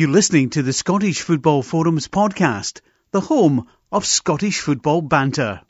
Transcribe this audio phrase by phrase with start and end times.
[0.00, 5.60] You're listening to the Scottish Football Forums podcast, the home of Scottish football banter.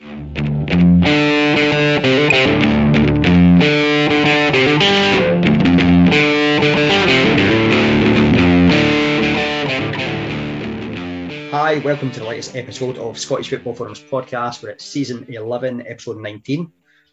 [11.51, 14.63] Hi, welcome to the latest episode of Scottish Football Forums podcast.
[14.63, 16.71] We're at season 11, episode 19.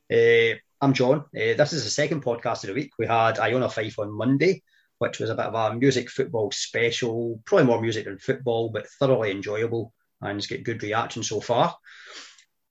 [0.08, 1.24] Uh, I'm John.
[1.34, 2.92] Uh, this is the second podcast of the week.
[2.96, 4.62] We had Iona Fife on Monday,
[4.98, 8.86] which was a bit of a music football special, probably more music than football, but
[8.98, 11.77] thoroughly enjoyable and it's got good reaction so far.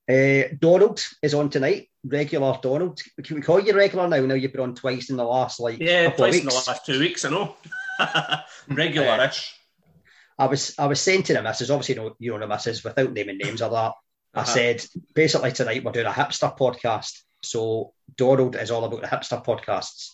[0.09, 3.01] Uh, Donald is on tonight, regular Donald.
[3.23, 4.19] Can we call you regular now?
[4.25, 6.99] Now you've been on twice in the last like Yeah, twice in the last two
[6.99, 7.55] weeks, I know.
[8.69, 9.53] Regular-ish.
[10.39, 12.83] I was I was saying to the missus, obviously you know, you know the missus,
[12.83, 13.93] without naming names or that.
[14.33, 14.45] I Uh-huh.
[14.53, 14.85] said
[15.15, 17.21] basically tonight we're doing a hipster podcast.
[17.43, 20.11] So Donald is all about the hipster podcasts.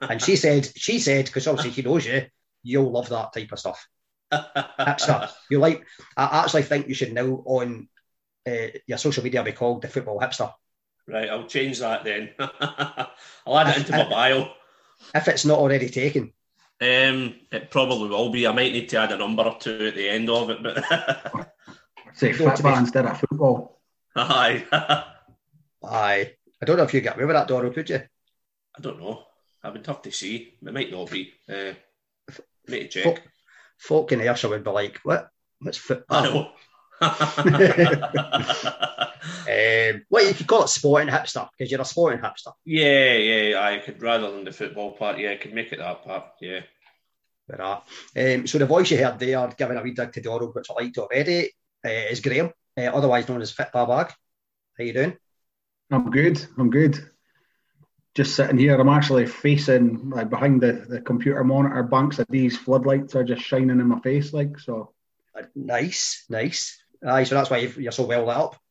[0.00, 2.26] And she said, she said, because obviously she knows you,
[2.62, 3.86] you'll love that type of stuff.
[4.32, 5.30] Hipster.
[5.50, 5.84] You like
[6.16, 7.88] I actually think you should now on
[8.46, 10.52] uh, your social media be called the football hipster.
[11.08, 12.30] right, I'll change that then.
[12.38, 14.52] I'll add it into my bio.
[15.14, 16.32] If it's not already taken.
[16.82, 18.46] Um, it probably will be.
[18.46, 21.52] I might need to add a number or two at the end of it, but
[22.14, 23.80] Say Go to football instead of football.
[24.16, 24.64] aye.
[25.82, 26.32] Aye.
[26.62, 28.02] I don't know if you get away with that, Donald, could you?
[28.76, 29.24] I don't know.
[29.62, 30.54] I would have to see.
[30.64, 31.32] It might not be.
[31.48, 31.72] Uh,
[32.68, 33.28] need to Folk, check.
[33.78, 35.28] folk in Ayrshire would be like, what?
[35.60, 36.52] What's football?
[37.00, 38.86] I know.
[39.22, 42.52] Um, well, you could call it sporting hipster because you're a sporting hipster.
[42.64, 43.60] yeah, yeah.
[43.60, 45.18] I could rather than the football part.
[45.18, 46.24] Yeah, I could make it that part.
[46.40, 46.60] Yeah.
[47.48, 47.80] But, uh,
[48.16, 50.84] um, so the voice you heard there, giving a wee dig to Donald, which I
[50.84, 51.50] liked already,
[51.84, 54.14] uh, is Graham, uh, otherwise known as Fit Bar Bag.
[54.78, 55.16] How you doing?
[55.90, 56.44] I'm good.
[56.58, 57.10] I'm good.
[58.14, 58.78] Just sitting here.
[58.78, 61.82] I'm actually facing like, behind the, the computer monitor.
[61.84, 64.92] Banks of these floodlights are just shining in my face, like so.
[65.38, 66.82] Uh, nice, nice.
[67.06, 68.56] Aye, so that's why you've, you're so well lit up.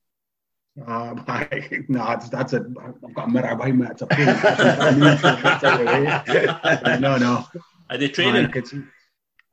[0.88, 2.58] Um, I, no, that's, that's a.
[2.82, 3.88] I've got a mirror behind me.
[3.90, 4.28] It's a pain.
[4.30, 4.44] It's
[5.66, 7.00] out the way.
[7.00, 7.46] no, no.
[7.90, 8.46] Are they Aye, training?
[8.56, 8.74] it's-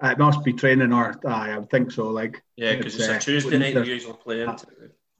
[0.02, 2.10] it must be training, or aye, I would think so.
[2.10, 3.75] Like, yeah, because it's, uh, a Tuesday night.
[3.75, 4.66] there's- You usually play into.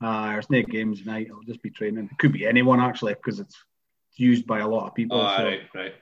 [0.01, 1.27] Uh, there's no games tonight.
[1.27, 2.09] It'll just be training.
[2.13, 3.57] It could be anyone actually because it's
[4.17, 5.21] used by a lot of people.
[5.21, 5.95] Oh, so, right, right.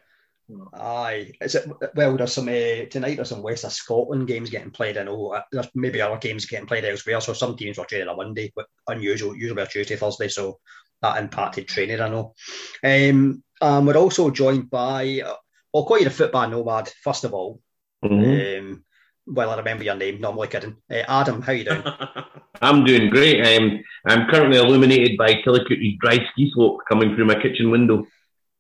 [0.75, 2.16] Aye, is it well?
[2.16, 3.16] There's some uh, tonight.
[3.16, 4.98] There's some West of Scotland games getting played.
[4.98, 7.20] I know uh, there's maybe other games getting played elsewhere.
[7.20, 10.28] So some teams were training on Monday, but unusual, usually a Tuesday, Thursday.
[10.28, 10.58] So
[11.00, 12.00] that impacted training.
[12.00, 12.34] I know.
[12.82, 15.22] Um, um, we're also joined by.
[15.24, 15.34] Uh,
[15.74, 17.60] I'll call you the football nomad first of all.
[18.03, 18.84] Um,
[19.26, 20.20] well, I remember your name.
[20.20, 20.76] Not only kidding.
[20.90, 21.82] Uh, Adam, how you doing?
[22.62, 23.40] I'm doing great.
[23.44, 28.06] Um, I'm currently illuminated by Tillicoultry's dry ski slope coming through my kitchen window.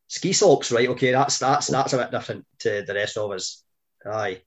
[0.08, 0.88] Ski slopes, right?
[0.88, 3.62] Okay, that's that's that's a bit different to the rest of us.
[4.06, 4.42] Aye.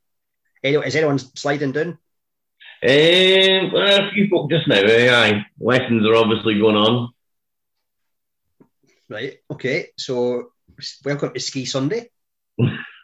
[0.64, 1.98] Anyway, is anyone sliding down?
[2.84, 4.76] Um, well, a few folk just now.
[4.76, 7.10] eh, aye, lessons are obviously going on.
[9.10, 9.38] Right.
[9.50, 9.88] Okay.
[9.98, 10.52] So,
[11.04, 12.10] welcome to Ski Sunday.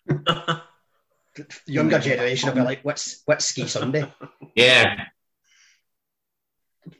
[1.65, 4.11] Younger generation will be like, "What's what's Ski Sunday?"
[4.55, 5.05] Yeah,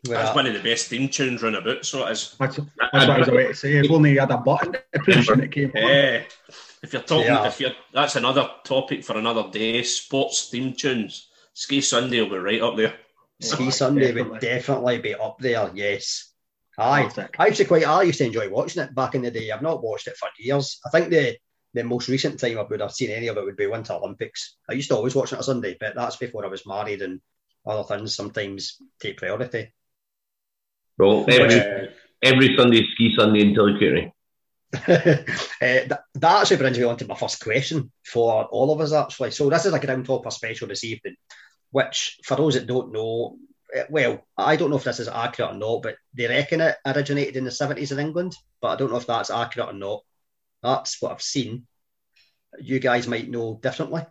[0.08, 1.86] We're That's one of the best theme tunes run about.
[1.86, 2.36] So it is.
[2.40, 3.74] That's, that's what I was about to say.
[3.74, 5.82] If only you had a button to push when it came on.
[5.82, 6.24] Yeah.
[6.82, 7.48] If you're talking, Yeah.
[7.48, 9.84] if you're that's another topic for another day.
[9.84, 11.30] Sports theme tunes.
[11.54, 12.94] Ski Sunday will be right up there.
[13.42, 14.40] Ski Oh, Sunday would definitely.
[14.40, 15.70] definitely be up there.
[15.76, 16.32] Yes.
[16.78, 17.04] Aye.
[17.04, 17.36] Classic.
[17.38, 17.86] I actually quite.
[17.88, 19.52] I used to enjoy watching it back in the day.
[19.52, 20.80] I've not watched it for years.
[20.86, 21.38] I think the
[21.74, 24.58] the most recent time I would have seen any of it would be Winter Olympics.
[24.70, 27.20] I used to always watch it on Sunday, but that's before I was married and
[27.66, 29.74] other things sometimes take priority.
[30.98, 31.88] well, every Uh,
[32.24, 34.12] every Sunday ski Sunday in Tillicoultry.
[34.74, 34.80] uh,
[35.62, 39.32] that, that actually brings me on to my first question for all of us, actually.
[39.32, 41.16] So, this is like a Ground Hopper special this evening,
[41.72, 43.38] which, for those that don't know,
[43.74, 46.78] eh, well, I don't know if this is accurate or not, but they reckon it
[46.86, 50.04] originated in the 70s in England, but I don't know if that's accurate or not.
[50.64, 51.68] That's what I've seen.
[52.60, 54.06] You guys might know differently.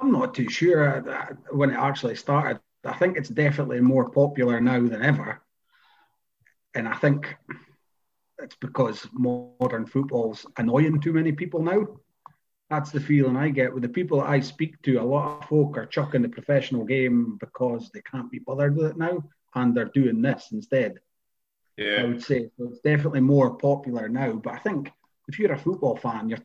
[0.00, 2.60] I'm not too sure when it actually started.
[2.84, 5.40] I think it's definitely more popular now than ever.
[6.74, 7.34] And I think
[8.38, 11.86] it's because modern football's annoying too many people now.
[12.68, 14.96] That's the feeling I get with the people I speak to.
[14.96, 18.86] A lot of folk are chucking the professional game because they can't be bothered with
[18.86, 19.22] it now,
[19.54, 20.98] and they're doing this instead.
[21.78, 22.68] I would say so.
[22.68, 24.32] It's definitely more popular now.
[24.32, 24.90] But I think
[25.28, 26.38] if you're a football fan, you're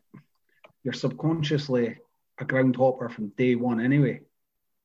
[0.83, 1.97] you're subconsciously
[2.39, 4.21] a groundhopper from day one anyway,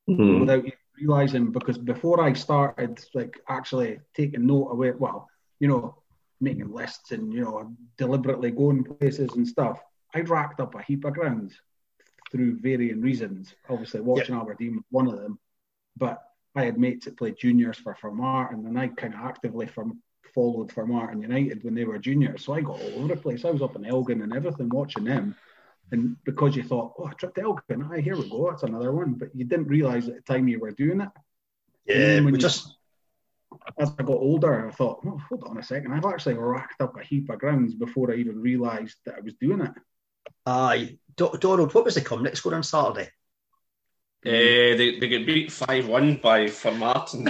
[0.09, 0.39] Mhm.
[0.39, 1.51] without you realizing.
[1.51, 5.27] Because before I started, like actually taking note of it, well,
[5.59, 5.95] you know,
[6.39, 9.81] making lists and you know deliberately going places and stuff,
[10.13, 11.59] I'd racked up a heap of grounds
[12.31, 13.55] through varying reasons.
[13.69, 14.43] Obviously, watching yep.
[14.43, 15.39] Aberdeen was one of them,
[15.95, 16.23] but
[16.55, 20.01] I had mates that played juniors for Formartine, and then I kind of actively from
[20.37, 22.45] followed Formartine United when they were juniors.
[22.45, 23.43] So I got all over the place.
[23.43, 25.35] I was up in Elgin and everything watching them.
[25.91, 29.13] And because you thought, oh, I tripped Elgin, aye, here we go, that's another one.
[29.13, 31.09] But you didn't realise at the time you were doing it.
[31.87, 32.77] Yeah, we just
[33.79, 36.99] as I got older, I thought, oh, hold on a second, I've actually racked up
[36.99, 39.71] a heap of grounds before I even realised that I was doing it.
[40.45, 43.09] Aye, Donald, what was the Cumnock score on Saturday?
[44.27, 47.25] Uh, they, they get beat 5 1 by Formartine.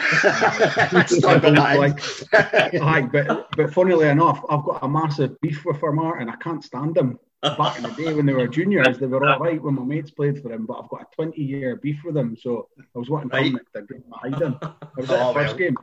[1.22, 2.02] like,
[2.82, 6.28] aye, but, but funnily enough, I've got a massive beef with Formartine.
[6.28, 7.20] I can't stand them.
[7.44, 10.10] Back in the day when they were juniors, they were all right when my mates
[10.10, 12.36] played for them, but I've got a 20 year beef with them.
[12.36, 13.54] So I was wanting right.
[13.76, 14.58] to get behind them.
[14.62, 15.58] I was at oh, the first well.
[15.58, 15.78] game.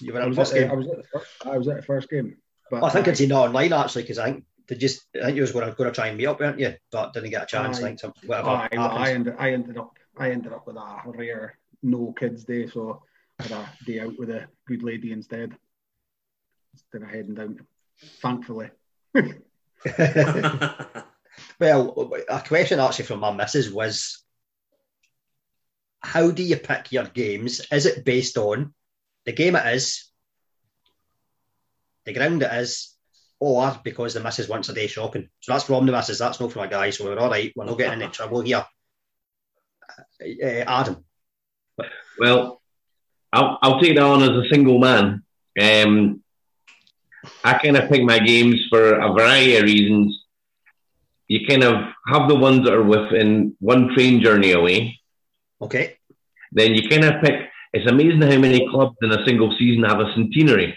[0.00, 0.70] You were at the first game?
[0.70, 2.36] I was, at the first, I was at the first game.
[2.70, 5.26] But, well, I think I, it's in online actually because I think they just I
[5.26, 6.74] think you was going to, going to try and meet up, weren't you?
[6.90, 7.82] But didn't get a chance.
[7.82, 8.48] I, think whatever.
[8.48, 12.66] I, I, ended, I ended up I ended up with a rare no kids day,
[12.66, 13.02] so
[13.38, 15.56] I had a day out with a good lady instead
[16.72, 17.66] instead of heading down.
[18.22, 18.70] Thankfully.
[21.58, 24.22] well, a question actually from my missus was,
[26.00, 27.60] how do you pick your games?
[27.70, 28.74] Is it based on
[29.26, 30.10] the game it is,
[32.06, 32.96] the ground it is,
[33.38, 35.28] or because the missus wants a day shopping?
[35.40, 36.18] So that's from the missus.
[36.18, 36.90] That's not from my guy.
[36.90, 37.52] So we're all right.
[37.54, 38.64] We're not getting into trouble here.
[40.20, 41.04] Uh, Adam.
[42.18, 42.60] Well,
[43.32, 45.22] I'll, I'll take that on as a single man.
[45.60, 46.22] Um,
[47.44, 50.24] I kind of pick my games for a variety of reasons.
[51.28, 51.74] You kind of
[52.06, 54.98] have the ones that are within one train journey away.
[55.60, 55.96] Okay.
[56.52, 57.48] Then you kind of pick.
[57.72, 60.76] It's amazing how many clubs in a single season have a centenary,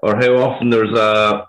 [0.00, 1.46] or how often there's a.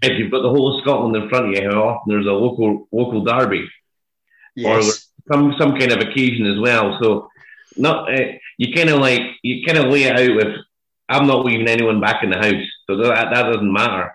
[0.00, 2.32] If you've got the whole of Scotland in front of you, how often there's a
[2.32, 3.66] local local derby,
[4.54, 4.88] yes.
[4.88, 6.98] or some some kind of occasion as well.
[7.02, 7.28] So,
[7.76, 10.56] not uh, you kind of like you kind of lay it out with
[11.08, 14.12] I'm not leaving anyone back in the house, so that that doesn't matter.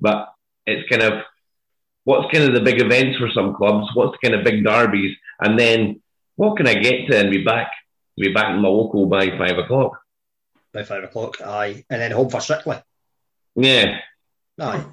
[0.00, 0.28] But
[0.66, 1.22] it's kind of
[2.04, 5.16] what's kind of the big events for some clubs, what's the kind of big derbies,
[5.40, 6.00] and then
[6.36, 7.70] what can I get to and be back
[8.16, 9.98] be back in my local by five o'clock.
[10.72, 12.78] By five o'clock, aye, and then home for Strictly.
[13.54, 13.98] Yeah.
[14.62, 14.84] Aye.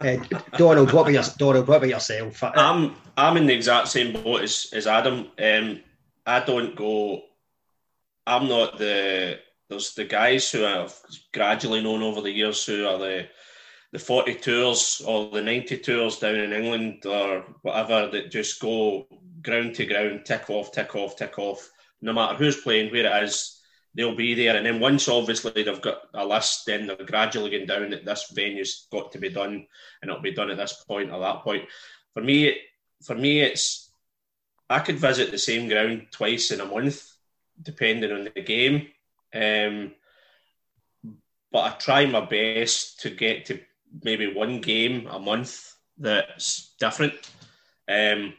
[0.00, 1.68] uh, Donald, what about your, Donald?
[1.68, 2.42] What about yourself?
[2.42, 5.28] I'm I'm in the exact same boat as, as Adam.
[5.38, 5.80] Um,
[6.26, 7.22] I don't go.
[8.26, 9.38] I'm not the
[9.68, 10.94] there's the guys who I've
[11.32, 13.28] gradually known over the years who are the
[13.92, 19.06] the 40 tours or the 90 tours down in England or whatever that just go
[19.42, 21.70] ground to ground, tick off, tick off, tick off.
[22.00, 23.60] No matter who's playing, where it is,
[23.94, 24.56] they'll be there.
[24.56, 28.30] And then once obviously they've got a list, then they're gradually going down that this
[28.32, 29.66] venue's got to be done
[30.00, 31.64] and it'll be done at this point or that point.
[32.14, 32.56] For me,
[33.02, 33.90] for me, it's
[34.70, 37.14] I could visit the same ground twice in a month,
[37.60, 38.88] depending on the game.
[39.34, 39.92] Um,
[41.50, 43.60] but I try my best to get to
[44.02, 47.14] maybe one game a month that's different.
[47.88, 48.32] Um,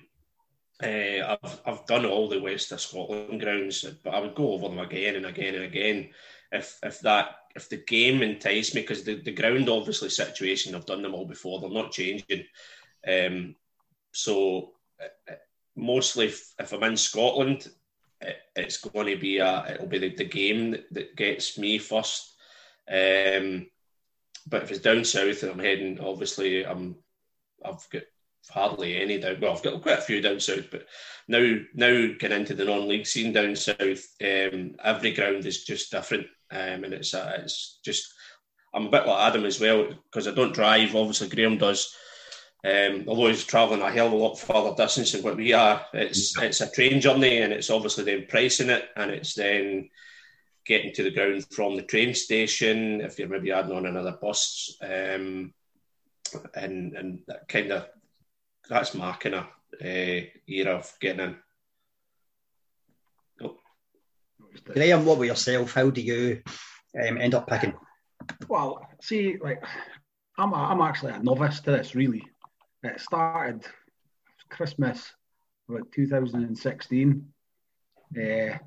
[0.83, 4.69] uh, I've, I've done all the West of Scotland grounds, but I would go over
[4.69, 6.09] them again and again and again
[6.53, 10.85] if if that if the game enticed me because the, the ground obviously situation I've
[10.85, 12.45] done them all before they're not changing.
[13.07, 13.55] Um,
[14.11, 15.33] so uh,
[15.75, 17.67] mostly if, if I'm in Scotland,
[18.21, 21.79] it, it's going to be a it'll be the, the game that, that, gets me
[21.79, 22.35] first.
[22.87, 23.67] Um,
[24.45, 26.95] but if it's down south and I'm heading, obviously I'm
[27.65, 28.03] I've got
[28.49, 29.39] hardly any down.
[29.39, 30.85] Well, I've got quite a few down south, but
[31.27, 36.27] now now getting into the non-league scene down south, um, every ground is just different,
[36.51, 38.13] um, and it's uh, it's just
[38.73, 40.95] I'm a bit like Adam as well because I don't drive.
[40.95, 41.95] Obviously, Graham does.
[42.65, 45.85] Um, although he's travelling a hell of a lot further distance than what we are,
[45.93, 49.89] it's it's a train journey, and it's obviously then pricing it, and it's then
[50.65, 53.01] getting to the ground from the train station.
[53.01, 55.53] If you're maybe adding on another bus, um,
[56.55, 57.87] and and that kind of
[58.69, 59.45] that's my kind of
[59.81, 61.35] uh, era of getting in.
[63.41, 63.57] Oh.
[64.65, 65.73] Graham, what about yourself?
[65.73, 66.41] How do you
[66.99, 67.73] um, end up picking?
[68.47, 69.63] Well, see, like
[70.37, 71.95] I'm, a, I'm actually a novice to this.
[71.95, 72.23] Really,
[72.83, 73.65] it started
[74.49, 75.11] Christmas
[75.69, 77.27] about 2016.
[78.15, 78.59] Uh, a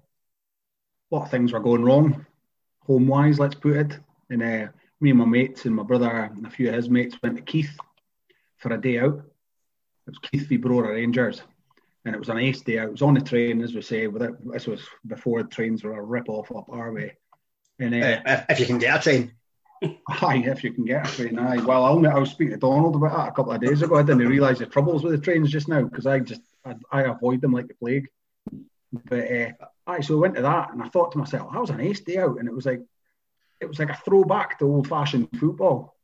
[1.10, 2.26] lot of things were going wrong,
[2.80, 3.98] home wise, let's put it.
[4.28, 4.68] And uh,
[5.00, 7.42] me and my mates and my brother and a few of his mates went to
[7.42, 7.76] Keith
[8.58, 9.22] for a day out.
[10.06, 11.42] It was Keith v Brora Rangers,
[12.04, 12.88] and it was an ace day out.
[12.88, 14.06] It was on the train, as we say.
[14.06, 17.16] With it, this was before the trains were a rip off up our way.
[17.78, 19.32] And uh, uh, if you can get a train,
[20.08, 21.62] Aye, if you can get a train, aye.
[21.62, 23.96] Well, I, I was speaking to Donald about that a couple of days ago.
[23.96, 27.02] I didn't realise the troubles with the trains just now because I just I, I,
[27.02, 28.08] avoid them like the plague.
[28.92, 29.50] But uh,
[29.86, 32.00] aye, so we went to that, and I thought to myself, "That was an ace
[32.00, 32.80] day out," and it was like
[33.60, 35.94] it was like a throwback to old-fashioned football.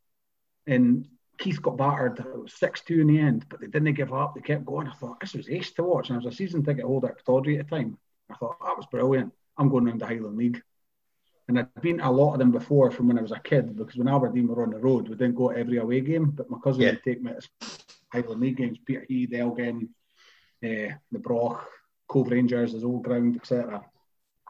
[0.67, 2.19] And Keith got battered.
[2.21, 4.35] It was six two in the end, but they didn't give up.
[4.35, 4.89] They kept going.
[4.89, 7.25] I thought this was ace to watch, and I was a season ticket holder at
[7.25, 7.99] Pittodrie at the time.
[8.31, 9.33] I thought that was brilliant.
[9.57, 10.63] I'm going round the Highland League.
[11.49, 13.77] And I'd been to a lot of them before from when I was a kid
[13.77, 16.49] because when Aberdeen were on the road, we didn't go to every away game, but
[16.49, 16.91] my cousin yeah.
[16.91, 17.69] would take me to
[18.13, 19.89] Highland League games, Peterhead, Elgin,
[20.65, 21.67] uh, the Broch,
[22.09, 23.85] Cove Rangers, his old ground, etc.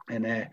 [0.09, 0.45] And uh,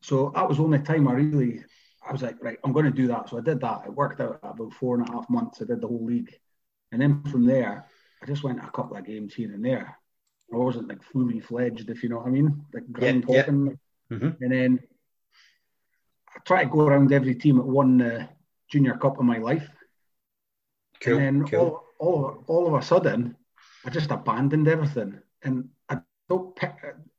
[0.00, 1.64] so that was the only time I really,
[2.06, 3.28] I was like, right, I'm going to do that.
[3.28, 3.82] So I did that.
[3.86, 5.62] It worked out about four and a half months.
[5.62, 6.34] I did the whole league.
[6.90, 7.86] And then from there,
[8.22, 9.98] I just went a couple of games here and there.
[10.52, 13.78] I wasn't like fully fledged, if you know what I mean, like ground yeah, talking.
[14.10, 14.16] Yeah.
[14.16, 14.44] Mm-hmm.
[14.44, 14.80] And then
[16.34, 18.28] I try to go around every team that won the
[18.68, 19.68] Junior Cup of my life.
[21.00, 21.84] Cool, and then cool.
[21.98, 23.36] all, all, all of a sudden,
[23.84, 25.20] I just abandoned everything.
[25.42, 26.74] And I don't pick,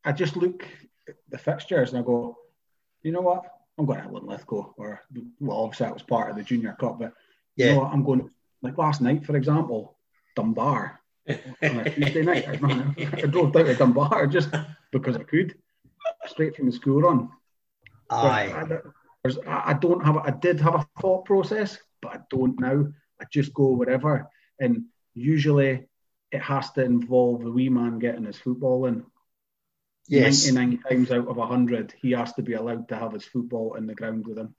[0.06, 0.64] I just look
[1.08, 2.38] at the fixtures and I go,
[3.02, 3.44] you know what?
[3.78, 5.02] I'm going to Linlithgow, or
[5.40, 7.14] well, obviously that was part of the Junior Cup, but
[7.56, 7.66] yeah.
[7.66, 7.92] you know what?
[7.92, 8.30] I'm going
[8.62, 9.98] like last night, for example,
[10.36, 12.48] Dunbar on a Tuesday night.
[12.48, 14.50] I, I drove down to Dunbar just
[14.92, 15.56] because I could,
[16.28, 17.30] straight from the school run.
[18.10, 18.54] Aye.
[19.48, 20.18] I, I don't have.
[20.18, 22.88] I did have a thought process, but I don't now.
[23.20, 25.88] I just go wherever, and usually
[26.32, 29.06] it has to involve the wee man getting his football in.
[30.08, 30.52] Yes.
[30.52, 33.88] 99 times out of 100, he has to be allowed to have his football in
[33.88, 34.56] the ground with him.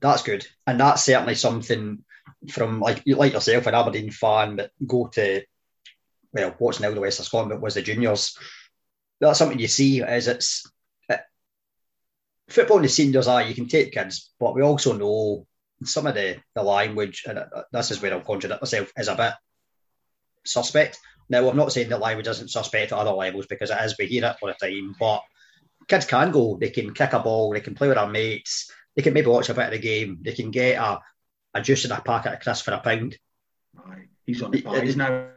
[0.00, 0.46] That's good.
[0.66, 2.04] And that's certainly something
[2.50, 5.42] from, like like yourself, an Aberdeen fan that go to,
[6.32, 8.36] well, what's now the West of Scotland, but was the juniors.
[9.20, 10.70] That's something you see is it's
[11.08, 11.20] it,
[12.48, 15.46] football in the seniors are you can take kids, but we also know
[15.84, 19.14] some of the, the language, and uh, this is where I'll contradict myself, is a
[19.14, 19.32] bit
[20.44, 20.98] suspect.
[21.28, 24.06] Now, I'm not saying that language isn't suspect at other levels because it is, we
[24.06, 25.22] hear it all the time, but
[25.88, 29.02] kids can go, they can kick a ball, they can play with their mates, they
[29.02, 31.00] can maybe watch a bit of the game, they can get a,
[31.54, 33.16] a juice and a packet of crisps for a pound.
[34.26, 35.28] He's on the pies now.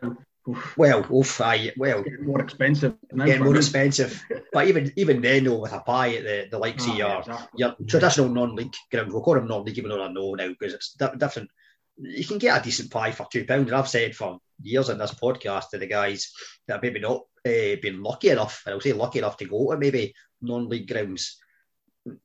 [0.49, 0.77] Oof.
[0.77, 2.95] Well, oof, aye, well, getting more expensive.
[3.11, 6.57] Now getting more expensive, but even even then, though, with a pie at the, the
[6.57, 7.47] likes ah, of your exactly.
[7.55, 10.95] your traditional non-league ground, we'll call them non-league, even though I know now because it's
[11.17, 11.49] different
[11.97, 13.67] you can get a decent pie for two pounds.
[13.67, 16.31] And I've said for years in this podcast to the guys
[16.67, 19.77] that maybe not uh, been lucky enough, and I'll say lucky enough to go to
[19.77, 21.37] maybe non-league grounds.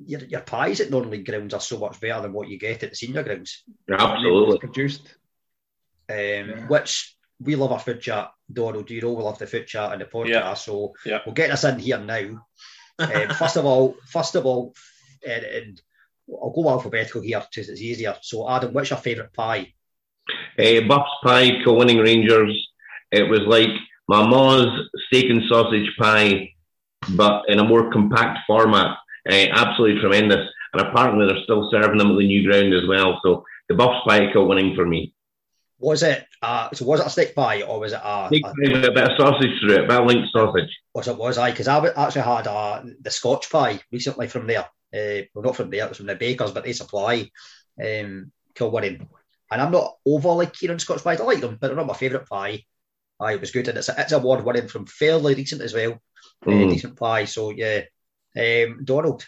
[0.04, 2.90] Your, your pies at non-league grounds are so much better than what you get at
[2.90, 3.64] the senior grounds.
[3.90, 5.16] Absolutely produced.
[6.08, 6.66] Um, yeah.
[6.66, 8.86] Which we love our food chat, Donald.
[8.86, 10.28] Do you know we love the food chat and the podcast?
[10.28, 10.54] Yeah.
[10.54, 11.20] So yeah.
[11.24, 12.46] we'll get this in here now.
[12.98, 14.74] um, first of all, first of all,
[15.26, 15.82] and, and
[16.30, 18.16] I'll go alphabetical here because it's easier.
[18.22, 19.74] So, Adam, what's your favourite pie?
[20.58, 22.68] Uh, Buff's pie, Kilwinning Rangers.
[23.10, 23.70] It was like
[24.08, 26.50] my mom's steak and sausage pie,
[27.10, 28.96] but in a more compact format.
[29.28, 30.48] Uh, absolutely tremendous.
[30.72, 33.20] And apparently, they're still serving them at the new ground as well.
[33.22, 35.14] So, the Buff's pie, Kilwinning for me.
[35.78, 36.26] Was it?
[36.40, 38.92] Uh, so was it a steak pie or was it a, steak pie with a
[38.92, 40.70] bit of sausage through it, a bit of link sausage?
[40.94, 41.16] Was it?
[41.16, 41.50] Was I?
[41.50, 44.66] Because I actually had uh, the Scotch pie recently from there.
[44.94, 47.28] Uh, well, not from there, it's from the bakers, but they supply
[47.80, 49.08] um, Kilwinning.
[49.52, 51.20] And I'm not overly keen on Scotch pies.
[51.20, 52.64] I like them, but they're not my favourite pie.
[53.20, 56.00] Aye, it was good, and it's a, it's award winning from fairly recent as well.
[56.44, 56.66] Mm.
[56.66, 57.82] Uh, decent pie, so yeah.
[58.36, 59.26] Um, Donald.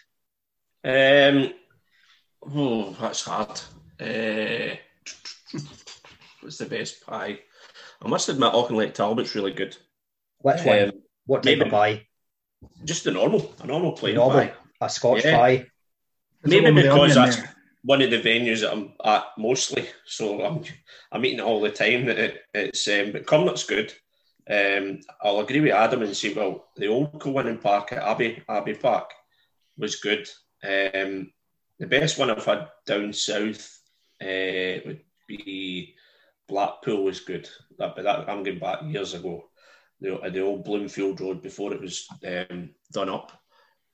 [0.83, 1.53] Um,
[2.55, 3.61] oh, that's hard.
[4.01, 4.77] Uh,
[6.41, 7.41] what's the best pie?
[8.03, 9.77] I must admit, Auchinleck Talbot's really good.
[10.39, 10.79] Which one?
[10.83, 10.93] Um,
[11.27, 12.07] what type maybe, of pie?
[12.85, 14.41] Just a normal, a normal plain normal.
[14.41, 14.55] pie
[14.85, 15.37] a Scotch yeah.
[15.37, 15.67] pie.
[16.45, 17.54] Maybe because that's there.
[17.85, 20.65] One of the venues that I'm at mostly, so I'm
[21.13, 22.07] I'm eating all the time.
[22.07, 23.93] That it, it's um, but Cumnock's good.
[24.51, 28.75] Um, I'll agree with Adam and say, well, the old Kilwinning Park at Abbey Abbey
[28.75, 29.11] Park
[29.77, 30.29] was good.
[30.63, 31.31] Um,
[31.79, 33.79] the best one I've had down south
[34.23, 35.95] uh, would be
[36.49, 37.49] Blackpool was good.
[37.79, 39.45] That, but that I'm going back years ago.
[40.01, 43.33] The, the old Bloomfield Road before it was um, done up.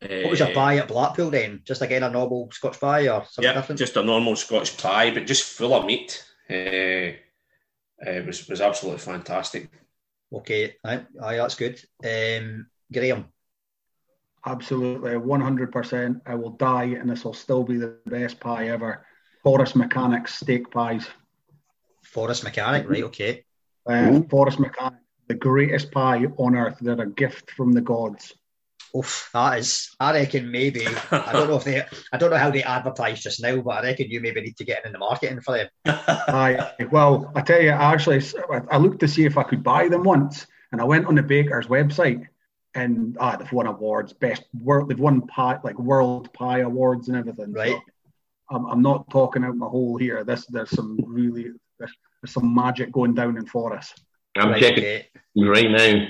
[0.00, 1.61] What was your pie at Blackpool then?
[1.64, 3.78] Just again a normal Scotch pie or something yeah, different?
[3.78, 6.25] just a normal Scotch pie, but just full of meat.
[6.49, 7.12] Uh,
[8.07, 9.69] uh, was was absolutely fantastic.
[10.33, 11.83] Okay, aye, aye that's good.
[12.02, 13.26] Um, Graham.
[14.47, 16.23] Absolutely, one hundred percent.
[16.25, 19.04] I will die, and this will still be the best pie ever.
[19.45, 21.07] Forres Mechanics steak pies.
[22.02, 23.04] Forres Mechanic, right?
[23.04, 23.45] Okay.
[23.87, 26.78] Uh, Forres Mechanic, the greatest pie on earth.
[26.80, 28.35] They're a gift from the gods.
[28.97, 29.94] Oof, that is.
[30.00, 30.87] I reckon maybe.
[31.11, 31.85] I don't know if they.
[32.12, 34.64] I don't know how they advertise just now, but I reckon you maybe need to
[34.64, 35.68] get in the marketing for them.
[35.87, 36.73] Aye.
[36.90, 38.23] Well, I tell you, I actually,
[38.70, 41.23] I looked to see if I could buy them once, and I went on the
[41.23, 42.26] baker's website,
[42.75, 44.88] and ah, they've won awards, best world.
[44.88, 47.52] They've won pie, like world pie awards and everything.
[47.52, 47.70] Right.
[47.70, 47.80] So
[48.50, 50.25] I'm, I'm not talking out my hole here.
[50.25, 51.92] This, there's some really, there's,
[52.23, 53.92] there's some magic going down in Forres.
[54.37, 55.09] I'm Right, checking okay.
[55.37, 56.06] right now.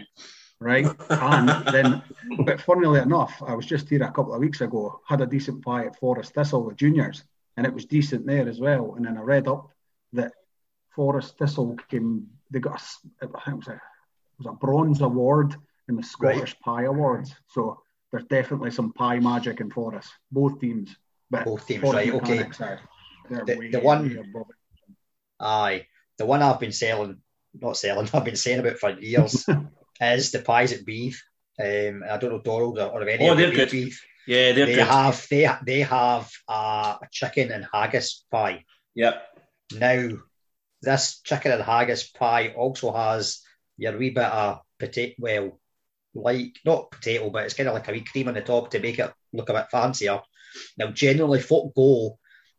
[0.60, 0.86] Right?
[1.08, 2.02] And then,
[2.44, 5.64] but funnily enough, I was just here a couple of weeks ago, had a decent
[5.64, 7.24] pie at Forres Thistle with juniors,
[7.56, 8.94] and it was decent there as well.
[8.96, 9.68] And then I read up
[10.12, 10.32] that
[10.94, 12.82] Forres Thistle came, they got,
[13.22, 13.80] a I think it was a, it
[14.38, 15.56] was a bronze award
[15.88, 17.34] in the Scottish Pie Awards.
[17.48, 20.94] So there's definitely some pie magic in Forres, both teams.
[21.30, 22.42] But Both teams, Forres right, okay.
[22.60, 22.80] Are-
[23.46, 24.56] The- way- the one- way above it.
[25.42, 25.86] Aye,
[26.18, 27.18] the one I've been selling,
[27.58, 29.46] not selling, I've been saying about for years
[30.00, 31.16] is the pies at Beith.
[31.58, 33.68] Um, I don't know Donald or, or any Oh, of the they're good.
[33.68, 33.96] Beith.
[34.26, 34.86] Yeah, they're They good.
[34.86, 38.64] have they they have uh, a chicken and haggis pie.
[38.94, 39.22] Yep.
[39.78, 40.08] Now,
[40.82, 43.40] this chicken and haggis pie also has
[43.76, 45.60] your wee bit of potato, well,
[46.14, 48.78] like not potato, but it's kind of like a wee cream on the top to
[48.80, 50.20] make it look a bit fancier.
[50.76, 52.18] Now, generally, folk go,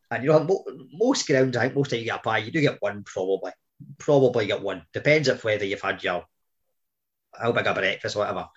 [0.10, 2.62] and you know, most grounds, I think most of you get a pie, you do
[2.62, 3.52] get one probably.
[3.98, 4.84] Probably get one.
[4.94, 6.24] Depends if whether you've had your
[7.40, 8.48] how big a breakfast, or whatever.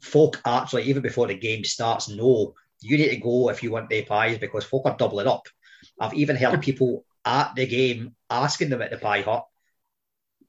[0.00, 3.88] Folk actually, even before the game starts, know you need to go if you want
[3.88, 5.48] their pies because folk are doubling up.
[5.98, 9.46] I've even heard people at the game asking them at the pie hut,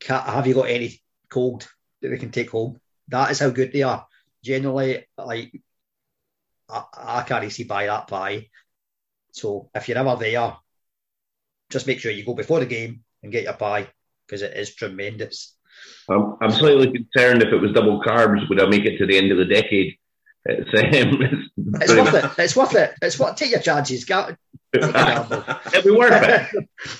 [0.07, 1.67] "Have you got any cold
[2.01, 2.79] that we can take home?"
[3.09, 4.07] That is how good they are.
[4.43, 5.61] Generally, like
[6.69, 8.49] I, I can't easily buy that pie.
[9.31, 10.57] So if you're ever there,
[11.69, 13.87] just make sure you go before the game and get your pie
[14.25, 15.56] because it is tremendous.
[16.09, 19.17] I'm, I'm slightly concerned if it was double carbs, would I make it to the
[19.17, 19.95] end of the decade?
[20.45, 21.49] It's, um,
[21.81, 22.31] It's worth it.
[22.39, 22.93] It's worth it.
[23.01, 24.05] It's what take your chances.
[24.05, 24.35] Ga-
[24.73, 25.43] Take a gamble.
[25.67, 26.49] It'd be worth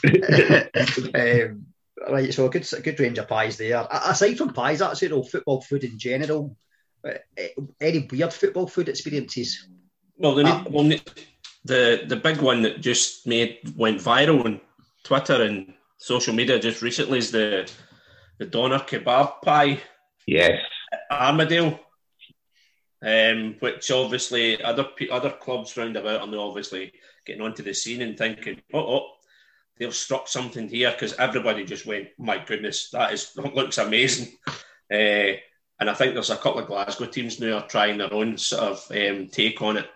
[0.04, 1.46] it.
[1.52, 1.66] um,
[2.10, 3.86] right, so a good, a good range of pies there.
[3.92, 6.56] Aside from pies, actually, though, football food in general,
[7.08, 7.14] uh,
[7.80, 9.68] any weird football food experiences?
[10.18, 10.66] Well, the, Ah.
[10.70, 10.84] well,
[11.64, 14.62] the the big one that just made went viral on
[15.04, 17.70] Twitter and social media just recently is the
[18.40, 19.80] the doner kebab pie
[20.26, 20.62] yes.
[21.12, 21.80] Armadale,
[23.02, 26.94] um, which obviously other other clubs round about are now obviously
[27.26, 29.10] getting onto the scene and thinking, oh, oh
[29.80, 34.34] they've struck something here because everybody just went, my goodness, that is that looks amazing.
[34.92, 35.38] Uh,
[35.80, 38.64] and I think there's a couple of Glasgow teams now are trying their own sort
[38.64, 39.88] of um, take on it.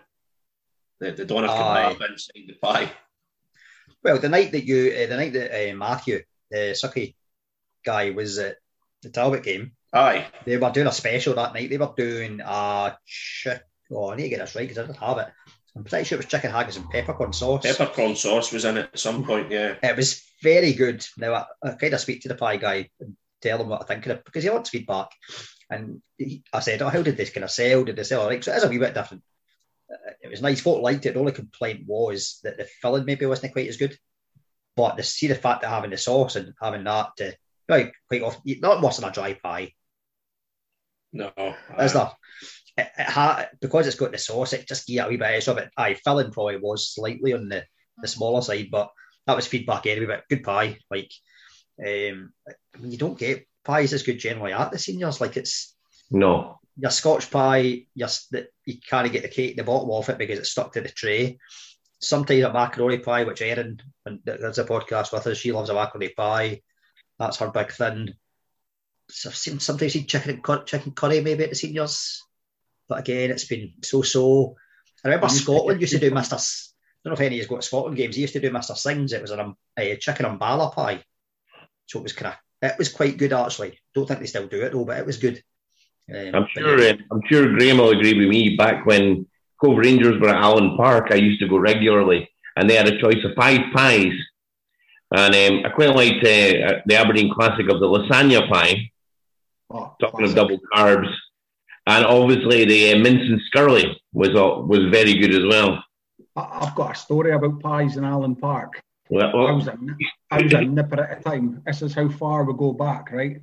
[1.00, 1.96] The, the doner Aye.
[1.98, 2.92] kebab inside the pie.
[4.04, 7.14] Well, the night that you, uh, the night that uh, Matthew, the Sucky
[7.84, 8.56] guy, was at
[9.02, 10.26] the Talbot game, Aye.
[10.44, 11.70] they were doing a special that night.
[11.70, 13.62] They were doing a chick.
[13.90, 15.28] Oh, I need to get this right because I don't have it.
[15.76, 17.62] I'm pretty sure it was chicken haggis and peppercorn sauce.
[17.64, 19.74] Peppercorn sauce was in it at some point, yeah.
[19.82, 21.04] It was very good.
[21.16, 23.86] Now I, I kind of speak to the pie guy and tell him what I
[23.86, 25.08] think of it because he wants feedback.
[25.70, 27.84] And he, I said, "Oh, how did this kind of sell?
[27.84, 29.22] Did they sell all right?" So it is a wee bit different.
[29.90, 30.60] Uh, It was nice.
[30.60, 31.14] Folk liked it.
[31.14, 33.96] The only complaint was that the filling maybe wasn't quite as good.
[34.76, 37.34] But the see the fact that having the sauce and having that to
[37.72, 39.72] like quite often, not worse than a dry pie,
[41.12, 41.32] No.
[41.78, 41.98] is aye.
[42.76, 42.84] there?
[42.86, 45.26] It, it ha, because it's got the sauce, it just gives it a wee bit
[45.34, 45.54] extra.
[45.54, 47.64] But aye, filling probably was slightly on the,
[48.00, 48.90] the smaller side, but
[49.26, 50.06] that was feedback anyway.
[50.06, 51.10] But good pie, like
[51.80, 55.20] um, I mean, you don't get pies as good generally at the seniors.
[55.20, 55.74] Like it's
[56.10, 56.58] No.
[56.78, 58.08] your Scotch pie, your,
[58.64, 61.38] you can't get the cake, the bottom off it because it's stuck to the tray.
[62.00, 65.74] Sometimes a macaroni pie, which Erin, and there's a podcast with us, she loves a
[65.74, 66.60] macaroni pie.
[67.22, 68.14] That's her big thing.
[69.08, 72.20] So I've seen sometimes seen chicken and cur- chicken curry maybe at the seniors,
[72.88, 74.56] but again, it's been so so.
[75.04, 76.34] I remember Used to Scotland used to do people- Mister.
[76.34, 78.16] S- I don't know if any of you got Scotland games.
[78.16, 79.12] He used to do Mister Sings.
[79.12, 81.04] It was an um, a chicken umbala pie,
[81.86, 83.78] so it was kind of it was quite good actually.
[83.94, 85.40] Don't think they still do it though, but it was good.
[86.12, 86.80] Um, I'm sure.
[86.80, 86.94] yeah.
[86.94, 88.56] Uh, I'm sure Graham will agree with me.
[88.56, 89.26] Back when
[89.60, 93.00] Cove Rangers were at Allan Park, I used to go regularly, and they had a
[93.00, 94.12] choice of five pies.
[95.14, 98.90] And um, I quite liked uh, the Aberdeen classic of the lasagna pie,
[99.70, 101.08] Oh, talking of double carbs,
[101.86, 105.82] and obviously the uh, mince and skirlie was uh, was very good as well.
[106.36, 108.82] I- I've got a story about pies in Allan Park.
[109.08, 109.78] Well, I well, was a,
[110.30, 111.62] I was a nipper at a time.
[111.66, 113.40] This is how far we go back, right?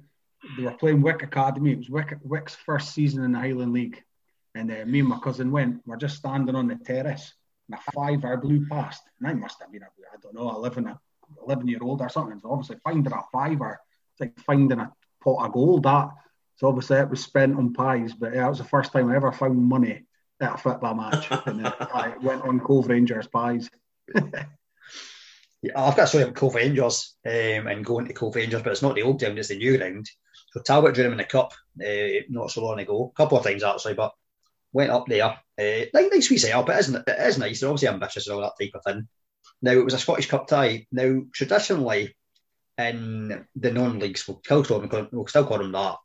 [0.57, 1.71] They were playing Wick Academy.
[1.73, 4.01] It was Wick, Wick's first season in the Highland League.
[4.55, 5.81] And uh, me and my cousin went.
[5.85, 7.33] We're just standing on the terrace.
[7.69, 9.03] And a five hour blew past.
[9.19, 9.87] And I must have been, I
[10.23, 10.99] don't know, 11, a
[11.45, 12.39] 11 year old or something.
[12.39, 13.79] So obviously finding a fiver,
[14.13, 14.91] it's like finding a
[15.23, 15.83] pot of gold.
[15.83, 16.09] That
[16.55, 18.13] So obviously it was spent on pies.
[18.13, 20.03] But yeah, it was the first time I ever found money
[20.41, 23.69] at a football match, and then I went on Cove Rangers pies.
[25.61, 28.71] Yeah, I've got a story about Cove Rangers um, and going to Cove Rangers, but
[28.71, 30.09] it's not the old ground, it's the new ground.
[30.51, 31.53] So Talbot drew them in the cup
[31.85, 34.13] uh, not so long ago, a couple of times actually, but
[34.71, 35.25] went up there.
[35.25, 36.69] Uh, nice, nice wee setup.
[36.69, 37.59] It is, it is nice.
[37.59, 39.07] They're obviously ambitious and all that type of thing.
[39.61, 40.87] Now it was a Scottish Cup tie.
[40.91, 42.15] Now traditionally
[42.77, 45.97] in the non-leagues, we'll still call them, we'll still call them that.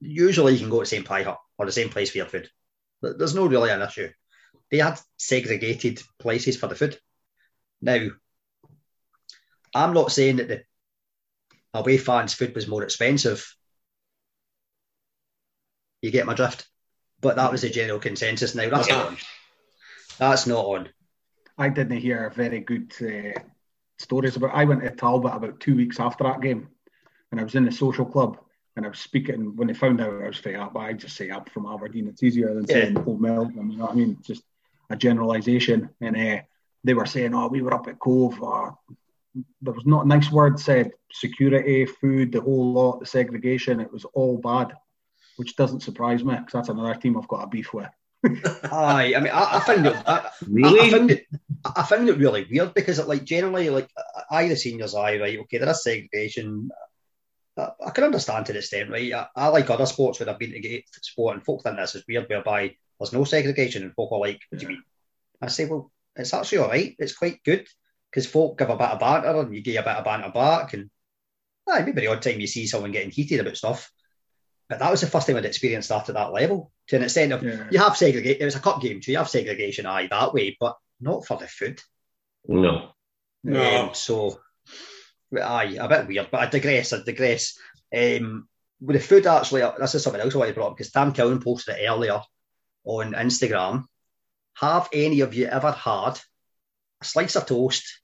[0.00, 2.26] Usually you can go to the same pie hut or the same place for your
[2.26, 2.48] food.
[3.00, 4.10] There's no really an issue.
[4.70, 6.98] They had segregated places for the food.
[7.80, 8.08] Now,
[9.74, 10.62] I'm not saying that the
[11.74, 13.54] away fans' food was more expensive.
[16.02, 16.66] You get my drift?
[17.20, 18.54] But that was the general consensus.
[18.54, 19.16] Now that's not on.
[20.18, 20.88] That's not on.
[21.58, 23.40] I didn't hear very good uh,
[23.98, 24.54] stories about.
[24.54, 26.68] I went to Talbot about two weeks after that game,
[27.30, 28.38] and I was in the social club,
[28.76, 30.76] and I was speaking when they found out I was from up.
[30.76, 32.08] I just say up from Aberdeen.
[32.08, 33.04] It's easier than saying yeah.
[33.06, 33.70] Old Meldrum.
[33.70, 34.18] You know what I mean?
[34.22, 34.42] Just
[34.90, 35.88] a generalisation.
[36.00, 36.42] And uh,
[36.84, 38.72] they were saying, "Oh, we were up at Cove." Uh,
[39.62, 40.92] there was not a nice word said.
[41.10, 43.80] Security, food, the whole lot, the segregation.
[43.80, 44.74] It was all bad,
[45.36, 47.88] which doesn't surprise me because that's another team I've got a beef with.
[48.72, 49.96] Aye, I mean, I, I found it.
[50.06, 51.26] I, really, I, I, found it.
[51.64, 53.88] I found it really weird because, it, like, generally, like,
[54.30, 56.70] I the seniors, I right, okay, there is segregation.
[57.56, 59.12] I, I can understand to an extent, right?
[59.12, 61.94] I, I, like other sports where I've been to get sport, and folk think this
[61.94, 64.82] is weird, whereby there's no segregation, and folk are like, "What do you mean?"
[65.40, 66.96] I say, "Well, it's actually all right.
[66.98, 67.66] It's quite good
[68.10, 70.74] because folk give a bit of banter, and you get a bit of banter back,
[70.74, 70.90] and
[71.68, 73.90] aye, maybe the odd time you see someone getting heated about stuff."
[74.68, 76.72] But that was the first time I'd experienced that at that level.
[76.88, 77.68] To an extent of yeah.
[77.70, 78.42] you have segregation.
[78.42, 81.36] It was a cup game, so you have segregation, aye, that way, but not for
[81.36, 81.80] the food.
[82.48, 82.90] No.
[83.44, 83.84] No.
[83.84, 84.40] Um, so,
[85.40, 86.92] aye, a bit weird, but I digress.
[86.92, 87.58] I digress.
[87.96, 88.48] Um,
[88.80, 91.12] with the food, actually, this is something else I want to bring up because Tam
[91.12, 92.20] Cowan posted it earlier
[92.84, 93.84] on Instagram.
[94.54, 96.18] Have any of you ever had
[97.00, 98.00] a slice of toast,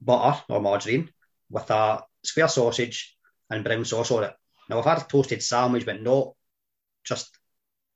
[0.00, 1.10] butter or margarine,
[1.50, 3.16] with a square sausage
[3.50, 4.34] and brown sauce on it?
[4.68, 6.34] Now, I've had a toasted sandwich, but not
[7.04, 7.36] just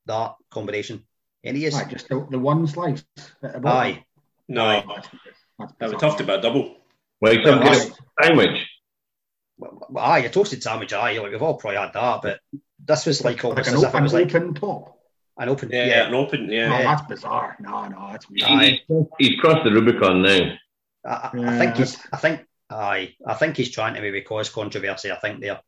[0.07, 1.05] that combination.
[1.43, 3.05] Any is just the, the one slice.
[3.43, 4.05] Aye.
[4.49, 5.03] No, aye.
[5.79, 6.77] That's, tough to be a double.
[7.21, 8.67] Well, you well, get a sandwich.
[9.59, 10.93] Well, aye, a toasted sandwich.
[10.93, 12.41] Aye, like we've all probably had that, but
[12.85, 14.99] this was like almost like an, as if it was like open top.
[15.39, 16.69] An open, yeah, yeah, an open, yeah.
[16.69, 17.57] No, that's bizarre.
[17.61, 18.45] No, no, that's weird.
[18.45, 18.81] Aye.
[19.19, 20.53] He's crossed the Rubicon now.
[21.07, 21.99] I, yeah, I think he's.
[22.13, 22.47] I think.
[22.69, 25.11] Aye, I think he's trying to maybe cause controversy.
[25.11, 25.61] I think there.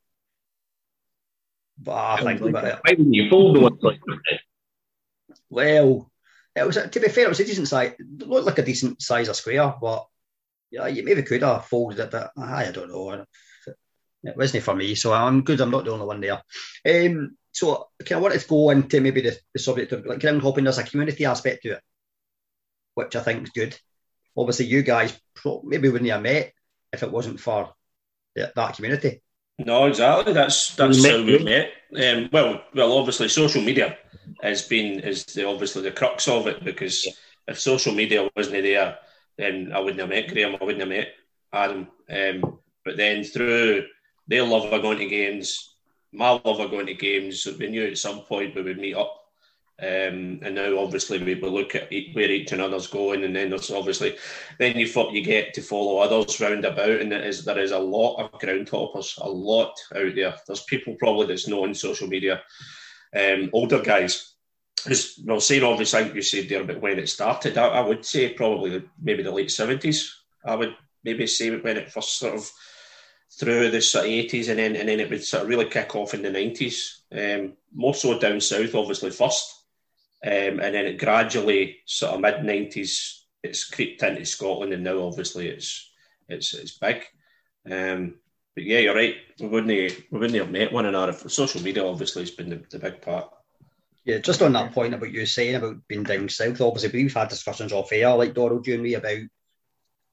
[1.83, 4.01] But I think like why didn't you fold the one like?
[5.51, 6.11] Well,
[6.55, 7.95] it was to be fair, it was a decent size.
[7.99, 10.07] It looked like a decent size of square, but
[10.71, 13.25] yeah, you maybe could have folded it, but I, don't know.
[14.25, 15.61] It wasn't for me, so I'm good.
[15.61, 16.43] I'm not the only one there.
[16.87, 20.43] Um, so, kind I wanted to go into maybe the, the subject of like ground
[20.43, 20.65] hopping.
[20.65, 21.81] There's a community aspect to it,
[22.95, 23.77] which I think is good.
[24.37, 25.19] Obviously, you guys
[25.65, 26.53] maybe wouldn't have met
[26.93, 27.75] if it wasn't for
[28.37, 29.21] that community.
[29.59, 30.33] No, exactly.
[30.33, 31.73] That's that's how we met.
[31.97, 33.99] Um, well, well, obviously, social media
[34.43, 37.13] has been is the, obviously the crux of it because yeah.
[37.49, 38.99] if social media wasn't there,
[39.37, 40.57] then I wouldn't have met Graham.
[40.61, 41.09] I wouldn't have met
[41.53, 41.89] Adam.
[42.11, 43.87] Um, but then through
[44.27, 45.77] their love of going to games,
[46.13, 49.22] my love of going to games, we knew at some point we would meet up
[49.83, 53.73] um, and now obviously we, we look at where each another's going, and then there's
[53.73, 54.17] obviously
[54.61, 57.79] then you you get to follow others round about, and there is there is a
[57.79, 60.35] lot of ground hoppers, a lot out there.
[60.47, 62.43] There's people probably that's not on social media,
[63.17, 64.35] um, older guys.
[64.87, 68.35] Who's, well, saying obviously you said there about when it started, I, I would say
[68.35, 70.17] probably maybe the late seventies.
[70.45, 72.49] I would maybe say when it first sort of
[73.41, 75.97] through the sort of 80s and then and then it would sort of really kick
[75.97, 77.01] off in the 90s.
[77.11, 79.62] Um, more so down south, obviously first.
[80.25, 85.03] Um, and then it gradually, sort of mid 90s, it's creeped into Scotland, and now
[85.03, 85.91] obviously it's
[86.29, 87.05] it's it's big.
[87.71, 88.15] Um,
[88.55, 89.17] but yeah, you're right.
[89.41, 89.69] We wouldn't
[90.11, 91.13] we wouldn't have met one another.
[91.29, 93.31] Social media obviously has been the, the big part.
[94.05, 97.29] Yeah, just on that point about you saying about being down south, obviously we've had
[97.29, 99.21] discussions off air, like Donald, you and me, about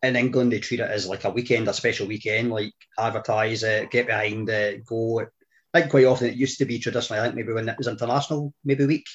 [0.01, 3.91] in England they treat it as like a weekend, a special weekend, like advertise it,
[3.91, 5.21] get behind it, go.
[5.73, 7.87] I think quite often it used to be traditionally, I think maybe when it was
[7.87, 9.05] international, maybe week,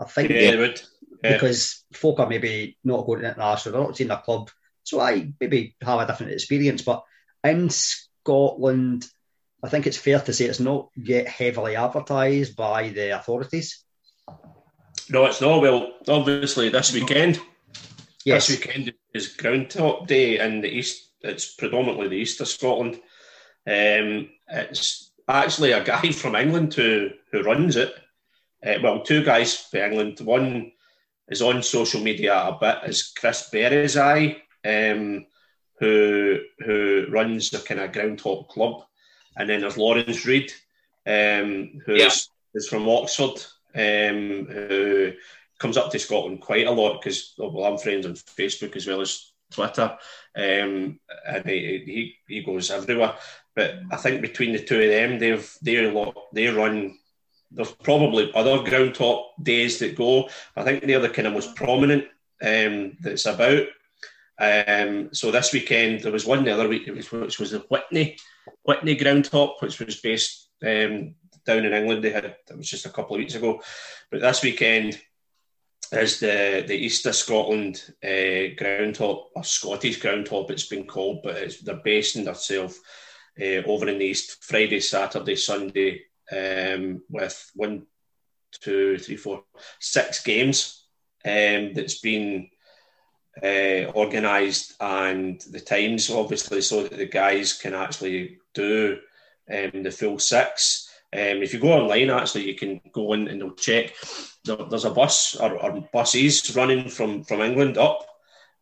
[0.00, 0.80] I think yeah, they would.
[1.24, 1.32] Yeah.
[1.34, 4.50] Because folk are maybe not going to international, they're not seeing their club.
[4.84, 6.82] So I maybe have a different experience.
[6.82, 7.04] But
[7.42, 9.06] in Scotland,
[9.62, 13.82] I think it's fair to say it's not yet heavily advertised by the authorities.
[15.08, 15.62] No, it's not.
[15.62, 17.40] Well, obviously this weekend.
[18.24, 18.48] Yes.
[18.48, 21.10] This weekend is Ground Hop Day in the east.
[21.22, 22.96] It's predominantly the east of Scotland.
[23.66, 27.94] Um, it's actually a guy from England who who runs it
[28.66, 30.20] uh, well, two guys for England.
[30.20, 30.72] One
[31.28, 35.26] is on social media a bit is Chris Beresy, um,
[35.78, 38.84] who who runs a kind of ground hop club,
[39.36, 40.52] and then there's Lawrence Reed,
[41.06, 42.06] um, who yeah.
[42.06, 45.12] is, is from Oxford, um, who
[45.58, 49.00] comes up to Scotland quite a lot because well, I'm friends on Facebook as well
[49.00, 49.96] as Twitter,
[50.36, 53.14] um, and he, he he goes everywhere.
[53.54, 56.98] But I think between the two of them, they've they they run.
[57.50, 60.28] There's probably other ground hop days that go.
[60.56, 62.04] I think the kind of most prominent
[62.42, 63.66] um, that's about.
[64.38, 68.18] Um, so this weekend there was one the other week, which was the Whitney
[68.66, 71.14] Witney ground hop, which was based um,
[71.46, 72.04] down in England.
[72.04, 73.62] They had it was just a couple of weeks ago,
[74.10, 75.00] but this weekend
[75.92, 80.50] is the the Easter Scotland uh, ground hop or Scottish ground hop.
[80.50, 82.80] It's been called, but it's, they're basing themselves
[83.40, 87.86] uh, over in the East Friday, Saturday, Sunday, um, with one,
[88.52, 89.44] two, three, four,
[89.80, 90.84] six games
[91.24, 92.48] um, that's been
[93.42, 98.98] uh, organised and the times obviously so that the guys can actually do
[99.52, 100.90] um, the full six.
[101.12, 103.94] Um, if you go online, actually, you can go in and they'll check.
[104.44, 108.06] There's a bus or, or, buses running from, from England up.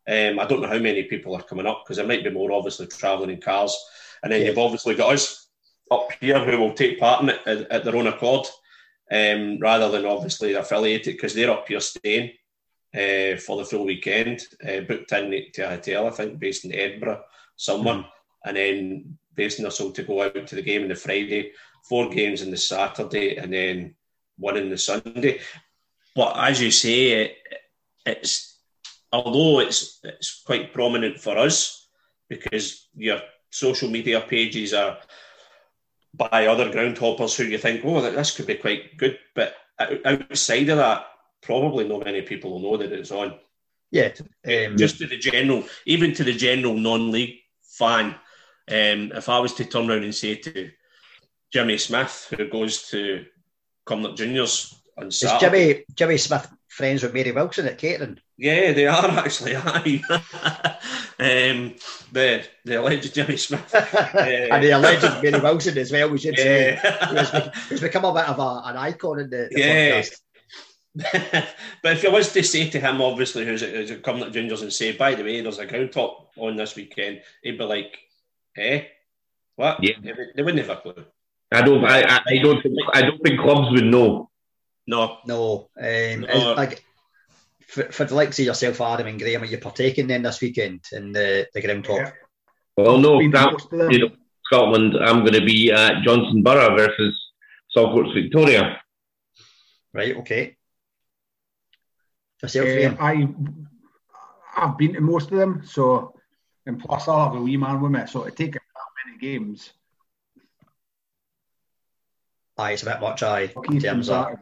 [0.07, 2.53] Um, I don't know how many people are coming up because there might be more
[2.53, 3.77] obviously travelling in cars.
[4.23, 4.49] And then yeah.
[4.49, 5.44] you've obviously got us
[5.95, 8.47] up here who will take part in it at, at their own accord
[9.11, 12.31] um, rather than obviously affiliated because they're up here staying
[12.95, 16.75] uh, for the full weekend, uh, booked in to a hotel, I think, based in
[16.75, 17.23] Edinburgh
[17.57, 18.07] somewhere, mm.
[18.45, 21.53] and then basing themselves to go out to the game on the Friday,
[21.89, 23.95] four games on the Saturday, and then
[24.39, 25.41] one in the Sunday.
[26.15, 27.37] But as you say, it,
[28.07, 28.59] it's
[29.13, 31.89] although it's it's quite prominent for us
[32.29, 34.99] because your social media pages are
[36.17, 39.19] by other groundhoppers who you think, oh, this could be quite good.
[39.35, 39.55] But
[40.05, 41.07] outside of that,
[41.43, 43.35] probably not many people will know that it's on.
[43.91, 44.13] Yeah,
[44.47, 48.07] um, just to the general, even to the general non-league fan,
[48.69, 50.71] um, if I was to turn around and say to
[51.53, 53.25] Jimmy Smith, who goes to
[53.87, 58.19] Cumnock Juniors on Saturday, is Jimmy Jimmy Smith friends with Mary Wilson at Catering?
[58.37, 59.55] Yeah, they are actually.
[59.57, 60.03] Aye.
[61.19, 61.75] um,
[62.13, 66.11] the the alleged Jimmy Smith uh, and the alleged Mary Wilson as well.
[66.11, 67.25] We should yeah.
[67.25, 70.01] say he's, become a bit of a, an icon in the, the yeah.
[70.01, 70.21] podcast.
[71.83, 74.93] but if you was to say to him, obviously, who's, who's Cumnock Juniors and say,
[74.93, 77.99] by the way, there's a ground hop on this weekend, he'd be like,
[78.57, 78.85] eh?
[79.57, 79.83] What?
[79.83, 79.95] Yeah.
[80.01, 81.05] They, they wouldn't have a clue.
[81.53, 81.85] I don't.
[81.85, 82.63] I, I don't.
[82.63, 84.31] Think, I don't think clubs would know.
[84.87, 85.19] No.
[85.27, 85.69] No.
[85.81, 86.55] Um, no.
[86.55, 86.85] Like
[87.69, 90.81] for, for the likes of yourself, Adam and Graham, are you partaking then this weekend
[90.93, 91.99] in the the ground hop?
[91.99, 92.11] Yeah.
[92.77, 93.19] Well, no.
[93.31, 94.11] That, you know,
[94.45, 94.95] Scotland.
[94.97, 97.15] I'm going to be at Johnstone Burgh versus
[97.77, 98.81] Saltcoats Victoria.
[99.93, 100.17] Right.
[100.17, 100.57] Okay.
[102.43, 103.29] Yourself, uh, I
[104.57, 106.15] I've been to most of them, so
[106.67, 108.63] and plus I'll have a wee man with me, so to take that
[109.07, 109.73] many games.
[112.59, 113.23] Aye, it's a bit much.
[113.23, 114.37] Aye, in terms of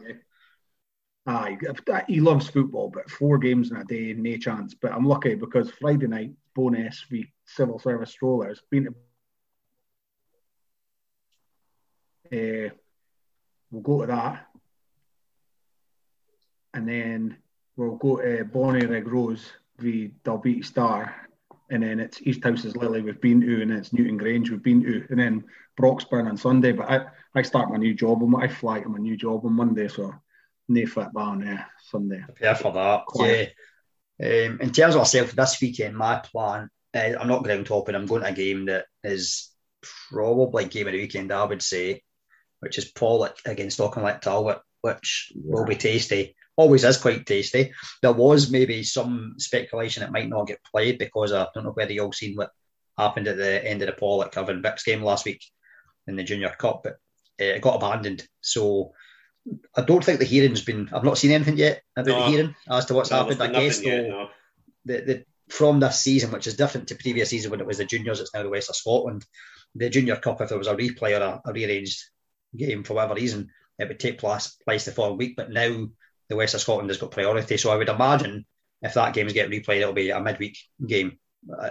[1.24, 1.56] Aye,
[2.08, 4.74] he loves football, but four games in a day, no chance.
[4.74, 8.60] But I'm lucky because Friday night, bonus we civil service strollers.
[8.70, 8.88] Been
[12.32, 12.70] to, uh,
[13.70, 14.48] we'll go to that,
[16.74, 17.36] and then
[17.76, 21.14] we'll go to Bonnie Bonnyrigg Rose the Dalbeattie Star,
[21.70, 24.62] and then it's East Houses Lily we've been to, and then it's Newton Grange we've
[24.62, 25.44] been to, and then
[25.80, 26.72] Broxburn on Sunday.
[26.72, 27.06] But I,
[27.36, 30.12] I start my new job I fly to my new job on Monday, so
[30.72, 32.22] no fit bar on there Sunday.
[32.24, 33.06] Prepare for that.
[33.06, 33.54] Quiet.
[34.18, 34.46] Yeah.
[34.46, 37.94] Um, in terms of myself this weekend, my plan, uh, I'm not ground hopping.
[37.94, 39.50] I'm going to a game that is
[40.10, 42.02] probably game of the weekend, I would say,
[42.60, 45.54] which is Pollok against Auchinleck Talbot, which yeah.
[45.54, 47.72] will be tasty always is quite tasty.
[48.00, 51.92] There was maybe some speculation it might not get played because I don't know whether
[51.92, 52.50] you all seen what
[52.98, 55.42] happened at the end of the Pollok Irvine Vics game last week
[56.06, 56.94] in the Junior Cup, but
[57.40, 58.26] uh, it got abandoned.
[58.40, 58.92] So
[59.76, 60.88] I don't think the hearing's been.
[60.92, 63.42] I've not seen anything yet about no, the hearing as to what's no, happened.
[63.42, 64.28] I guess though, yet, no.
[64.84, 67.84] the, the from this season, which is different to previous season when it was the
[67.84, 69.24] juniors, it's now the West of Scotland.
[69.74, 72.02] The Junior Cup, if there was a replay or a, a rearranged
[72.56, 75.34] game for whatever reason, it would take place, place the following week.
[75.36, 75.88] But now
[76.28, 77.56] the West of Scotland has got priority.
[77.56, 78.46] So I would imagine
[78.80, 81.18] if that game's getting replayed, it'll be a midweek game.
[81.58, 81.70] Uh,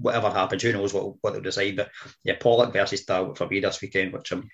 [0.00, 1.76] whatever happens, who knows what, what they'll decide.
[1.76, 1.90] But
[2.24, 4.48] yeah, Pollok versus Talbot for me this weekend, which I'm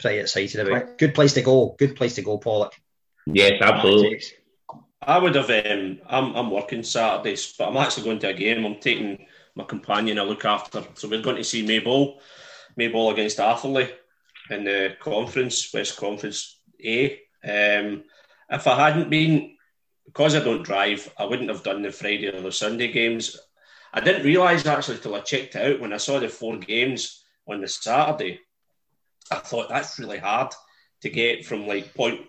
[0.00, 0.98] pretty excited about.
[0.98, 1.74] Good place to go.
[1.78, 2.72] Good place to go, Pollok.
[3.26, 4.22] Yes, absolutely.
[5.02, 5.50] I would have.
[5.50, 8.64] Um, I'm I'm working Saturdays, but I'm actually going to a game.
[8.64, 10.84] I'm taking my companion a look after.
[10.94, 12.18] So we're going to see Maybole,
[12.78, 13.90] Maybole against Atherley
[14.50, 17.12] in the conference, West Conference A.
[17.42, 18.04] Um,
[18.50, 19.56] if I hadn't been
[20.06, 23.38] because I don't drive, I wouldn't have done the Friday or the Sunday games.
[23.92, 27.60] I didn't realise actually till I checked out when I saw the four games on
[27.60, 28.40] the Saturday.
[29.30, 30.52] I thought that's really hard
[31.02, 32.20] to get from like point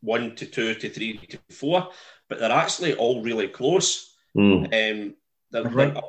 [0.00, 1.88] one to two to three to four,
[2.28, 4.14] but they're actually all really close.
[4.36, 4.64] Mm.
[4.64, 5.14] Um,
[5.50, 5.94] they're, Right.
[5.94, 6.02] they're-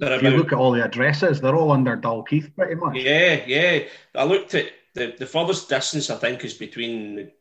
[0.00, 2.96] they're If you look at all the addresses, they're all under Dalkeith pretty much.
[2.96, 3.80] yeah, yeah.
[4.14, 7.32] I looked at the, the furthest distance I think is between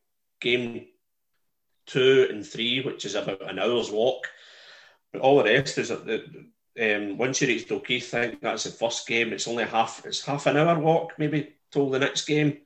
[0.41, 0.87] game
[1.85, 4.27] two and three, which is about an hour's walk.
[5.13, 6.23] But all the rest is at the
[6.79, 9.33] um, once you reach Dalkeith, I think that's the first game.
[9.33, 12.57] It's only half it's half an hour walk maybe till the next game.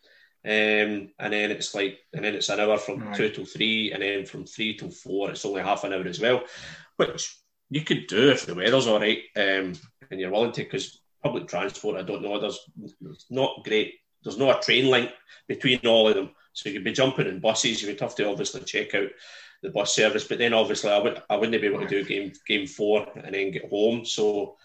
[0.43, 3.15] Um, and then it's like and then it's an hour from Right.
[3.15, 6.19] two till three, and then from three till four, it's only half an hour as
[6.19, 6.43] well.
[6.97, 7.37] Which
[7.69, 9.73] you could do if the weather's all right um,
[10.09, 12.59] and you're willing to, because public transport, I don't know, there's,
[12.99, 15.11] there's not great, there's not a train link
[15.47, 16.31] between all of them.
[16.53, 19.07] So you'd be jumping in buses, you would have to obviously check out
[19.63, 22.33] the bus service, but then obviously I, would, I wouldn't be able to do game
[22.47, 24.05] game four and then get home.
[24.05, 24.57] So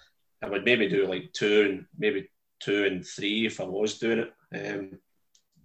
[0.43, 2.29] I would maybe do like two and maybe
[2.61, 4.33] two and three if I was doing it.
[4.55, 4.99] Um,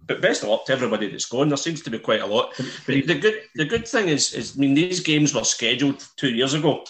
[0.06, 1.48] but best of luck to everybody that's going.
[1.48, 2.54] There seems to be quite a lot.
[2.86, 6.30] The, the good the good thing is is I mean these games were scheduled two
[6.30, 6.84] years ago,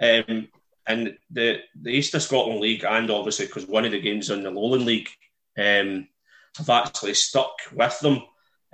[0.00, 0.48] um,
[0.86, 4.42] and the the East of Scotland League and obviously because one of the games in
[4.42, 5.08] the Lowland League
[5.58, 6.08] um,
[6.56, 8.22] have actually stuck with them.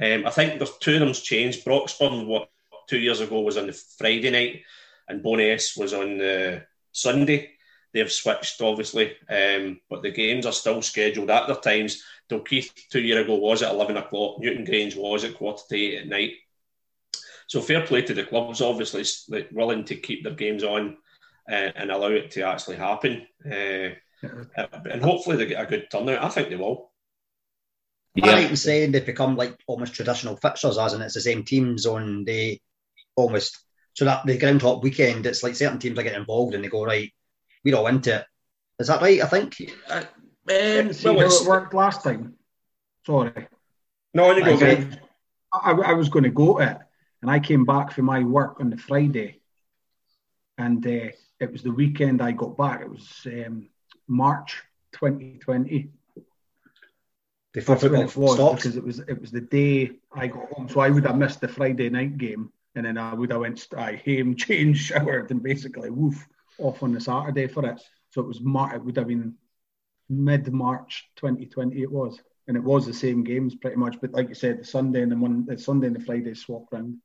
[0.02, 1.64] Um, I think there's two of them's changed.
[1.64, 2.50] Broxburn what
[2.88, 4.62] two years ago was on the Friday night,
[5.08, 7.52] and Bo'ness was on the Sunday.
[7.92, 12.02] They've switched obviously, um, but the games are still scheduled at their times.
[12.30, 14.38] Dalkeith two year ago was at eleven o'clock.
[14.38, 16.34] Newton Grange was at quarter to eight at night.
[17.48, 19.04] So fair play to the clubs, obviously
[19.50, 20.98] willing to keep their games on
[21.50, 23.26] uh, and allow it to actually happen.
[23.44, 23.90] Uh,
[24.22, 26.22] and hopefully they get a good turnout.
[26.22, 26.92] I think they will.
[28.16, 28.48] Am I right Yeah.
[28.50, 32.24] in saying they've become like almost traditional fixtures, as in it's the same teams on
[32.24, 32.60] the
[33.16, 33.58] almost
[33.94, 36.84] so that the groundhog weekend, it's like certain teams are getting involved and they go
[36.84, 37.12] right,
[37.64, 38.26] we're all into it.
[38.78, 39.20] Is that right?
[39.22, 39.56] I think.
[39.88, 40.04] Uh, um,
[40.46, 42.34] well, it worked last time.
[43.06, 43.46] Sorry.
[44.14, 44.88] no, on you go, Okay.
[45.52, 46.78] I, I was going to go to it,
[47.22, 49.40] and I came back from my work on the Friday,
[50.58, 52.82] and uh, it was the weekend I got back.
[52.82, 53.68] It was um,
[54.06, 55.90] March 2020.
[57.52, 58.62] Before That's football it was stops.
[58.62, 61.40] because it was it was the day I got home, so I would have missed
[61.40, 65.42] the Friday night game, and then I would have went I home, changed, showered, and
[65.42, 66.26] basically woof
[66.60, 67.80] off on the Saturday for it.
[68.10, 69.34] So it was Mar- it would have been
[70.08, 71.82] mid March 2020.
[71.82, 72.18] It was,
[72.48, 74.00] and it was the same games pretty much.
[74.00, 76.72] But like you said, the Sunday and the one the Sunday and the Friday swapped
[76.72, 76.98] round.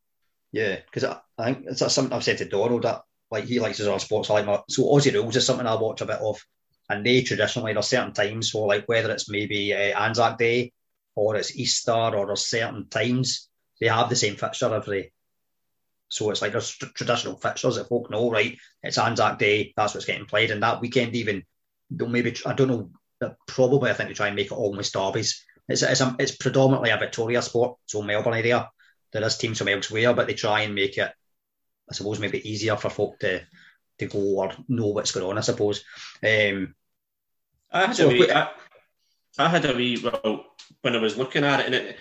[0.51, 3.77] Yeah, because I, I think it's something I've said to Doro that like he likes
[3.77, 4.29] his own sports.
[4.29, 6.39] Like so Aussie rules is something I watch a bit of,
[6.89, 8.51] and they traditionally there's certain times.
[8.51, 10.71] So like whether it's maybe uh, Anzac Day
[11.15, 15.11] or it's Easter or there's certain times they have the same fixture every.
[16.09, 18.57] So it's like a tr- traditional fixtures that folk know, right?
[18.83, 21.43] It's Anzac Day, that's what's getting played, and that weekend even
[21.89, 22.89] they'll maybe I don't know,
[23.47, 25.43] probably I think they try and make it almost derbies.
[25.67, 28.69] It's it's, a, it's predominantly a Victoria sport, so Melbourne area.
[29.11, 31.11] There is teams from elsewhere, but they try and make it,
[31.89, 33.41] I suppose, maybe easier for folk to
[33.99, 35.37] to go or know what's going on.
[35.37, 35.83] I suppose.
[36.23, 36.75] Um,
[37.71, 38.51] I had So a wee, we- I,
[39.37, 40.45] I had a wee well
[40.81, 41.97] when I was looking at it, and it,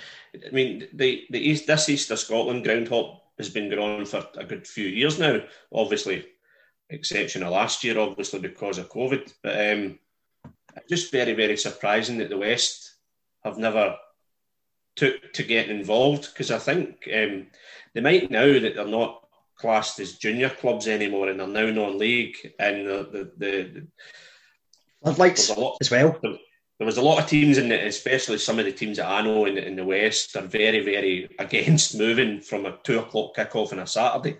[0.46, 4.06] I mean the the East this East of Scotland ground hop has been going on
[4.06, 5.40] for a good few years now.
[5.72, 6.26] Obviously,
[6.90, 9.98] exception of last year, obviously because of COVID, but um,
[10.88, 12.94] just very very surprising that the West
[13.44, 13.96] have never
[14.96, 17.48] took to getting involved because I think um,
[17.94, 19.26] they might now that they're not
[19.58, 23.86] classed as junior clubs anymore and they're now non-league and the the, the
[25.02, 26.18] floodlights there's a lot as well.
[26.84, 29.22] There was a lot of teams in it, especially some of the teams that I
[29.22, 33.72] know in, in the West are very, very against moving from a two o'clock kickoff
[33.72, 34.38] on a Saturday.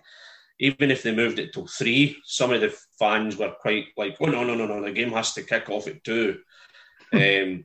[0.59, 4.27] Even if they moved it till three, some of the fans were quite like, "Oh
[4.27, 4.83] no, no, no, no!
[4.83, 6.39] The game has to kick off at two.
[7.15, 7.65] um,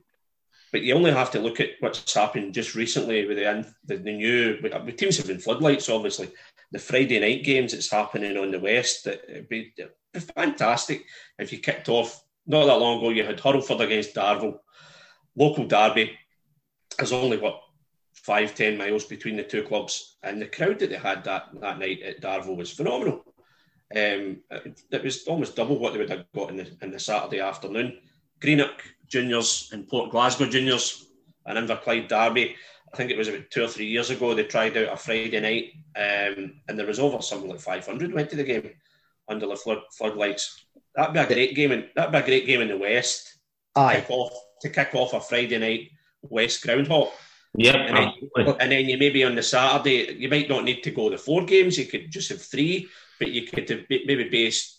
[0.72, 4.12] but you only have to look at what's happened just recently with the the, the
[4.12, 5.90] new the teams have been floodlights.
[5.90, 6.30] Obviously,
[6.72, 9.04] the Friday night games that's happening on the West.
[9.04, 11.04] That it'd be, it'd be fantastic
[11.38, 13.10] if you kicked off not that long ago.
[13.10, 14.58] You had Hurlford against Darvel,
[15.36, 16.18] local derby.
[16.96, 17.62] There's only what
[18.12, 21.78] five ten miles between the two clubs, and the crowd that they had that that
[21.78, 23.24] night at Darvel was phenomenal.
[23.92, 26.98] Um, it, it was almost double what they would have got in the, in the
[26.98, 27.98] Saturday afternoon.
[28.40, 31.06] Greenock Juniors and Port Glasgow Juniors
[31.46, 32.54] and Inverclyde Derby.
[32.92, 34.34] I think it was about two or three years ago.
[34.34, 38.30] They tried out a Friday night, um, and there was over something like 500 went
[38.30, 38.70] to the game
[39.28, 40.66] under the flood floodlights.
[40.94, 43.38] That'd be a great game, in, that'd be a great game in the West.
[43.76, 45.90] Aye, Kick off to kick off a Friday night
[46.22, 47.12] West ground hop.
[47.54, 48.56] Yep, And then, absolutely.
[48.60, 51.44] and then you maybe on the Saturday, you might not need to go the four
[51.44, 51.78] games.
[51.78, 52.88] You could just have three,
[53.18, 54.78] but you could have maybe base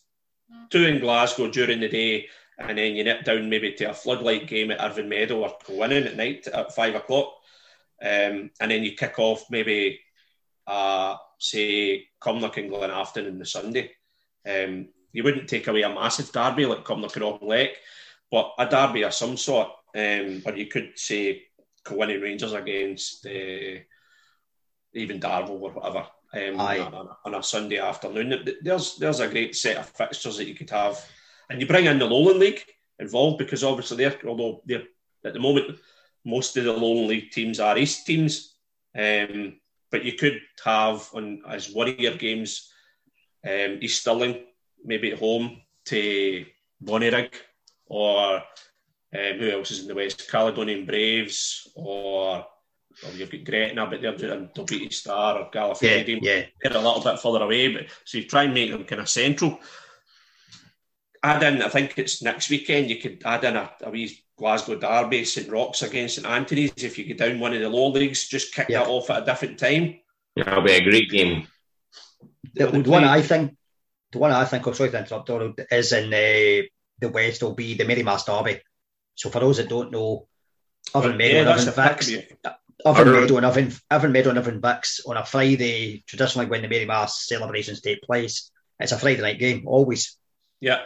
[0.70, 2.28] two in Glasgow during the day,
[2.58, 6.06] and then you nip down maybe to a floodlight game at Irvine Meadow or Winning
[6.06, 7.34] at night at five o'clock,
[8.02, 10.00] um, and then you kick off maybe,
[10.66, 13.92] uh, say, Cumnock and Glenafton on the Sunday.
[14.48, 17.72] Um, you wouldn't take away a massive derby like Cumnock and Auchinleck,
[18.32, 21.44] but a derby of some sort, um, or you could say
[21.86, 23.80] Kilwinning Rangers against uh,
[24.94, 28.48] even Darvel or whatever um, on, a, on a Sunday afternoon.
[28.62, 31.04] There's there's a great set of fixtures that you could have,
[31.50, 32.64] and you bring in the Lowland League
[33.00, 34.84] involved because obviously they're although they're
[35.26, 35.78] at the moment
[36.24, 38.56] most of the Lowland League teams are East teams,
[38.98, 39.60] um,
[39.90, 42.72] but you could have on as warrior games
[43.46, 44.46] um, East Stirling
[44.84, 46.46] maybe at home to
[46.84, 47.34] Bonnyrigg
[47.94, 50.30] or um, who else is in the West?
[50.32, 52.46] Caledonian Braves or
[53.04, 56.20] well, you've got Gretna, but they're doing Dalbeattie Star or Yeah, Gallifrey.
[56.22, 56.44] yeah.
[56.62, 59.10] They're a little bit further away, but so you try and make them kind of
[59.10, 59.60] central.
[61.24, 62.90] Add in, I think it's next weekend.
[62.90, 66.72] You could add in a, a wee Glasgow Derby, St Roch's against St Anthony's.
[66.78, 68.84] If you get down one of the low leagues, just kick Yeah.
[68.84, 70.00] that off at a different time.
[70.36, 71.48] Yeah, that'll be a great game.
[72.56, 73.56] The, They the one I think,
[74.12, 76.66] the one I think, oh, sorry to interrupt, Donald, is in uh,
[77.02, 78.62] the West will be the Marymass Derby.
[79.16, 80.28] So for those that don't know,
[80.96, 82.26] Irvine Meadow Yeah, and that's Irvine a- Vics,
[82.86, 86.62] Irvine Or- Meadow and Irvine, Irvine Meadow and Irvine Vics on a Friday, traditionally when
[86.62, 90.18] the Marymass celebrations take place, it's a Friday night game, always,
[90.60, 90.80] Yeah,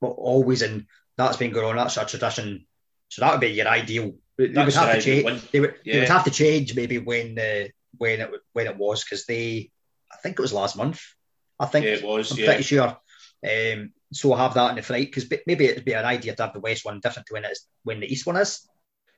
[0.00, 0.86] but always, and
[1.16, 1.76] that's been going on.
[1.76, 2.66] That's a tradition.
[3.08, 4.14] So that would be your ideal.
[4.36, 5.50] They would have to ideal change.
[5.50, 9.04] They would, they would have to change maybe when the when it when it was
[9.04, 9.70] because they,
[10.12, 11.00] I think it was last month.
[11.58, 12.32] I think yeah, it was.
[12.32, 12.46] I'm yeah.
[12.46, 12.98] pretty sure.
[13.44, 16.52] Um, so have that in the Friday because maybe it'd be an idea to have
[16.52, 18.66] the West one different to when it's when the East one is.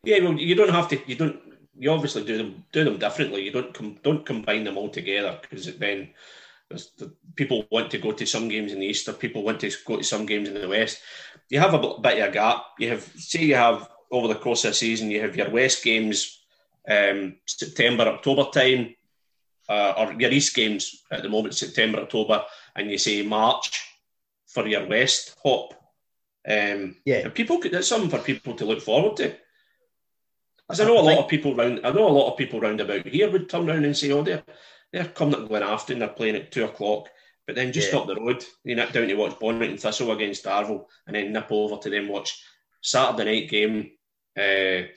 [0.04, 1.00] Yeah, well, you don't have to.
[1.06, 1.40] You don't.
[1.78, 3.42] You obviously do them do them differently.
[3.42, 6.10] You don't com- don't combine them all together because then
[6.68, 9.70] the, people want to go to some games in the east, or people want to
[9.86, 11.00] go to some games in the west.
[11.48, 12.64] You have a bit of a gap.
[12.78, 15.84] You have say you have over the course of the season, you have your west
[15.84, 16.40] games
[16.88, 18.94] um, September October time,
[19.68, 23.97] uh, or your east games at the moment September October, and you say March
[24.48, 25.74] for your west hop.
[26.48, 27.18] Um, Yeah.
[27.18, 29.36] and people could, that's something for people to look forward to.
[30.66, 32.80] Because I know a lot of people round, I know a lot of people round
[32.80, 34.42] about here would turn around and say, "Oh, they're
[34.92, 37.08] they're coming to Glenafton, they're playing at two o'clock."
[37.46, 38.00] But then just Yeah.
[38.00, 41.46] up the road, you nip down to watch Bonnyton Thistle against Darvel, and then nip
[41.50, 42.38] over to them watch
[42.82, 43.92] Saturday night game.
[44.38, 44.88] Uh,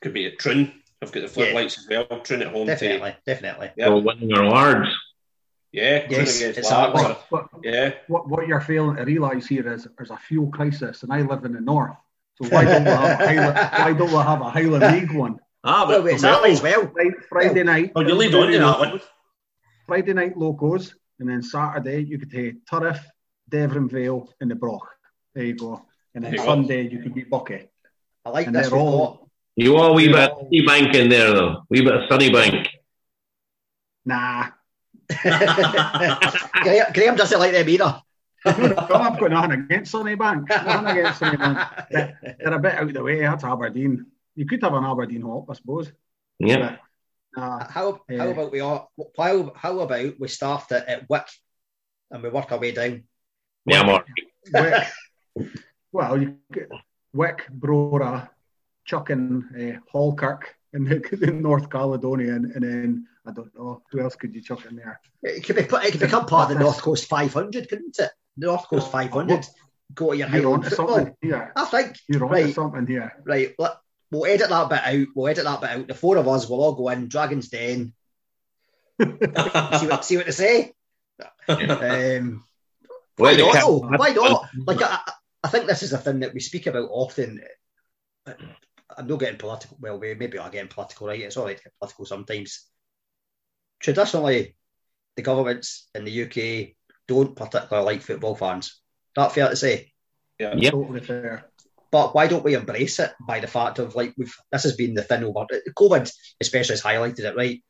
[0.00, 0.72] could be at Trin.
[1.02, 2.20] I've got the floodlights as well.
[2.20, 2.66] Trin at home.
[2.68, 3.70] To, Definitely, definitely.
[3.76, 3.88] Yeah.
[3.88, 4.88] Or winning our large.
[5.72, 6.94] Yeah, Yes, against it's hard.
[6.98, 11.02] or- But Yeah, what, what you're failing to realise here is there's a fuel crisis,
[11.02, 11.96] and I live in the north.
[12.40, 15.38] So why don't we have a Highland, why don't we have a Highland League one?
[15.64, 16.86] ah, Well, but exactly as well.
[16.92, 17.92] Friday, Friday night.
[17.96, 19.00] Oh, you lead on to that one.
[19.86, 23.00] Friday night locos, and then Saturday you could take Turriff,
[23.50, 24.86] Deveronvale, and the Broch.
[25.34, 25.84] There you go.
[26.14, 26.46] And then There go.
[26.46, 27.68] Sunday you could be Buckie.
[28.24, 28.68] I like And this.
[28.68, 30.26] they're We've all- You want a wee bit Yeah.
[30.26, 31.64] of Sunnybank in there, though.
[31.68, 32.68] Wee bit of Sunnybank.
[34.06, 34.46] Nah.
[35.24, 38.02] Got- Graham, Graham doesn't like them either.
[38.46, 40.48] no, I've got nothing against Sunnybank.
[40.48, 41.88] Nothing against Sunnybank.
[41.90, 43.20] They're, they're a bit out of the way.
[43.20, 44.06] That's Aberdeen.
[44.36, 45.90] You could have an Aberdeen hop, I suppose.
[46.38, 46.76] Yeah.
[47.34, 47.58] But, nah.
[47.68, 48.24] How, how Yeah.
[48.24, 51.26] about we all, how, how about we start it at Wick
[52.10, 53.04] and we work our way down?
[53.66, 54.06] Yeah, Mark.
[54.54, 54.84] Wick,
[55.92, 56.68] well, you get
[57.12, 58.28] Wick, Brora,
[58.84, 60.42] Chuck and uh, Halkirk
[60.72, 64.40] in, the, in North Caledonia, and, and then I don't know who else could you
[64.40, 65.00] chuck in there.
[65.22, 68.10] It could be put, it could become part of the North Coast 500, couldn't it?
[68.38, 69.46] The North Coast 500.
[69.94, 70.96] Go to your You're Highland on to football.
[70.96, 71.52] something here.
[71.54, 71.96] I think.
[72.08, 72.54] You're on to Right.
[72.54, 73.12] something here.
[73.24, 73.72] Right, let,
[74.10, 75.06] we'll edit that bit out.
[75.14, 75.88] We'll edit that bit out.
[75.88, 77.92] The four of us will all go in, Dragon's Den,
[79.00, 79.06] see
[79.86, 80.72] what, see what they say.
[81.48, 82.44] Um,
[83.16, 83.54] why not?
[83.54, 83.78] though?
[83.78, 84.48] Why not?
[84.66, 85.00] Like, I,
[85.44, 87.42] I think this is a thing that we speak about often.
[88.26, 89.76] I'm not getting political.
[89.80, 91.20] Well, maybe I'm getting political, right?
[91.20, 92.66] It's all right to get political sometimes.
[93.80, 94.56] Traditionally,
[95.16, 96.74] the governments in the UK
[97.06, 98.80] don't particularly like football fans.
[99.16, 99.92] That fair to say?
[100.38, 100.72] Yeah, yep.
[100.72, 101.50] Totally fair.
[101.90, 104.94] But why don't we embrace it by the fact of like we've this has been
[104.94, 106.10] the thing over COVID
[106.40, 107.62] especially has highlighted it right.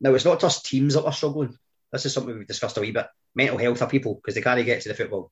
[0.00, 1.56] Now it's not just teams that are struggling.
[1.92, 3.06] This is something we've discussed a wee bit.
[3.34, 5.30] Mental health of people because they can't get to the football.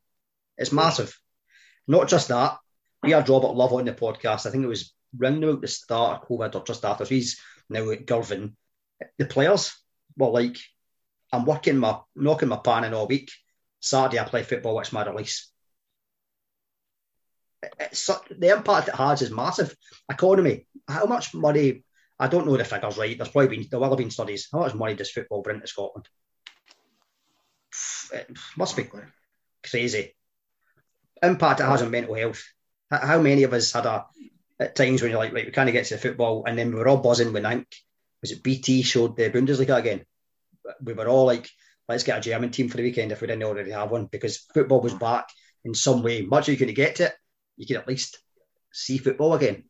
[0.58, 1.18] It's massive.
[1.88, 2.58] Not just that.
[3.02, 4.46] We had Robert Love on the podcast.
[4.46, 7.06] I think it was round about the start of COVID or just after.
[7.06, 7.40] So he's
[7.70, 8.56] now at Girvan.
[9.18, 9.74] The players
[10.16, 10.56] were like,
[11.32, 13.30] I'm working my knocking my pan in all week.
[13.80, 15.50] Saturday I play football, it's my release
[17.78, 19.74] it's, the impact it has is massive.
[20.10, 21.84] Economy, how much money
[22.18, 23.16] I don't know the figures right.
[23.16, 24.48] There's probably been there will have been studies.
[24.52, 26.06] How much money does football bring to Scotland?
[28.12, 28.88] It must be
[29.62, 30.14] crazy.
[31.22, 32.44] Impact it has on mental health.
[32.90, 34.06] How many of us had a
[34.58, 36.70] at times when you're like, right, we kind of get to the football, and then
[36.70, 37.66] we were all buzzing with think
[38.20, 40.04] was it BT showed the Bundesliga again.
[40.82, 41.48] We were all like,
[41.88, 44.38] let's get a German team for the weekend if we didn't already have one because
[44.54, 45.28] football was back
[45.64, 46.22] in some way.
[46.22, 47.14] Much as you couldn't get to it,
[47.56, 48.18] you could at least
[48.72, 49.64] see football again.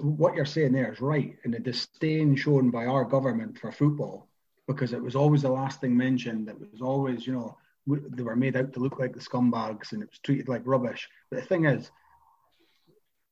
[0.00, 4.28] What you're saying there is right, and the disdain shown by our government for football,
[4.66, 6.48] because it was always the last thing mentioned.
[6.48, 10.02] It was always, you know, they were made out to look like the scumbags, and
[10.02, 11.08] it was treated like rubbish.
[11.30, 11.90] But the thing is,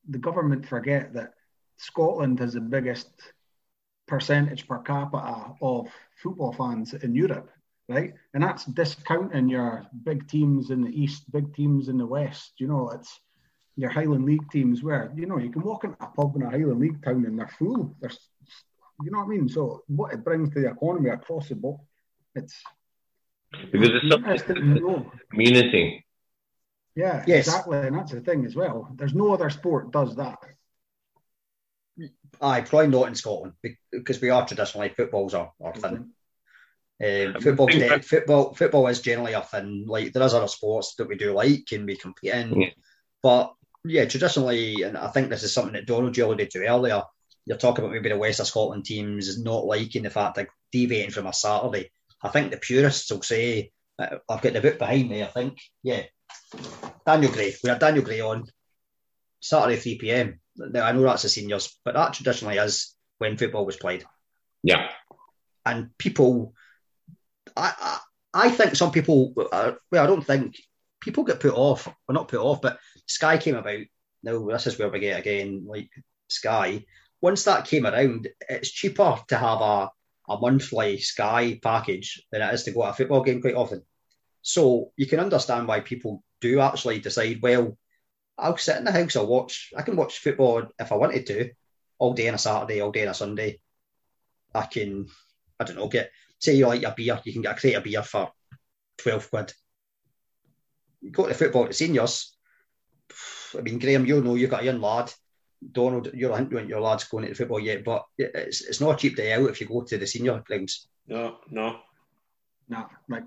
[0.09, 1.35] the government forget that
[1.79, 3.09] Scotland has the biggest
[4.13, 5.89] percentage per capita of
[6.23, 7.51] football fans in Europe,
[7.89, 8.13] right?
[8.35, 12.53] And that's discounting your big teams in the east, big teams in the west.
[12.59, 13.21] You know, it's
[13.75, 16.51] your Highland League teams where you know you can walk into a pub in a
[16.51, 17.97] Highland League town and they're full.
[18.03, 18.19] There's,
[19.03, 19.49] you know what I mean.
[19.49, 21.81] So what it brings to the economy across the board,
[22.35, 22.63] it's
[23.73, 24.55] because it's a
[25.31, 26.05] community.
[26.95, 27.47] Yeah, yes.
[27.47, 28.95] exactly, and that's the thing as well.
[28.95, 30.39] There's no other sport does that.
[32.41, 33.55] Aye, probably not in Scotland
[33.91, 36.11] because we are traditionally footballs are, are thin.
[37.03, 37.69] Um, football,
[38.03, 39.85] football, football is generally a thin.
[39.87, 42.69] Like there is other sports that we do like and we compete in, yeah.
[43.23, 47.03] but yeah, traditionally, and I think this is something that Donald you alluded to earlier.
[47.45, 51.11] You're talking about maybe the West of Scotland teams not liking the fact that deviating
[51.11, 51.91] from a Saturday.
[52.23, 55.25] I think the purists will say, uh, I've got the book behind me.
[55.25, 56.05] I think, yeah,
[57.05, 57.55] Daniel Gray.
[57.63, 58.47] We had Daniel Gray on
[59.41, 60.41] Saturday 3 pm.
[60.57, 64.05] Now, I know that's the seniors, but that traditionally is when football was played.
[64.63, 64.89] Yeah.
[65.65, 66.55] And people,
[67.57, 67.73] I,
[68.35, 70.57] I, I think some people, uh, well, I don't think
[71.01, 73.81] people get put off, or not put off, but Sky came about.
[74.23, 75.91] Now, this is where we get again, like
[76.29, 76.85] Sky.
[77.21, 79.91] Once that came around, it's cheaper to have a,
[80.29, 83.83] a monthly Sky package than it is to go to a football game quite often.
[84.43, 87.77] So you can understand why people do actually decide, well,
[88.39, 91.51] I'll sit in the house, I'll watch, I can watch football if I wanted to,
[91.99, 93.61] all day on a Saturday, all day on a Sunday.
[94.55, 95.07] I can,
[95.61, 97.85] I don't know, get, say you like a beer, you can get a crate of
[97.85, 98.31] beer for
[98.99, 99.53] 12 quid.
[101.01, 102.37] You go to football to seniors,
[103.59, 105.13] I mean, Graham, you know you've got a young lad.
[105.71, 108.97] Donald, you're a hint your lad's going to football yet, but it's, it's not a
[108.97, 110.89] cheap day out if you go to the senior grounds.
[111.07, 111.79] No, no.
[112.69, 113.25] No, like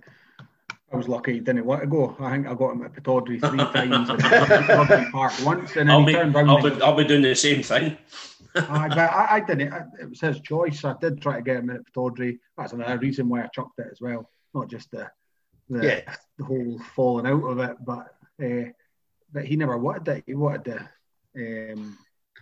[0.92, 2.16] I was lucky he didn't want to go.
[2.20, 3.58] I think I got him at Pittodrie three
[3.90, 7.24] times and Park once, and then I'll he be, turned I'll, be, I'll be doing
[7.24, 7.98] the same thing.
[8.56, 9.74] I, but I, I didn't.
[10.00, 10.86] It was his choice.
[10.86, 12.40] I did try to get him in at Pittodrie.
[12.58, 14.30] That's another reason why I chucked it as well.
[14.54, 15.10] Not just the
[15.70, 16.16] the, yeah.
[16.38, 18.72] the whole falling out of it, but uh,
[19.34, 20.24] but he never wanted it.
[20.28, 20.64] He wanted
[21.36, 21.98] the um,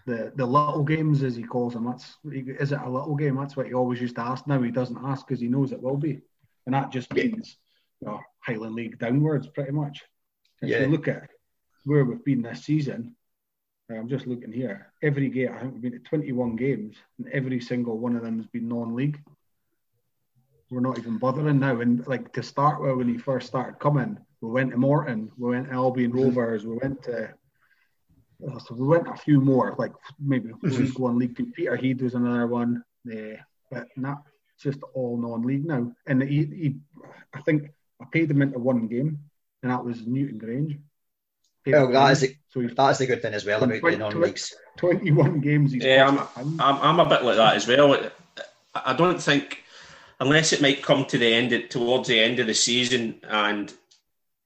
[0.06, 1.86] the the little games as he calls them.
[1.86, 3.38] That's is it a little game?
[3.38, 4.46] That's what he always used to ask.
[4.46, 6.22] Now he doesn't ask because he knows it will be,
[6.66, 7.58] and that just means
[8.04, 10.04] know, Highland League downwards, pretty much.
[10.62, 10.82] If yeah.
[10.82, 11.30] you look at
[11.86, 13.16] where we've been this season,
[13.90, 14.92] I'm just looking here.
[15.02, 18.38] Every game, I think we've been to 21 games, and every single one of them
[18.38, 19.20] has been non-league.
[20.70, 21.82] We're not even bothering now.
[21.82, 25.52] And like to start with, when he first started coming, we went to Morton, we
[25.52, 26.24] went to Albion mm-hmm.
[26.24, 27.34] Rovers, we went to
[28.46, 30.68] uh, so we went a few more, like maybe mm-hmm.
[30.68, 31.46] League One, League Two.
[31.48, 33.38] Peterhead was another one, uh,
[33.72, 34.24] but not
[34.60, 35.92] just all non-league now.
[36.08, 36.76] And he, he,
[37.34, 37.70] I think
[38.04, 39.20] I paid him into one game,
[39.62, 40.78] and that was Newton Grange.
[41.66, 44.54] Well, that is, the, so that is the good thing as well 20, the non-leagues.
[44.78, 45.74] 21 games.
[45.74, 48.12] yeah, I'm, I'm, I'm a bit like that as well.
[48.76, 49.64] I don't think,
[50.20, 53.74] unless it might come to the end, towards the end of the season, and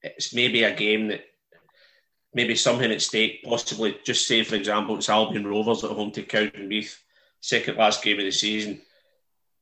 [0.02, 1.24] it's maybe a game that
[2.32, 6.22] maybe something at stake, possibly just say, for example, it's Albion Rovers at home to
[6.22, 6.96] Cowdenbeath,
[7.40, 8.80] second last game of the season.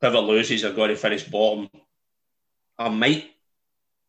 [0.02, 1.70] Whoever loses are going to finish bottom.
[2.78, 3.30] I might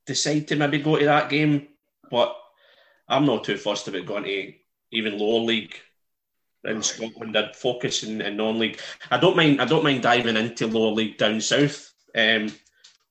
[0.07, 1.67] decide to maybe go to that game,
[2.09, 2.35] but
[3.07, 4.53] I'm not too fussed about going to
[4.91, 5.75] even lower league
[6.63, 7.37] in Scotland.
[7.37, 8.79] I'd focus in, in non-league.
[9.11, 9.61] I don't mind.
[9.61, 11.93] I don't mind diving into lower league down south.
[12.15, 12.51] Um,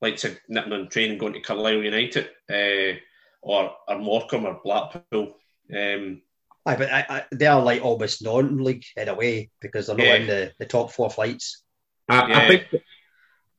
[0.01, 2.99] like to nipping on train and going to Carlisle United, uh,
[3.41, 5.37] or or Morecambe or Blackpool.
[5.75, 6.21] Um,
[6.65, 10.05] Aye, but I, I, they are like almost non-league in a way because they're not
[10.05, 10.15] yeah.
[10.15, 11.63] in the, the top four flights.
[12.09, 12.39] I, yeah.
[12.39, 12.83] I think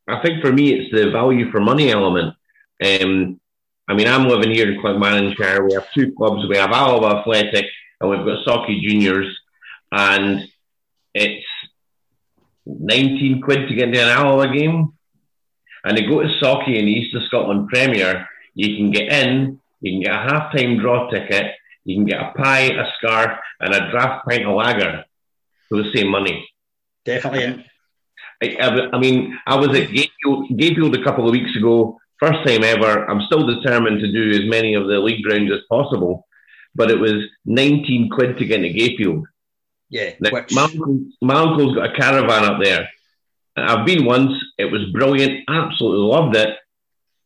[0.08, 2.34] I think for me it's the value for money element.
[2.84, 3.40] Um,
[3.88, 5.66] I mean, I'm living here in Clackmannanshire.
[5.66, 6.46] We have two clubs.
[6.48, 7.66] We have Alloa Athletic
[8.00, 9.34] and we've got Sauchie Juniors.
[9.90, 10.48] And
[11.14, 11.46] it's
[12.66, 14.92] 19 quid to get into an Alloa game.
[15.84, 19.60] And to go to Sauchie in the East of Scotland Premier, you can get in,
[19.80, 21.54] you can get a half-time draw ticket,
[21.84, 25.04] you can get a pie, a scarf, and a draft pint of lager
[25.68, 26.48] for the same money.
[27.04, 27.64] definitely.
[28.42, 32.64] I, I, mean, I was at Gayfield, Gayfield a couple of weeks ago, first time
[32.64, 33.08] ever.
[33.08, 36.26] I'm still determined to do as many of the league rounds as possible,
[36.74, 39.24] but it was 19 quid to get into Gayfield.
[39.90, 40.12] Yeah.
[40.20, 40.52] Now, which...
[40.52, 42.88] my, uncle, my uncle's got a caravan up there.
[43.56, 44.32] I've been once.
[44.56, 45.44] It was brilliant.
[45.48, 46.56] Absolutely loved it.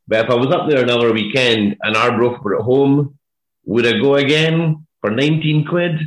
[0.09, 3.19] But if I was up there another weekend and Arbroath were at home,
[3.65, 6.01] would I go again for 19 quid?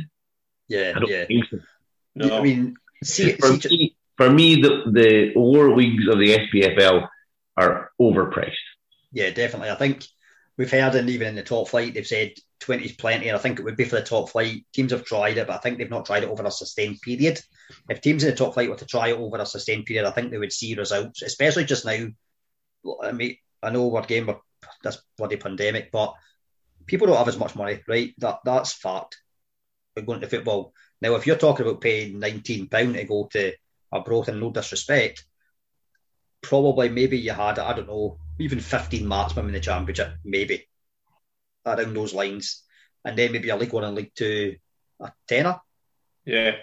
[0.68, 1.24] Yeah, yeah.
[1.50, 1.58] So.
[2.14, 2.38] No.
[2.38, 7.08] I mean, see, for, see, me, for me, the, the lower leagues of the SPFL
[7.56, 8.54] are overpriced.
[9.16, 9.70] Yeah, definitely.
[9.70, 10.06] I think
[10.58, 13.40] we've heard, and even in the top flight, they've said 20 is plenty, and I
[13.40, 14.66] think it would be for the top flight.
[14.74, 17.40] Teams have tried it, but I think they've not tried it over a sustained period.
[17.88, 20.10] If teams in the top flight were to try it over a sustained period, I
[20.10, 22.08] think they would see results, especially just now.
[23.02, 24.36] I mean, I know we're game with
[24.82, 26.12] this bloody pandemic, but
[26.84, 28.12] people don't have as much money, right?
[28.18, 29.16] That that's fact.
[29.96, 31.14] We're going to football now.
[31.14, 33.54] If you're talking about paying 19 pound to go to
[33.90, 35.24] Arbroath, and no disrespect,
[36.42, 40.68] probably maybe you had I don't know even 15 marksmen in the championship, maybe
[41.64, 42.62] around those lines,
[43.04, 44.56] and then maybe a League One and League Two
[45.00, 45.60] a tenner.
[46.24, 46.56] Yeah,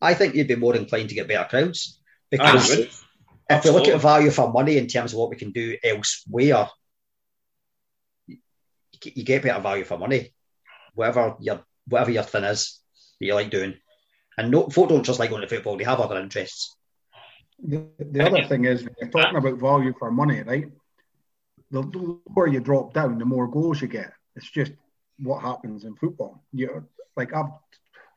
[0.00, 2.00] I think you'd be more inclined to get better crowds
[2.30, 5.76] because if we look at value for money in terms of what we can do
[5.82, 6.68] elsewhere,
[8.26, 10.32] you get better value for money.
[10.94, 12.78] Whatever your whatever your thing is
[13.20, 13.74] that you like doing,
[14.38, 16.76] and no, folk don't just like going to football; they have other interests.
[17.64, 20.66] The, the other thing is, when you're talking about value for money, right?
[21.72, 24.12] The lower you drop down, the more goals you get.
[24.36, 24.72] It's just
[25.18, 26.44] what happens in football.
[26.52, 27.50] You like I've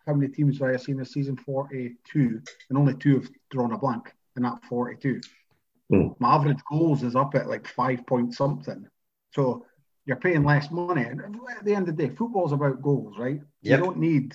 [0.05, 1.35] how many teams have I seen this season?
[1.37, 5.21] Forty-two, and only two have drawn a blank in that forty-two.
[5.91, 6.15] Mm.
[6.19, 8.87] My average goals is up at like five point something.
[9.31, 9.65] So
[10.05, 11.03] you're paying less money.
[11.03, 13.41] And at the end of the day, football's about goals, right?
[13.61, 13.79] Yep.
[13.79, 14.33] You don't need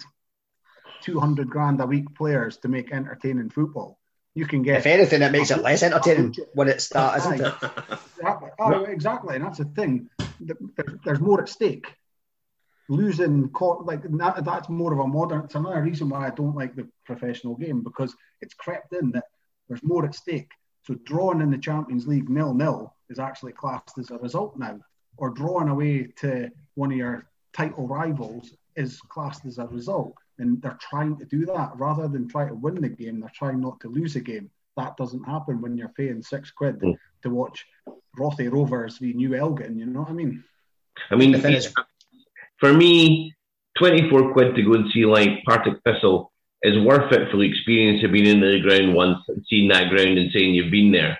[1.02, 3.99] 200 grand a week players to make entertaining football.
[4.34, 4.78] You can get.
[4.78, 7.54] If anything, it makes it less entertaining when it starts, isn't it?
[8.20, 8.50] Exactly.
[8.58, 9.36] Oh, exactly.
[9.36, 10.10] And that's the thing.
[11.06, 11.86] There's more at stake.
[12.90, 13.50] Losing,
[13.84, 15.44] like that, that's more of a modern.
[15.44, 19.24] It's another reason why I don't like the professional game because it's crept in that
[19.68, 20.50] there's more at stake.
[20.82, 24.80] So drawing in the Champions League nil nil is actually classed as a result now
[25.16, 30.14] or drawing away to one of your title rivals is classed as a result.
[30.40, 33.60] And they're trying to do that rather than try to win the game, they're trying
[33.60, 34.50] not to lose a game.
[34.76, 36.96] That doesn't happen when you're paying six quid mm.
[37.22, 37.66] to watch
[38.18, 40.42] Rothie Rovers v New Elgin, you know what I mean?
[41.10, 41.40] I mean,
[42.58, 43.34] for me,
[43.78, 46.32] 24 quid to go and see like Partick Thistle
[46.62, 49.88] is worth it for the experience of being in the ground once and seeing that
[49.88, 51.18] ground and saying you've been there.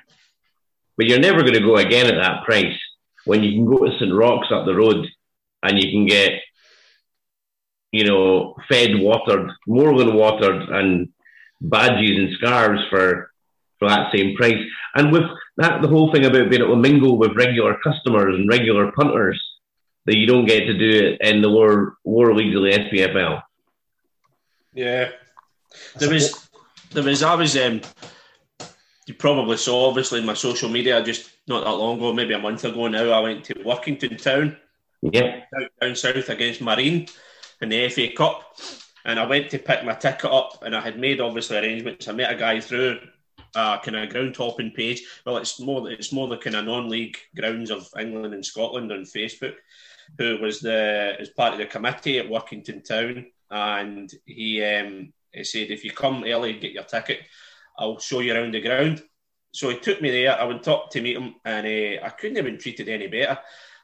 [0.97, 2.77] But you're never going to go again at that price
[3.25, 5.07] when you can go to St Roch's up the road
[5.63, 6.33] and you can get,
[7.93, 11.09] you know, fed, watered, more than watered, and
[11.61, 13.31] badges and scarves for
[13.79, 14.63] for that same price.
[14.95, 15.25] And with
[15.57, 19.43] that, the whole thing about being able to mingle with regular customers and regular punters
[20.07, 23.43] that you don't get to do it in the lower lower leagues of the SPFL.
[24.75, 25.11] Yeah,
[25.97, 26.49] there was
[26.93, 27.81] there was I was um,
[29.07, 32.39] you probably saw obviously in my social media just not that long ago, maybe a
[32.39, 34.57] month ago now, I went to Workington Town,
[35.03, 37.09] yeah, down, down south against Marine
[37.61, 38.57] in the FA Cup,
[39.05, 42.09] and I went to pick my ticket up, and I had made obviously arrangements.
[42.09, 42.99] I met a guy through
[43.55, 45.03] a kind of ground hopping page.
[45.25, 49.05] Well, it's more it's more the kind of non-league grounds of England and Scotland on
[49.05, 49.55] Facebook,
[50.19, 55.45] who was the as part of the committee at Workington Town, and he um, he
[55.45, 57.21] said if you come early and get your ticket,
[57.79, 59.03] I'll show you around the ground.
[59.53, 60.39] So he took me there.
[60.39, 63.39] I went up to meet him, and uh, I couldn't have been treated any better.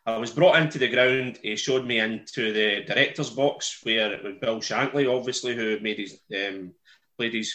[0.07, 1.41] I was brought into the ground.
[1.43, 5.99] He showed me into the director's box where it was Bill Shankly, obviously, who made
[5.99, 6.73] his um,
[7.19, 7.55] played his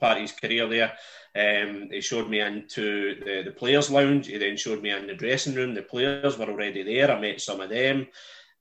[0.00, 0.92] part of his career there.
[1.36, 4.28] Um, he showed me into the, the players' lounge.
[4.28, 5.74] He then showed me in the dressing room.
[5.74, 7.10] The players were already there.
[7.10, 8.06] I met some of them.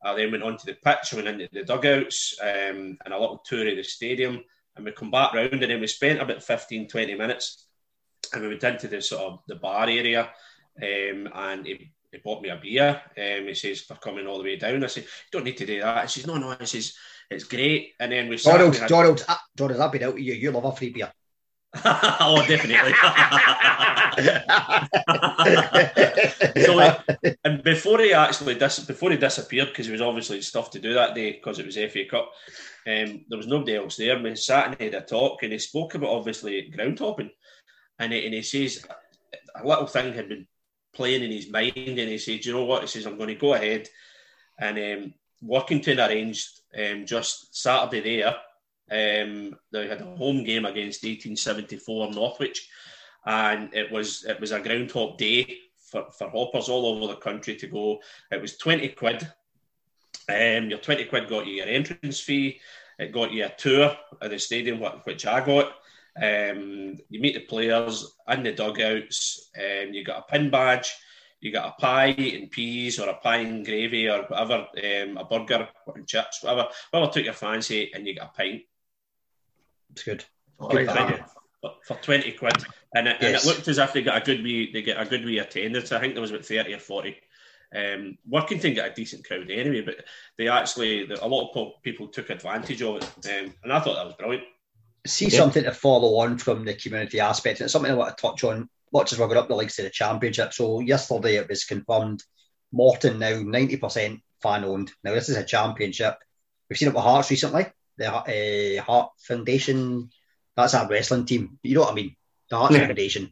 [0.03, 3.67] I then went onto the pitch, went into the dugouts, um, and a little tour
[3.69, 4.43] of the stadium.
[4.75, 7.65] And we come back round, and then we spent about 15, 20 minutes
[8.33, 10.29] and we went into the sort of the bar area,
[10.81, 13.01] um, and he, he bought me a beer.
[13.17, 14.83] Um, he says for coming all the way down.
[14.83, 16.93] I said, "You don't need to do that." He says, "No, no." He says,
[17.29, 18.89] "It's great." And then we Donald, had...
[18.89, 20.33] Donald, uh, Donald, I've been out with you.
[20.33, 21.11] You love a free beer.
[21.85, 22.93] oh, definitely.
[26.63, 26.97] so,
[27.43, 30.95] and before he actually dis- before he disappeared, because he was obviously stuff to do
[30.95, 32.31] that day because it was FA Cup,
[32.87, 34.19] um, there was nobody else there.
[34.19, 37.29] We sat and had a talk, and he spoke about obviously ground hopping
[37.99, 38.85] and he, and he says
[39.55, 40.47] a little thing had been
[40.93, 43.35] playing in his mind, and he said, "You know what?" He says, "I'm going to
[43.35, 43.87] go ahead."
[44.59, 45.13] And um,
[45.43, 48.35] Workington arranged um, just Saturday there
[48.91, 52.67] Um, they had a home game against 1874 Northwich,
[53.25, 57.19] and it was it was a ground hop day for, for hoppers all over the
[57.19, 57.99] country to go.
[58.31, 59.27] It was 20 quid.
[60.27, 62.59] Um, your 20 quid got you your entrance fee.
[62.97, 65.73] It got you a tour of the stadium, which I got.
[66.21, 69.49] Um, you meet the players in the dugouts.
[69.57, 70.93] Um, you got a pin badge.
[71.39, 75.23] You got a pie and peas or a pie and gravy or whatever, um, a
[75.23, 78.63] burger and chips, whatever, whatever took your fancy, and you got a pint.
[79.91, 80.25] It's good.
[80.59, 81.23] good
[81.61, 82.53] for, for 20 quid.
[82.93, 83.23] And it, yes.
[83.23, 85.39] and it, looked as if they got a good wee, they get a good wee
[85.39, 85.91] attendance.
[85.91, 87.15] I think there was about 30 or 40.
[87.73, 90.03] Um, Workington got a decent crowd anyway, but
[90.37, 93.03] they actually, a lot of people took advantage of it.
[93.29, 94.43] Um, and I thought that was brilliant.
[95.07, 95.37] See yeah.
[95.37, 97.59] something to follow on from the community aspect.
[97.59, 99.75] And it's something I want to touch on, much as we're going up the leagues
[99.77, 100.53] to the championship.
[100.53, 102.23] So yesterday it was confirmed
[102.71, 104.91] Morton now 90% fan owned.
[105.03, 106.17] Now this is a championship.
[106.69, 107.67] We've seen it with Hearts recently.
[107.97, 110.09] The uh, Heart Foundation
[110.59, 111.57] that's our wrestling team.
[111.63, 112.15] You know what I mean?
[112.49, 112.85] The Heart yeah.
[112.87, 113.31] Foundation.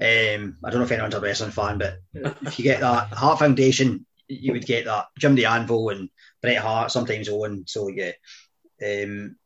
[0.00, 3.38] Um, I don't know if anyone's a wrestling fan, but if you get that Heart
[3.38, 6.10] Foundation, you would get that Jim the Anvil and
[6.42, 7.64] Bret Hart, sometimes Owen.
[7.66, 8.12] So yeah.
[8.84, 9.36] Um,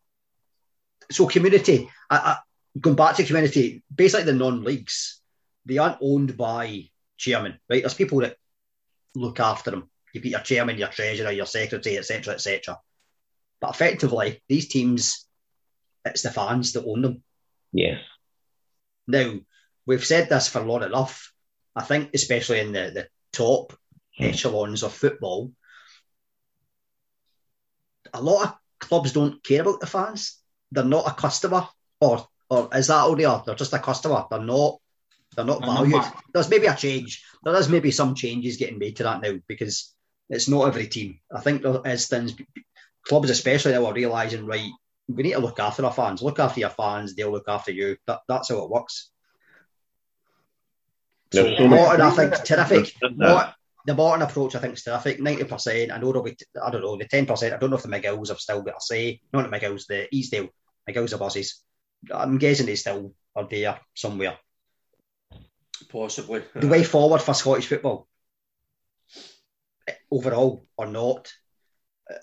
[1.10, 2.36] so community, I, I,
[2.78, 5.20] going back to community, basically the non-leagues,
[5.64, 7.82] they aren't owned by chairman, right?
[7.82, 8.36] There's people that
[9.14, 9.90] look after them.
[10.12, 12.78] You've got your chairman, your treasurer, your secretary, etc., etc.
[13.60, 15.28] But effectively, these teams
[16.04, 17.22] it's the fans that own them.
[17.72, 18.00] Yes.
[19.06, 19.34] Now,
[19.86, 21.32] we've said this for long enough.
[21.74, 23.72] I think, especially in the, the top
[24.16, 24.24] hmm.
[24.24, 25.52] echelons of football,
[28.12, 30.38] a lot of clubs don't care about the fans.
[30.72, 31.68] They're not a customer,
[32.00, 33.42] or or is that all they are?
[33.44, 34.24] They're just a customer.
[34.30, 34.78] They're not.
[35.36, 36.02] They're not valued.
[36.32, 37.22] There's maybe a change.
[37.44, 39.94] There is maybe some changes getting made to that now because
[40.28, 41.20] it's not every team.
[41.34, 42.34] I think there is things
[43.06, 44.70] clubs, especially, that are realizing right
[45.08, 46.22] we need to look after our fans.
[46.22, 47.96] Look after your fans, they'll look after you.
[48.06, 49.10] That, that's how it works.
[51.32, 52.94] So, so Morton, I think, terrific.
[53.02, 53.52] Morton,
[53.88, 55.18] the Morton approach, I think, is terrific.
[55.18, 55.90] 90%.
[55.90, 57.54] I know there'll be, I don't know, the 10%.
[57.54, 59.20] I don't know if the McGills have still got a say.
[59.32, 60.48] Not the McGills, the Easdale.
[60.86, 61.62] McGills are bosses.
[62.12, 64.36] I'm guessing they still are there somewhere.
[65.88, 66.42] Possibly.
[66.54, 68.06] The way forward for Scottish football,
[70.10, 71.32] overall or not,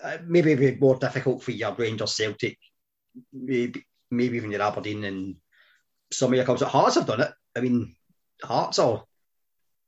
[0.04, 2.58] uh, maybe it'd be more difficult for your Rangers Celtic
[3.32, 5.36] maybe maybe even your Aberdeen and
[6.12, 6.62] some of your clubs.
[6.62, 7.32] Hearts have done it.
[7.56, 7.96] I mean,
[8.42, 9.04] Hearts are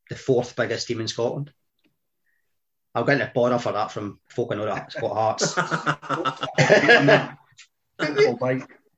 [0.09, 1.53] the fourth biggest team in Scotland.
[2.99, 5.57] I'll get a bother for that from folk I know that Scott Hearts.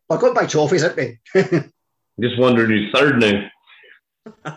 [0.08, 1.18] We're going by trophies, aren't we?
[2.20, 3.50] Just wondering who's third now.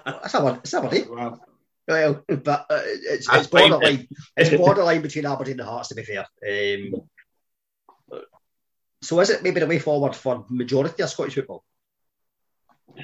[0.06, 0.60] That's Aberdeen.
[0.64, 1.14] It's Aberdeen.
[1.14, 1.42] Wow.
[1.86, 4.08] Well, but uh, it's, it's borderline.
[4.38, 6.26] it's borderline between Aberdeen and Hearts, to be fair.
[6.50, 7.02] Um,
[9.02, 11.66] so is it maybe the way forward for majority of Scottish football?
[12.98, 13.04] I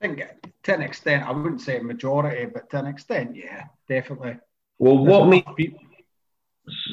[0.00, 0.22] think
[0.62, 4.38] to an extent, I wouldn't say majority, but to an extent, yeah, definitely.
[4.82, 5.44] Well, what made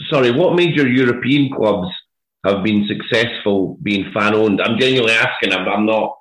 [0.09, 1.89] sorry, what major European clubs
[2.45, 4.61] have been successful being fan owned?
[4.61, 5.53] I'm genuinely asking.
[5.53, 6.15] I'm, I'm not.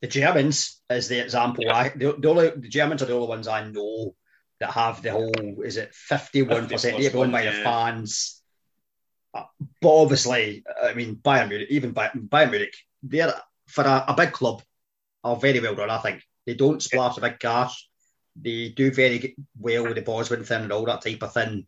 [0.00, 1.64] The Germans is the example.
[1.70, 4.14] I the, the, only the Germans are the only ones I know
[4.60, 5.62] that have the whole.
[5.64, 6.98] Is it fifty one percent?
[6.98, 7.56] They're going by yeah.
[7.56, 8.42] the fans
[9.36, 9.44] uh,
[9.82, 13.34] but obviously, I mean, Bayern Munich, even Bayern, Bayern Munich, they're
[13.66, 14.62] for a, a, big club,
[15.24, 15.90] are very well run.
[15.90, 17.88] I think they don't splash a big cash.
[18.40, 21.66] They do very well with the Bosman thing and all that type of thing.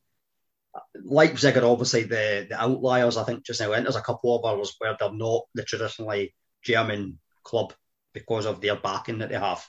[1.03, 3.71] Leipzig are obviously the, the outliers, I think, just now.
[3.71, 7.73] There's a couple of others where they're not the traditionally German club
[8.12, 9.66] because of their backing that they have.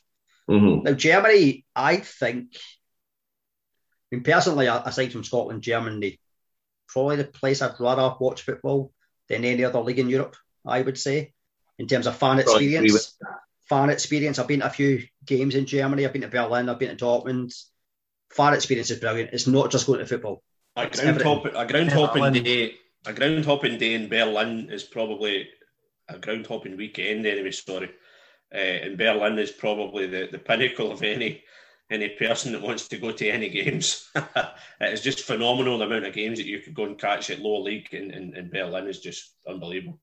[0.49, 0.83] Mm-hmm.
[0.83, 2.55] Now, Germany, I think,
[4.11, 6.19] I mean, personally, aside from Scotland, Germany
[6.87, 8.91] probably the place I'd rather watch football
[9.27, 10.35] than any other league in Europe.
[10.65, 11.33] I would say,
[11.77, 13.17] in terms of fan experience.
[13.69, 14.39] Fan experience.
[14.39, 16.05] I've been to a few games in Germany.
[16.05, 16.69] I've been to Berlin.
[16.69, 17.53] I've been to Dortmund.
[18.31, 19.31] Fan experience is brilliant.
[19.31, 20.43] It's not just going to football.
[20.75, 22.75] A ground, top, a ground hopping day.
[23.05, 25.47] A ground hopping day in Berlin is probably
[26.07, 27.25] a ground hopping weekend.
[27.25, 27.91] Anyway, sorry.
[28.53, 31.43] Uh, in Berlin is probably the, the pinnacle of any
[31.91, 34.09] any person that wants to go to any games.
[34.81, 37.61] it's just phenomenal the amount of games that you could go and catch at lower
[37.61, 39.99] league in, in, in Berlin is just unbelievable.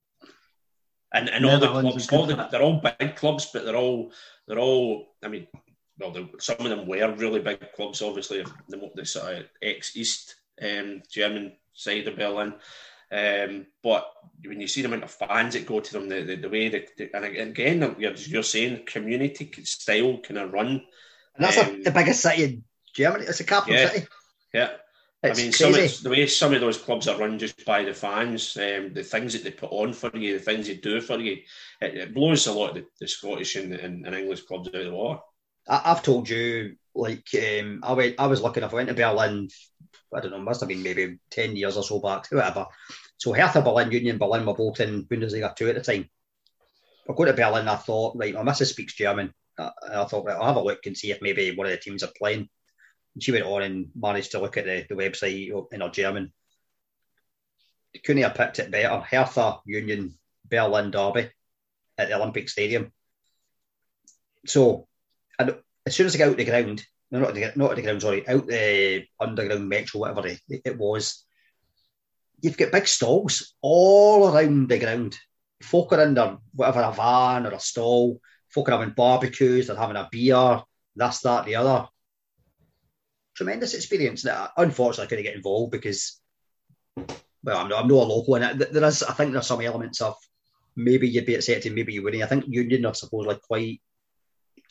[1.12, 4.12] And and all the clubs, all the, they're all big clubs, but they're all
[4.46, 5.14] they're all.
[5.22, 5.46] I mean,
[5.98, 8.02] well, some of them were really big clubs.
[8.02, 12.54] Obviously, the, the sort of ex East um, German side of Berlin.
[13.12, 14.10] Um, but
[14.44, 16.68] when you see the amount of fans that go to them, the, the, the way
[16.68, 20.82] that, and again, you're, you're saying community style kind of run
[21.36, 23.26] and that's um, a, the biggest city in Germany.
[23.26, 24.06] It's a capital yeah, city.
[24.52, 24.70] Yeah.
[25.30, 27.94] I mean, some of, the way some of those clubs are run just by the
[27.94, 31.18] fans, um, the things that they put on for you, the things they do for
[31.18, 31.42] you,
[31.80, 34.74] it, it blows a lot of the, the Scottish and, and, and, English clubs out
[34.74, 35.20] of the water.
[35.68, 38.72] I, have told you, like, um, I went, I was lucky enough.
[38.72, 39.48] I went to Berlin.
[40.14, 42.66] I don't know, must have been maybe ten years or so back, whatever.
[43.18, 46.08] So Hertha Berlin, Union Berlin were both in Bundesliga two at the time.
[47.08, 47.68] I go to Berlin.
[47.68, 49.32] I thought, right, my missus speaks German.
[49.58, 51.78] I, I thought, right, I'll have a look and see if maybe one of the
[51.78, 52.48] teams are playing.
[53.18, 56.32] She went on and managed to look at the, the website in her German.
[58.04, 59.00] Couldn't have picked it better.
[59.00, 61.30] Hertha Union Berlin Derby
[61.96, 62.92] at the Olympic Stadium.
[64.46, 64.86] So,
[65.38, 65.56] and
[65.86, 68.28] as soon as I got out the ground, no, not the, not the ground, sorry,
[68.28, 71.24] out the underground metro, whatever it, it was,
[72.42, 75.16] you've got big stalls all around the ground.
[75.62, 78.20] Folk are in their whatever a van or a stall.
[78.48, 79.68] Folk are having barbecues.
[79.68, 80.62] They're having a beer.
[80.94, 81.88] This, that, the other
[83.36, 86.20] tremendous experience that unfortunately I couldn't get involved because,
[87.44, 88.58] well, I'm not, I'm not a local and.
[88.58, 90.16] There is, I think there's some elements of
[90.74, 92.22] maybe you'd be accepted, maybe you wouldn't.
[92.22, 93.80] I think Union are supposedly quite,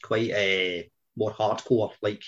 [0.04, 0.84] quite uh,
[1.16, 1.92] more hardcore.
[2.02, 2.24] Like,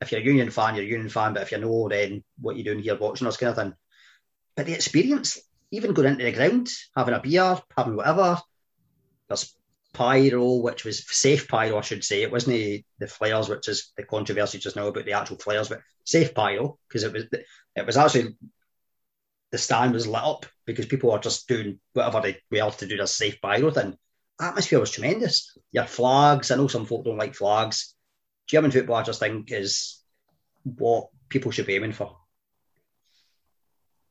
[0.00, 2.56] if you're a Union fan, you're a Union fan, but if you're know, then what
[2.56, 3.74] you're doing here watching us kind of thing.
[4.56, 5.38] But the experience,
[5.70, 8.40] even going into the ground, having a beer, having whatever,
[9.28, 9.54] there's
[9.92, 12.22] pyro, which was safe pyro, I should say.
[12.22, 15.80] It wasn't the flares, which is the controversy just now about the actual flares, but
[16.04, 17.24] safe pyro because it was
[17.76, 18.36] it was actually
[19.50, 22.96] the stand was lit up because people were just doing whatever they were to do
[22.96, 23.96] this safe pyro thing.
[24.40, 25.56] Atmosphere was tremendous.
[25.72, 27.94] Your flags, I know some folk don't like flags.
[28.46, 30.00] German football, I just think, is
[30.62, 32.16] what people should be aiming for.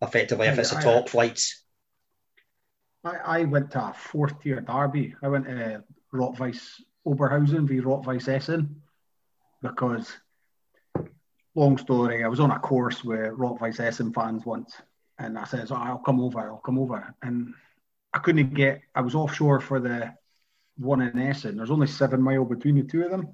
[0.01, 1.63] Effectively, if it's a top flights
[3.07, 5.15] I, I went to a fourth tier derby.
[5.21, 8.81] I went to Rot-Weiss Oberhausen v Rot-Weiss Essen
[9.61, 10.11] because,
[11.55, 14.75] long story, I was on a course with Rot-Weiss Essen fans once
[15.19, 17.15] and I said, oh, I'll come over, I'll come over.
[17.21, 17.53] And
[18.13, 20.13] I couldn't get, I was offshore for the
[20.77, 21.57] one in Essen.
[21.57, 23.29] There's only seven mile between the two of them.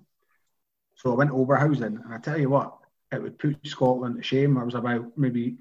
[0.95, 2.77] So I went to Oberhausen and I tell you what,
[3.11, 4.57] it would put Scotland to shame.
[4.57, 5.57] I was about maybe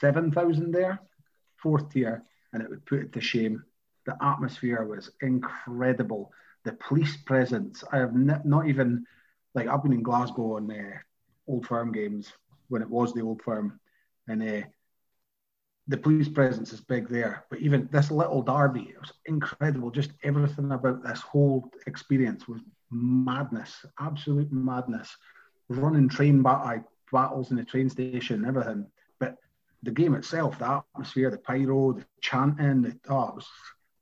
[0.00, 1.00] 7,000 there,
[1.56, 2.24] fourth tier
[2.56, 3.66] and it would put it to shame.
[4.12, 6.32] The atmosphere was incredible.
[6.64, 9.06] The police presence, I have n- not even,
[9.54, 10.98] like, I've been in Glasgow on uh,
[11.48, 12.42] Old Firm games
[12.78, 13.80] when it was the Old Firm,
[14.36, 14.66] and uh,
[15.88, 17.44] the police presence is big there.
[17.50, 19.90] But even this little derby, it was incredible.
[19.92, 25.16] Just everything about this whole experience was madness, absolute madness.
[25.70, 28.90] Running train bat- battles in the train station, everything
[29.86, 33.46] the game itself, the atmosphere, the pyro, the chanting, the, oh, was,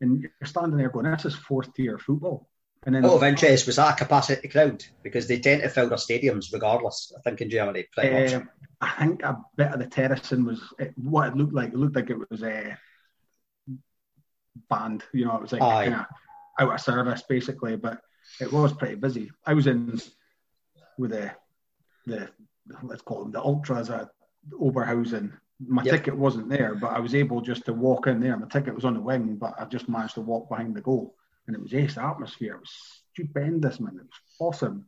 [0.01, 2.49] and you're standing there going, this is fourth tier football.
[2.87, 4.85] And then, out of interest, was that a capacity crowd?
[5.03, 8.49] Because they tend to fill their stadiums regardless, I think, in Germany, pretty uh, much.
[8.81, 11.71] I think a bit of the terracing was it, what it looked like.
[11.71, 12.75] It looked like it was a uh,
[14.69, 16.07] band, you know, it was like kind of
[16.61, 18.01] out of service basically, but
[18.41, 19.31] it was pretty busy.
[19.47, 20.01] I was in
[20.99, 21.31] with the,
[22.07, 22.29] the
[22.83, 24.11] let's call them the ultras at
[24.53, 25.95] Oberhausen my yep.
[25.95, 28.37] ticket wasn't there, but I was able just to walk in there.
[28.37, 31.15] My ticket was on the wing, but I just managed to walk behind the goal,
[31.47, 32.55] and it was ace atmosphere.
[32.55, 32.73] It was
[33.13, 33.97] stupendous, man.
[33.97, 34.87] It was awesome.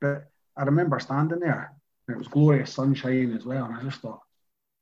[0.00, 1.72] But I remember standing there,
[2.06, 4.20] and it was glorious sunshine as well, and I just thought,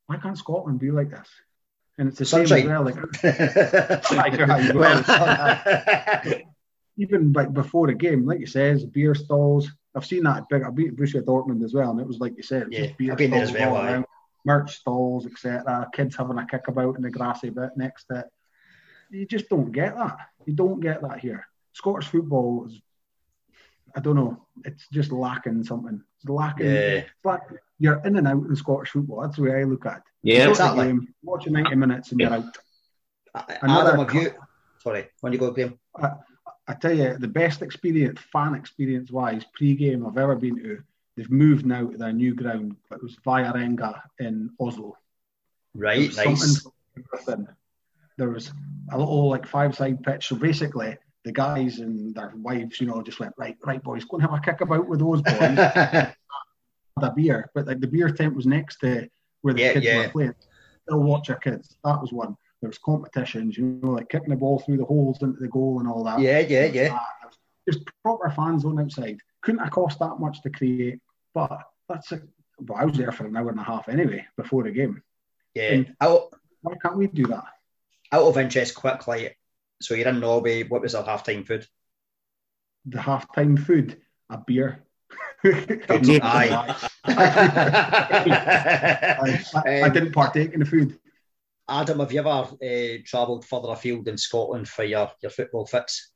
[0.07, 1.29] why can't Scotland be like this?
[1.99, 2.63] And it's the sunshine.
[2.63, 2.85] same as well.
[2.85, 2.97] Like,
[6.99, 9.71] even like before the game, like you says, beer stalls.
[9.95, 10.63] I've seen that big.
[10.63, 13.19] I've been at Borussia Dortmund as well, and it was like you said, yeah, I've
[13.19, 14.05] been there as well
[14.45, 15.89] merch stalls, etc.
[15.93, 18.27] Kids having a kick about in the grassy bit next to it.
[19.11, 20.17] You just don't get that.
[20.47, 21.47] You don't get that here.
[21.73, 22.81] Scottish football is,
[23.95, 26.03] I don't know, it's just lacking something.
[26.17, 26.67] It's lacking.
[26.67, 26.73] Yeah.
[26.73, 27.43] It's like
[27.79, 29.21] you're in and out in Scottish football.
[29.21, 30.03] That's the way I look at it.
[30.23, 30.87] Yeah, exactly.
[30.87, 32.57] Game, watch 90 minutes and you're out.
[33.63, 34.35] Another Adam, you,
[34.79, 35.79] sorry, when you go, Graham.
[35.97, 36.13] I,
[36.69, 40.83] I tell you, the best experience, fan experience wise, pre-game I've ever been to
[41.17, 42.77] They've moved now to their new ground.
[42.91, 44.97] It was Vålerenga in Oslo.
[45.75, 46.67] Right, nice.
[48.19, 48.53] There was
[48.91, 50.29] a little like five-side pitch.
[50.29, 54.17] So basically, the guys and their wives, you know, just went right, right, boys, go
[54.17, 55.59] and have a kick about with those boys.
[57.01, 59.09] had a beer, but like the beer tent was next to
[59.43, 59.99] where the yeah, kids yeah.
[59.99, 60.35] were playing.
[60.87, 61.77] They'll watch our kids.
[61.85, 62.37] That was one.
[62.61, 65.81] There was competitions, you know, like kicking the ball through the holes into the goal
[65.81, 66.21] and all that.
[66.21, 66.99] Yeah, yeah, yeah.
[67.69, 71.01] Just proper fans on outside couldn't have cost that much to create,
[71.35, 71.59] but
[71.89, 72.23] that's a,
[72.59, 75.03] well, I was there for an hour and a half anyway before the game.
[75.55, 75.83] Yeah.
[76.01, 76.33] Out,
[76.63, 77.45] why can't we do that?
[78.13, 79.37] Out of interest, quickly.
[79.81, 80.63] So you're in Norway.
[80.63, 81.67] What was our halftime food?
[82.87, 84.01] The halftime food,
[84.31, 84.83] a beer.
[85.45, 86.77] Aye.
[87.05, 90.99] I, I, I didn't partake in the food.
[91.69, 96.12] Adam, have you ever uh, travelled further afield in Scotland for your, your football fix?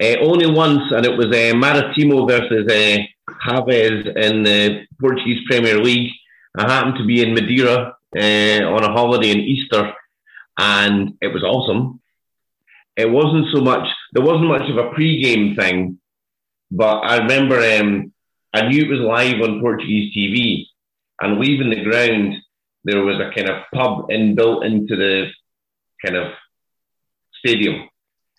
[0.00, 2.98] Uh, only once, and it was uh, Maritimo versus uh,
[3.44, 6.12] Chaves in the Portuguese Premier League.
[6.56, 9.92] I happened to be in Madeira uh, on a holiday in Easter,
[10.56, 12.00] and it was awesome.
[12.96, 15.98] It wasn't so much, there wasn't much of a pre-game thing,
[16.70, 18.12] but I remember um,
[18.54, 20.66] I knew it was live on Portuguese TV,
[21.20, 22.34] and leaving the ground,
[22.84, 25.26] there was a kind of pub inbuilt into the
[26.04, 26.32] kind of
[27.40, 27.88] stadium.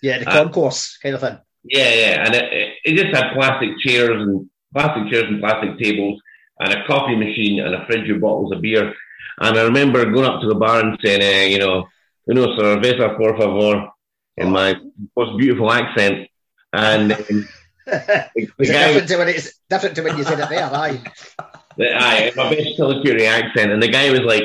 [0.01, 1.37] Yeah, the concourse uh, kind of thing.
[1.63, 6.21] Yeah, yeah, and it, it just had plastic chairs and plastic chairs and plastic tables,
[6.59, 8.93] and a coffee machine and a fridge of bottles of beer.
[9.39, 11.87] And I remember going up to the bar and saying, uh, you know,
[12.29, 13.89] uno cerveza por favor,
[14.37, 14.75] in my
[15.15, 16.27] most beautiful accent.
[16.73, 17.47] And um,
[17.85, 21.01] the, the guy, different, to when it's different to when you said it there, aye.
[21.79, 23.71] aye, my best Tillicoultry accent.
[23.71, 24.43] And the guy was like,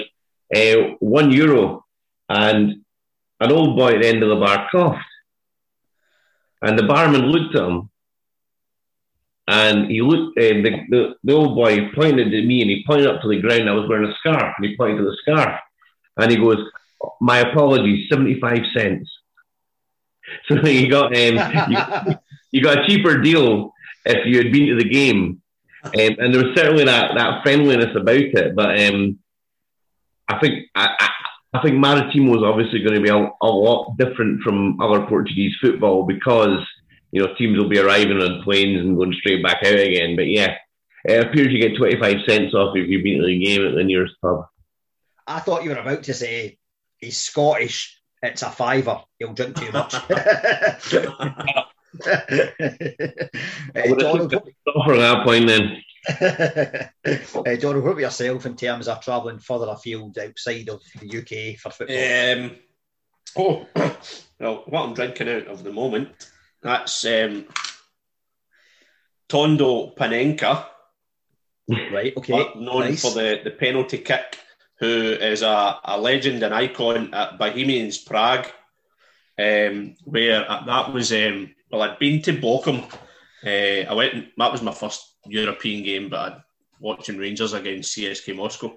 [0.54, 1.84] uh, one euro.
[2.28, 2.84] And
[3.40, 5.04] an old boy at the end of the bar coughed.
[6.64, 7.90] And the barman looked at him
[9.46, 13.06] and he looked, uh, the, the, the old boy pointed at me and he pointed
[13.06, 13.68] up to the ground.
[13.68, 15.60] I was wearing a scarf and he pointed to the scarf.
[16.16, 16.58] And he goes,
[17.20, 19.10] My apologies, 75 cents.
[20.48, 22.16] So you got, um, you,
[22.50, 23.74] you, got a cheaper deal
[24.06, 25.42] if you had been to the game.
[25.84, 28.56] Um, and there was certainly that, that friendliness about it.
[28.56, 29.18] But um,
[30.26, 31.10] I think I, I,
[31.54, 35.54] I think Maritimo is obviously going to be a, a lot different from other Portuguese
[35.60, 36.58] football because
[37.12, 40.16] you know, teams will be arriving on planes and going straight back out again.
[40.16, 40.56] But yeah,
[41.04, 43.84] it appears you get 25 cents off if you've been to the game at the
[43.84, 44.46] nearest pub.
[45.24, 46.58] I thought you were about to say
[46.98, 48.02] he's Scottish.
[48.20, 49.00] It's a fiver.
[49.20, 49.94] He'll drink too much.
[50.10, 50.10] uh,
[53.94, 55.83] Donald, that point then.
[56.20, 61.58] uh, Donald, what about yourself in terms of travelling further afield outside of the UK
[61.58, 61.96] for football?
[61.96, 62.56] Um,
[63.36, 63.66] oh,
[64.40, 66.10] well, what I'm drinking out of the moment
[66.64, 67.44] that's um,
[69.28, 70.66] Tondo Panenka.
[71.68, 72.52] Right, okay.
[72.56, 73.02] Known nice.
[73.02, 74.38] for the, the penalty kick,
[74.80, 78.46] who is a, a legend and icon at Bohemians Prague,
[79.38, 82.82] um, where that was, um, well, I'd been to Bochum.
[83.44, 86.42] Uh, I went, that was my first European game, but I'd
[86.80, 88.76] watching Rangers against CSK Moscow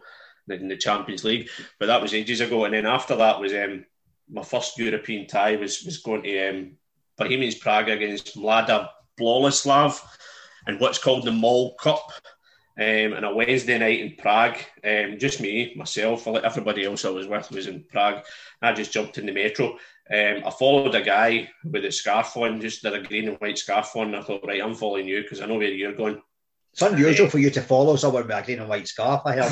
[0.49, 1.49] in the Champions League.
[1.79, 2.65] But that was ages ago.
[2.65, 3.85] And then after that was um,
[4.29, 6.71] my first European tie was was going to um,
[7.17, 8.89] Bohemians Prague against Mlada
[9.19, 9.99] Boleslav
[10.65, 12.11] and what's called the Mol Cup.
[12.79, 17.25] Um, and a Wednesday night in Prague, um, just me, myself, everybody else I was
[17.25, 18.23] with was in Prague.
[18.61, 19.79] I just jumped in the metro.
[20.13, 23.57] Um, I followed a guy with a scarf on, just did a green and white
[23.57, 24.13] scarf on.
[24.13, 26.21] I thought, right, I'm following you because I know where you're going.
[26.78, 29.23] It's unusual uh, for you to follow someone with a green and white scarf.
[29.25, 29.51] I heard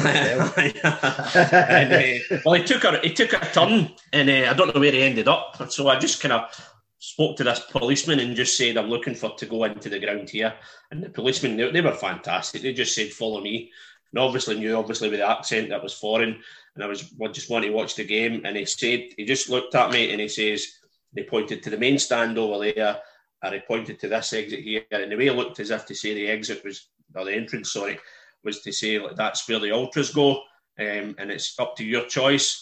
[1.51, 4.79] and, uh, well, he took a he took a turn, and uh, I don't know
[4.79, 5.71] where he ended up.
[5.71, 6.51] So I just kind of
[6.99, 10.29] spoke to this policeman and just said, I'm looking for to go into the ground
[10.29, 10.53] here.
[10.91, 12.61] And the policeman, they, they were fantastic.
[12.61, 13.71] They just said, follow me.
[14.13, 16.39] And obviously knew, obviously with the accent that was foreign.
[16.75, 18.43] And I was I just wanted to watch the game.
[18.45, 20.67] And he said, he just looked at me and he says,
[21.11, 22.99] they pointed to the main stand over there.
[23.41, 24.83] And he pointed to this exit here.
[24.91, 27.73] And the way he looked as if to say the exit was, or the entrance,
[27.73, 27.99] sorry,
[28.43, 30.41] was to say like, that's where the ultras go.
[30.77, 32.61] Um, and it's up to your choice.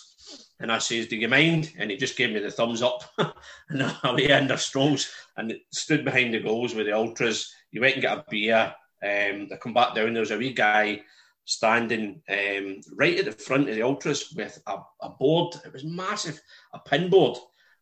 [0.60, 1.74] And I says, Do you mind?
[1.78, 3.04] And he just gave me the thumbs up.
[3.70, 7.54] and away under strolls and stood behind the goals with the ultras.
[7.72, 8.74] You went and got a beer.
[9.04, 10.14] Um, they come back down.
[10.14, 11.02] There was a wee guy
[11.46, 15.56] standing um, right at the front of the ultras with a, a board.
[15.66, 16.40] It was massive,
[16.74, 17.38] a pin board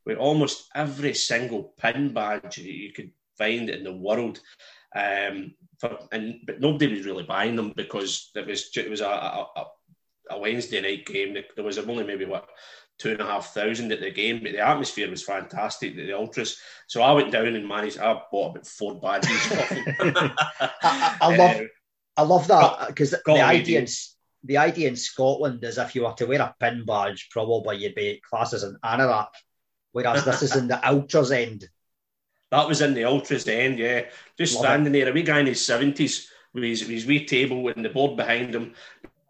[0.05, 4.39] with almost every single pin badge you could find in the world.
[4.95, 9.07] Um, for, and but nobody was really buying them because it was it was a,
[9.07, 9.65] a,
[10.31, 11.35] a Wednesday night game.
[11.55, 12.49] There was only maybe what
[13.01, 15.95] two and a half thousand at the game, but the atmosphere was fantastic.
[15.95, 16.57] The, the ultras.
[16.87, 17.99] So I went down and managed.
[17.99, 19.29] I bought about four badges.
[19.51, 21.63] I, I, love, uh,
[22.17, 23.87] I love that because the idea in,
[24.43, 27.95] the idea in Scotland is if you were to wear a pin badge, probably you'd
[27.95, 29.29] be classed as an anorak,
[29.93, 31.67] whereas this is in the ultras end.
[32.51, 34.03] That was in the ultras end, yeah.
[34.37, 34.99] Just love standing it.
[34.99, 37.89] there, a wee guy in his seventies with his, with his wee table and the
[37.89, 38.73] board behind him,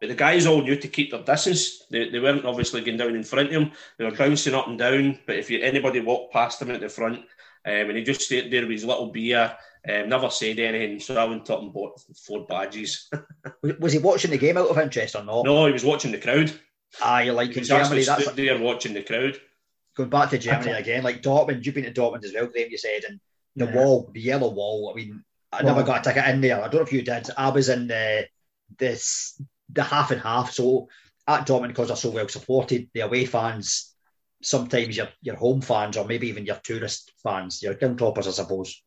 [0.01, 1.84] but the guys all knew to keep their distance.
[1.91, 3.72] They, they weren't obviously going down in front of him.
[3.97, 5.19] They were bouncing up and down.
[5.28, 7.24] But if you, anybody walked past him at the front, um,
[7.65, 9.55] and he just stayed there with his little beer,
[9.88, 10.99] um, never said anything.
[10.99, 13.11] So I went up and bought four badges.
[13.80, 15.45] was he watching the game out of interest or not?
[15.45, 16.51] No, he was watching the crowd.
[16.99, 18.03] Ah, you like in Germany?
[18.03, 19.39] That's stood there watching the crowd.
[19.96, 21.66] Going back to Germany again, like Dortmund.
[21.66, 22.70] You've been to Dortmund as well, Graham.
[22.70, 23.20] You said, and
[23.56, 23.76] the yeah.
[23.76, 24.92] wall, the yellow wall.
[24.92, 26.58] I mean, I never got a ticket in there.
[26.58, 27.28] I don't know if you did.
[27.38, 28.28] I was in the
[28.78, 30.52] this the half and half.
[30.52, 30.88] So
[31.28, 33.94] at Dortmund, because they're so well supported, the away fans,
[34.42, 38.32] sometimes your your home fans or maybe even your tourist fans, your ground hoppers, I
[38.32, 38.82] suppose,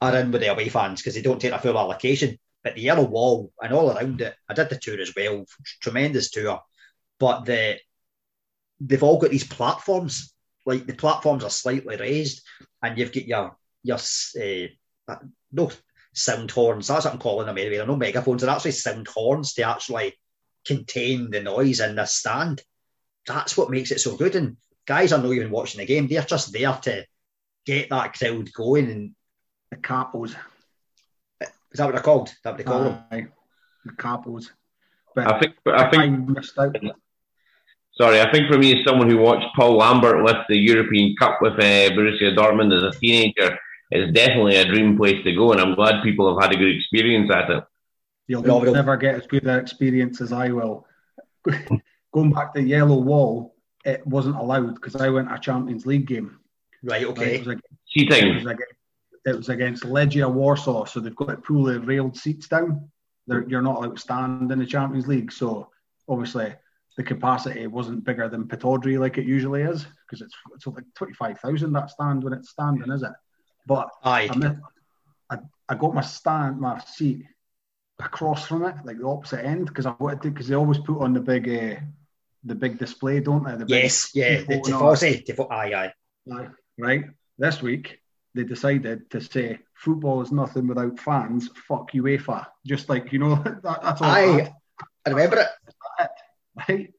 [0.00, 2.38] are in with the away fans because they don't take a full allocation.
[2.62, 5.46] But the yellow wall and all around it, I did the tour as well.
[5.80, 6.60] Tremendous tour.
[7.18, 7.78] But the
[8.80, 10.34] they've all got these platforms.
[10.66, 12.42] Like the platforms are slightly raised,
[12.82, 13.98] and you've got your your
[15.08, 15.16] uh,
[15.52, 15.70] no
[16.12, 16.88] sound horns.
[16.88, 17.76] That's what I'm calling them anyway.
[17.76, 18.42] They're no megaphones.
[18.42, 20.14] They're actually sound horns to actually
[20.66, 22.62] contain the noise in the stand.
[23.26, 24.36] That's what makes it so good.
[24.36, 24.56] And
[24.86, 26.08] guys are not even watching the game.
[26.08, 27.06] They're just there to
[27.64, 28.90] get that crowd going.
[28.90, 29.14] And
[29.70, 30.34] the capos.
[31.40, 32.28] Is that what they're called?
[32.28, 33.32] Is that what they call uh, them?
[33.84, 34.50] The capos.
[35.14, 35.54] But I think.
[35.66, 36.02] I think.
[36.02, 36.76] I missed out.
[38.00, 41.38] Sorry, I think for me, as someone who watched Paul Lambert lift the European Cup
[41.42, 43.58] with uh, Borussia Dortmund as a teenager,
[43.90, 46.76] it's definitely a dream place to go, and I'm glad people have had a good
[46.76, 47.64] experience at it.
[48.28, 50.86] You'll no, never get as good an experience as I will.
[52.12, 55.84] Going back to the yellow wall, it wasn't allowed because I went to a Champions
[55.84, 56.38] League game.
[56.84, 57.36] Right, okay.
[57.36, 58.74] It was, against, It was, against,
[59.26, 62.88] it was against Legia Warsaw, so they've got to pull the railed seats down.
[63.26, 65.70] They're, you're not allowed to stand in the Champions League, so
[66.08, 66.54] obviously
[66.98, 71.14] the capacity wasn't bigger than Pittodrie like it usually is because it's it's like twenty
[71.14, 73.12] five thousand that stand when it's standing, is it?
[73.66, 74.28] But Aye.
[74.28, 74.56] I,
[75.30, 75.38] I,
[75.68, 77.24] I got my stand my seat
[78.00, 81.00] across from it, like the opposite end, because I wanted to because they always put
[81.00, 81.76] on the big uh,
[82.42, 83.54] the big display, don't they?
[83.54, 85.92] The yes, yeah, the tifosi, tifo- aye,
[86.26, 86.48] aye.
[86.76, 87.04] Right.
[87.38, 88.00] This week
[88.34, 91.48] they decided to say football is nothing without fans.
[91.68, 92.46] Fuck UEFA.
[92.66, 94.10] Just like you know, that, that's all.
[94.10, 94.52] Aye,
[95.06, 95.48] I remember it
[96.68, 96.92] right?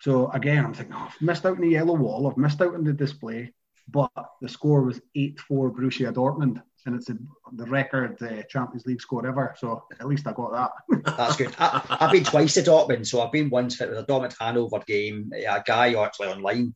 [0.00, 2.74] So again, I'm thinking, oh, I've missed out on the yellow wall, I've missed out
[2.74, 3.52] on the display,
[3.88, 7.16] but the score was 8 4 Borussia Dortmund, and it's a,
[7.52, 9.54] the record uh, Champions League score ever.
[9.58, 11.04] So at least I got that.
[11.16, 11.54] That's good.
[11.58, 15.30] I, have been twice to Dortmund, so I've been once for the Dortmund Hanover game.
[15.34, 16.74] A guy actually online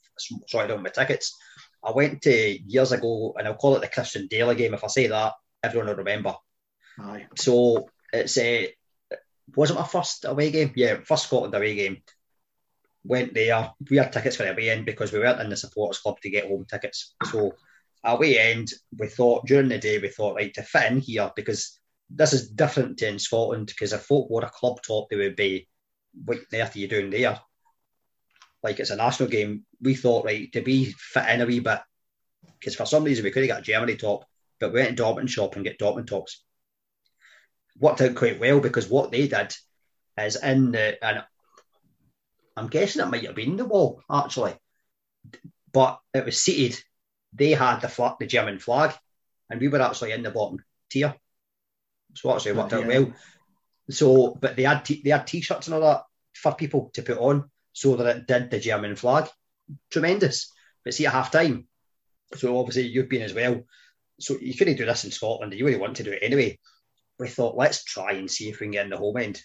[0.49, 1.37] sorted out my tickets.
[1.83, 4.75] I went to years ago, and I'll call it the Christian Dailly game.
[4.75, 6.35] If I say that, everyone will remember.
[6.99, 7.27] Aye.
[7.37, 8.69] So it's a uh,
[9.57, 10.73] was it my first away game?
[10.75, 12.03] Yeah, first Scotland away game.
[13.05, 13.73] Went there.
[13.89, 16.31] We had tickets for the away end because we weren't in the supporters club to
[16.31, 17.15] get home tickets.
[17.25, 17.55] So
[18.05, 21.79] away end, we thought during the day we thought right to fit in here because
[22.11, 25.37] this is different to in Scotland because if folk wore a club top, they would
[25.37, 25.69] be
[26.25, 27.39] what on earth are you doing there?
[28.63, 29.65] Like it's a national game.
[29.81, 31.81] We thought right to be fit in a wee bit
[32.59, 34.27] because for some reason we could have got Germany top,
[34.59, 36.43] but we went to Dortmund shop and get Dortmund tops
[37.81, 39.55] worked out quite well because what they did
[40.19, 41.25] is in the and
[42.57, 44.55] I'm guessing it might have been the wall actually,
[45.73, 46.81] but it was seated.
[47.33, 48.93] They had the flag, the German flag,
[49.49, 51.15] and we were actually in the bottom tier.
[52.15, 53.13] So actually worked out well.
[53.89, 56.03] So, but they had t- they had t-shirts and all that
[56.35, 59.29] for people to put on, so that it did the German flag.
[59.91, 60.53] Tremendous.
[60.85, 61.69] But see at half time,
[62.35, 63.63] so obviously you've been as well.
[64.19, 65.55] So you couldn't do this in Scotland.
[65.55, 66.59] You really want to do it anyway
[67.21, 69.43] we thought, let's try and see if we can get in the home end.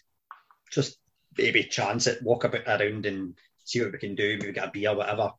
[0.72, 0.98] Just
[1.38, 4.38] maybe chance it, walk a bit around and see what we can do.
[4.40, 5.32] Maybe get a beer, whatever.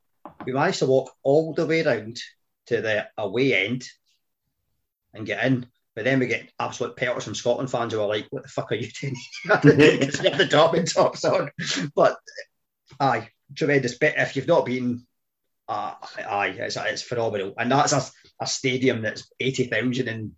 [0.44, 2.20] We managed to walk all the way around
[2.66, 3.88] to the away end
[5.14, 5.66] and get in.
[5.94, 8.70] But then we get absolute pelters from Scotland fans who are like, what the fuck
[8.70, 9.16] are you doing?
[9.44, 11.50] Because we have the and tops on.
[11.94, 12.18] But
[13.00, 13.96] aye, tremendous.
[13.98, 15.06] But if you've not been,
[15.68, 17.54] uh, aye, it's, it's phenomenal.
[17.56, 18.02] And that's a,
[18.40, 20.32] a stadium that's 80,000 and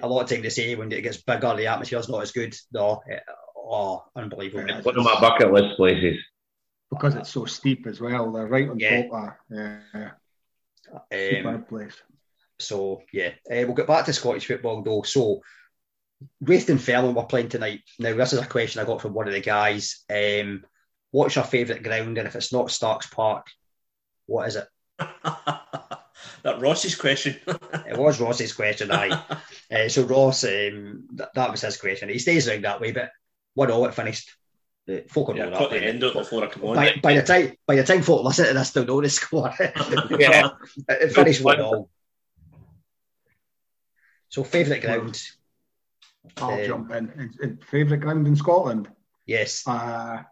[0.00, 2.54] a lot of time they say when it gets bigger, the atmosphere's not as good.
[2.72, 3.22] No, it,
[3.56, 4.66] oh, unbelievable.
[4.68, 6.18] It's one of my bucket list places.
[6.90, 8.32] Because it's so steep as well.
[8.32, 9.02] They're right on yeah.
[9.02, 10.12] top of that.
[11.10, 11.44] yeah.
[11.46, 11.96] Um, place.
[12.58, 15.02] So yeah, uh, we'll get back to Scottish football though.
[15.02, 15.40] So
[16.40, 17.80] Raith and Fairland were playing tonight.
[17.98, 20.04] Now this is a question I got from one of the guys.
[20.10, 20.64] Um,
[21.10, 22.18] what's your favourite ground?
[22.18, 23.46] And if it's not Starks Park,
[24.26, 24.68] what is it?
[26.42, 27.36] that Ross's question.
[27.46, 29.22] it was Ross's question, aye.
[29.70, 32.08] uh, so Ross, um, th- that was his question.
[32.08, 33.10] He stays around that way, but
[33.54, 34.30] one all it finished.
[34.86, 35.70] The folk will yeah, know that.
[35.70, 36.76] the end of before I come on.
[36.76, 39.54] By, by, the time, by the time folk listen to this, they'll know the score.
[40.18, 40.50] yeah,
[40.88, 41.88] it finished one all.
[44.28, 45.22] So favourite ground.
[46.38, 47.58] I'll um, jump in.
[47.70, 48.88] Favourite ground in Scotland?
[49.26, 49.66] Yes.
[49.66, 50.22] Uh,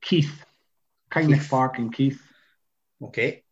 [0.00, 0.44] Keith.
[1.10, 2.22] Kynoch Park in Keith.
[3.02, 3.42] Okay.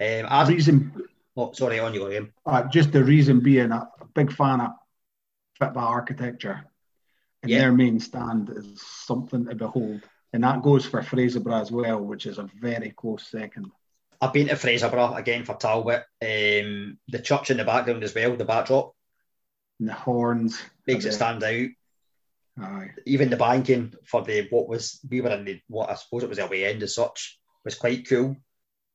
[0.00, 0.92] Um, I, reason.
[1.36, 2.32] Oh, sorry, on your game.
[2.44, 4.70] Uh, just the reason being, a big fan of
[5.60, 6.64] Fitba architecture,
[7.42, 7.58] and yeah.
[7.58, 10.02] their main stand is something to behold,
[10.32, 13.70] and that goes for Fraserburgh as well, which is a very close second.
[14.20, 16.04] I've been to Fraserburgh again for Talbot.
[16.22, 18.94] Um, the church in the background as well, the backdrop
[19.78, 20.60] And the horns.
[20.86, 21.68] makes it stand out.
[22.58, 22.90] Aye.
[23.04, 26.28] Even the banking for the what was we were in the what I suppose it
[26.30, 28.36] was the away end as such was quite cool.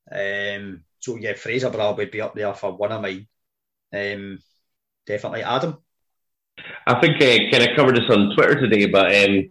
[0.10, 3.28] Um, so yeah, Fraser Fraserburgh would be up there for one of mine.
[3.94, 4.40] Um,
[5.06, 5.78] definitely Adam.
[6.88, 9.50] I think I kind of covered this on Twitter today, but um,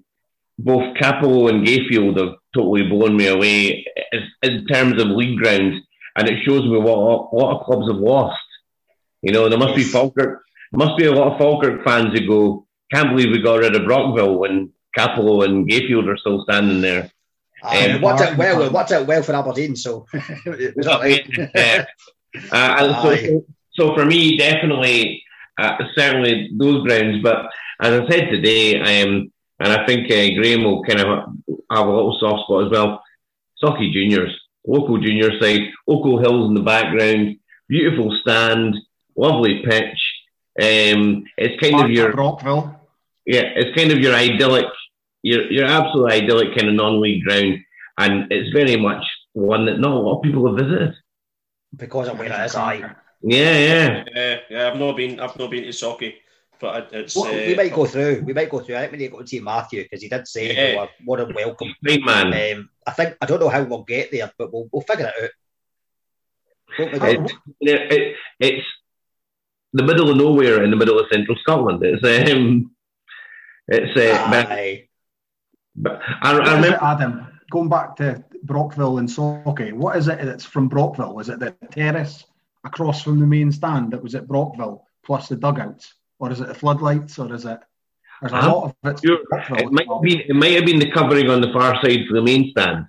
[0.59, 5.83] both Cappielow and Gayfield have totally blown me away as, in terms of league grounds,
[6.17, 8.39] and it shows me what a lot of clubs have lost.
[9.23, 12.67] You know, there must be Falkirk, must be a lot of Falkirk fans who go,
[12.93, 17.11] "Can't believe we got rid of Brockville when Cappielow and Gayfield are still standing there."
[17.63, 18.63] Um, it worked out well.
[18.63, 19.77] It Martin- worked out well for Aberdeen.
[19.77, 21.27] So it was all right.
[21.55, 21.85] Yeah.
[22.53, 25.23] Uh, and so, so for me, definitely,
[25.59, 27.23] uh, certainly those grounds.
[27.23, 27.47] But
[27.81, 31.07] as I said today, um, and I think uh, Graham will kind of
[31.71, 33.03] have a little soft spot as well.
[33.63, 34.35] Sauchie Juniors,
[34.67, 37.37] local junior side, local hills in the background,
[37.69, 38.77] beautiful stand,
[39.17, 39.99] lovely pitch.
[40.61, 42.75] Um, it's kind of your Brockville.
[43.27, 44.67] yeah, it's kind of your idyllic,
[45.23, 47.59] your your absolute idyllic kind of non-league ground,
[47.99, 50.95] and it's very much one that not a lot of people have visited.
[51.77, 52.55] because of where it is.
[52.55, 52.83] Aye.
[53.23, 54.05] Yeah, yeah.
[54.15, 54.69] Yeah, yeah.
[54.71, 55.21] I've not been.
[55.21, 56.15] I've not been to Sauchie,
[56.59, 57.15] but it's.
[57.15, 58.23] Well, uh, we might go through.
[58.25, 58.77] We might go through.
[58.77, 60.71] I think we need to go and see Matthew because he did say Yeah.
[60.73, 61.75] we were more than welcome.
[61.85, 62.29] Great man.
[62.57, 65.23] Um, I think I don't know how we'll get there, but we'll, we'll figure it
[65.25, 65.31] out.
[66.79, 67.27] Won't we, How- Dave?
[67.61, 68.67] It, it, it's
[69.75, 71.83] the middle of nowhere in the middle of central Scotland.
[71.85, 72.03] It's
[72.33, 72.75] um,
[73.69, 74.31] it's uh,
[75.77, 77.27] but, I, I remember Adam?
[77.51, 81.15] Going back to Brockville and Sauchie, what is it that's from Brockville?
[81.15, 82.25] Was it the terrace
[82.65, 86.49] across from the main stand that was at Brockville, plus the dugouts, or is it
[86.49, 87.59] the floodlights, or is it?
[88.21, 90.79] There's a I'm lot of it's sure it might have been it might have been
[90.79, 92.85] the covering on the far side for the main stand.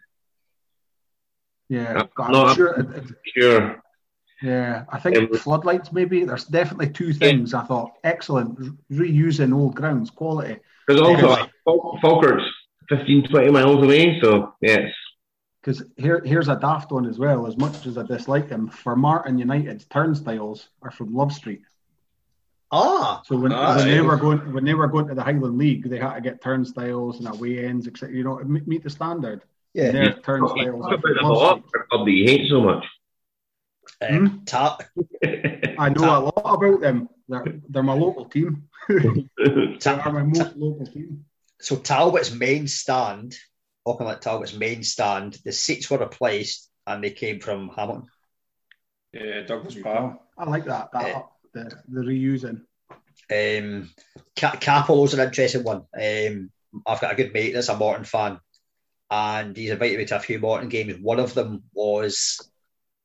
[1.70, 2.74] Yeah, I'm I'm not- sure.
[2.80, 3.82] It, it- Sure.
[4.44, 5.94] yeah, I think Um, floodlights.
[5.94, 7.53] Maybe there's definitely two things.
[7.53, 8.60] I thought excellent
[8.91, 10.58] reusing old grounds, quality.
[10.86, 11.48] Because also
[12.02, 12.44] Falkirk's
[12.91, 14.91] 15, 20 miles away, so yes.
[15.61, 17.45] Because here, here's a daft one as well.
[17.47, 21.61] As much as I dislike them, Formartine United's turnstiles are from Love Street.
[22.72, 25.57] Ah, So when, Ah, when they were going when they were going to the Highland
[25.57, 28.15] League, they had to get turnstiles and away ends, etc.
[28.15, 29.43] You know, meet meet the standard.
[29.73, 29.91] yeah.
[29.91, 32.61] Their Talk turnstiles are about them a lot for a club that you hate so
[32.61, 32.85] much.
[34.01, 34.77] Um, Ta-
[35.85, 37.09] I know a lot about them.
[37.27, 38.68] They're, they're my local team.
[38.88, 39.27] they
[39.85, 41.26] are my most local team.
[41.61, 43.35] So Talbot's main stand,
[43.88, 48.07] Auchinleck Talbot's main stand, the seats were replaced and they came from Hamilton.
[49.13, 50.19] yeah, Douglas Park.
[50.38, 50.91] I like that.
[50.93, 51.21] that Yeah.
[51.53, 52.61] the, the reusing.
[53.29, 53.91] Um,
[54.38, 55.83] Ca- Cappielow's an interesting one.
[55.99, 56.51] Um,
[56.85, 58.39] I've got a good mate that's a Morton fan,
[59.09, 60.97] and he's invited me to a few Morton games.
[60.99, 62.49] One of them was,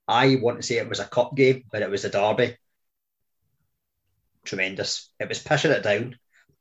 [0.09, 2.57] I want to say it was a cup game, but it was the Derby.
[4.45, 5.11] Tremendous.
[5.21, 6.17] It was pushing it down.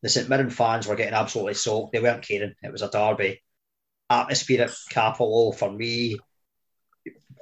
[0.05, 1.91] The St Mirren fans were getting absolutely soaked.
[1.91, 2.53] They weren't caring.
[2.61, 3.41] It was a Derby.
[4.07, 6.19] Atmosphere at Cappielow for me,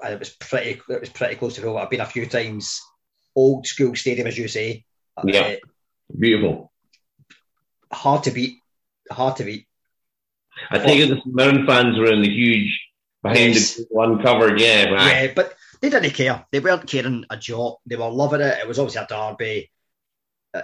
[0.02, 0.80] and it was pretty.
[0.88, 1.76] It was pretty close to home.
[1.76, 2.80] I've been a few times.
[3.36, 4.86] Old school stadium, as you say.
[5.26, 5.42] Yeah.
[5.42, 5.56] Uh,
[6.18, 6.72] Beautiful.
[7.92, 8.60] hard to beat.
[9.12, 9.68] Hard to beat.
[10.72, 12.80] I take it the St Mirren fans were in the huge
[13.22, 13.76] behind Yes.
[13.76, 14.90] the one covered, yeah.
[14.90, 16.46] but Yeah, but they didn't care.
[16.50, 17.80] They weren't caring a jot.
[17.86, 18.60] They were loving it.
[18.60, 19.70] It was obviously a derby.
[20.54, 20.62] Uh,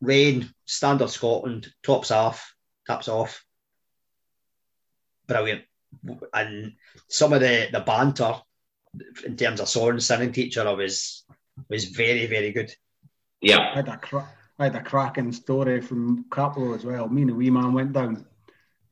[0.00, 2.54] rain, standard Scotland, tops off,
[2.86, 3.44] taps off.
[5.26, 5.62] Brilliant.
[6.32, 6.74] And
[7.08, 8.34] some of the, the banter
[9.24, 11.24] in terms of song singing to each other was
[11.68, 12.72] was very, very good.
[13.40, 13.70] yeah.
[13.72, 17.08] I had a cra- I had a cracking story from Cappielow as well.
[17.08, 18.26] Me and the wee man went down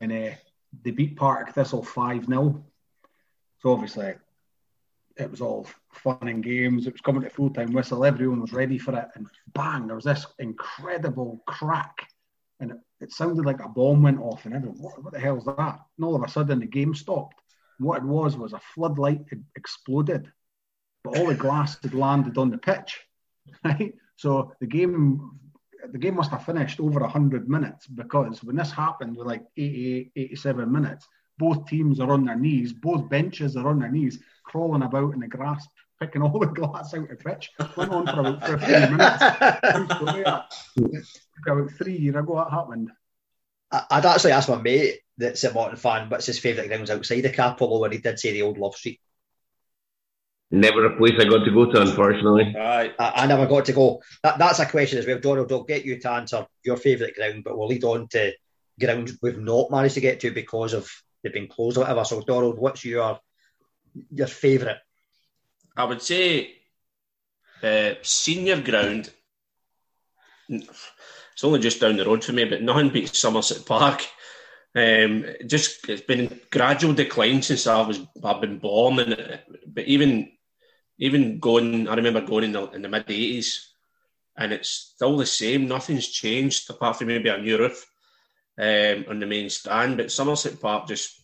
[0.01, 0.35] and uh,
[0.82, 2.65] they beat Partick Thistle 5 0.
[3.61, 4.15] So obviously
[5.19, 6.86] it was all fun and games.
[6.86, 8.05] It was coming to full time whistle.
[8.05, 9.09] Everyone was ready for it.
[9.15, 12.07] And bang, there was this incredible crack.
[12.61, 14.45] And it, it sounded like a bomb went off.
[14.45, 15.81] And everyone, what, what the hell's that?
[15.97, 17.40] And all of a sudden the game stopped.
[17.78, 20.31] What it was was a floodlight had exploded,
[21.05, 23.01] but all the glass had landed on the pitch.
[23.65, 23.95] Right?
[24.16, 25.39] So the game
[25.90, 30.12] the game must have finished over 100 minutes because when this happened with like 88,
[30.16, 31.09] 87 minutes,
[31.39, 35.20] both teams are on their knees, both benches are on their knees, crawling about in
[35.20, 35.66] the grass,
[36.01, 37.51] picking all the glass out of the pitch.
[37.77, 39.24] Went on for about 15 minutes.
[39.73, 40.52] True story, that.
[40.77, 42.90] Took about three years ago that happened.
[43.70, 47.24] I- I'd actually asked my mate that's a Morton fan what's his favourite grounds outside
[47.24, 49.01] of Cappielow, and he did say the old Love Street.
[50.51, 52.55] Never a place I got to go to, unfortunately.
[52.56, 52.93] Aye.
[52.98, 54.01] I, I never got to go.
[54.23, 55.52] That, that's a question as well, Donald.
[55.52, 58.32] I'll get you to answer your favourite ground, but we'll lead on to
[58.81, 60.89] grounds we've not managed to get to because of
[61.23, 62.05] they've been closed or whatever.
[62.05, 63.20] So, Donald, what's your
[64.11, 64.78] your favourite?
[65.77, 66.55] I would say
[67.62, 69.11] uh, senior ground.
[70.49, 74.07] It's only just down the road for me, but nothing beats Somerset Park.
[74.74, 80.32] Um, just it's been gradual decline since I was I've been born, and but even
[80.99, 83.73] even going, I remember going in the in the mid eighties,
[84.36, 85.69] and it's still the same.
[85.69, 87.86] Nothing's changed apart from maybe a new roof
[88.59, 89.97] um, on the main stand.
[89.97, 91.22] But Somerset Park just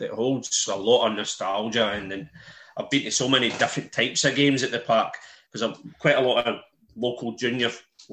[0.00, 2.30] it holds a lot of nostalgia, and then
[2.76, 5.14] I've been to so many different types of games at the park
[5.50, 6.60] because quite a lot of
[6.96, 7.70] local junior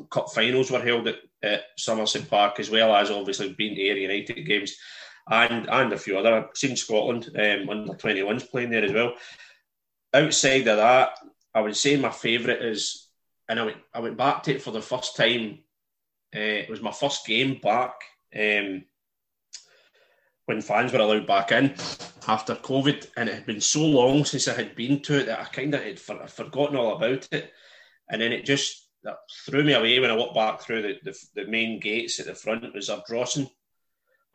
[0.09, 3.97] cup finals were held at, at Somerset Park as well as obviously being to Ayr
[3.97, 4.77] United games
[5.29, 6.33] and and a few other.
[6.33, 9.13] I've seen Scotland um, under 21s playing there as well.
[10.13, 11.19] Outside of that,
[11.53, 13.07] I would say my favourite is,
[13.47, 15.59] and I went, I went back to it for the first time.
[16.35, 17.93] Uh, it was my first game back
[18.35, 18.83] um,
[20.45, 21.75] when fans were allowed back in
[22.27, 25.39] after COVID, and it had been so long since I had been to it that
[25.39, 27.51] I kind of had for, forgotten all about it.
[28.09, 28.89] And then it just
[29.45, 32.35] threw me away when I walked back through the, the, the main gates at the
[32.35, 32.63] front.
[32.63, 33.49] It was Ardrossan,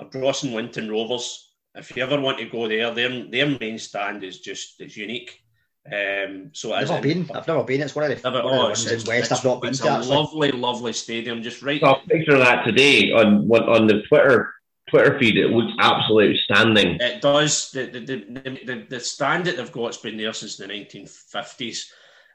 [0.01, 1.53] Ardrossan Winton Rovers.
[1.75, 5.44] If you ever want to go there, their their main stand is just it's unique.
[5.91, 7.31] Um, so I've never been.
[7.35, 7.83] I've never been.
[7.83, 9.71] It's one of the, never, one oh, of the ones in West I've not been
[9.71, 9.99] it's to.
[9.99, 11.43] It's a lovely, lovely stadium.
[11.43, 11.83] Just right.
[11.83, 14.55] I saw a picture of that today on on the Twitter
[14.89, 15.37] Twitter feed.
[15.37, 16.97] It looks absolutely outstanding.
[17.01, 17.71] It does.
[17.71, 21.91] The the, the, the, the stand that they've got's been there since the 1950s,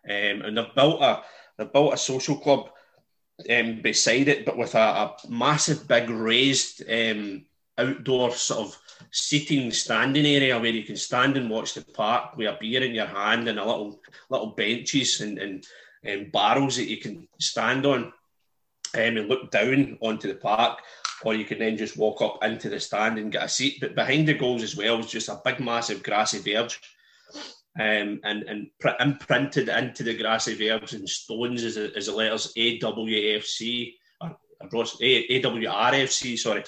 [0.08, 1.24] um, and they've built a
[1.58, 2.70] they've built a social club
[3.50, 7.46] um, beside it, but with a, a massive, big raised um,
[7.78, 8.78] outdoor sort of
[9.12, 12.94] seating standing area where you can stand and watch the park with a beer in
[12.94, 14.00] your hand and a little
[14.30, 15.66] little benches and, and,
[16.04, 18.12] and barrels that you can stand on um,
[18.94, 20.80] and look down onto the park
[21.24, 23.78] or you can then just walk up into the stand and get a seat.
[23.82, 26.80] But behind the goals as well is just a big, massive grassy verge
[27.80, 32.54] um, and, and pr- imprinted into the grassy verbs and stones as, as the letters
[32.58, 34.36] AWFC, or,
[34.72, 36.64] AWRFC, sorry,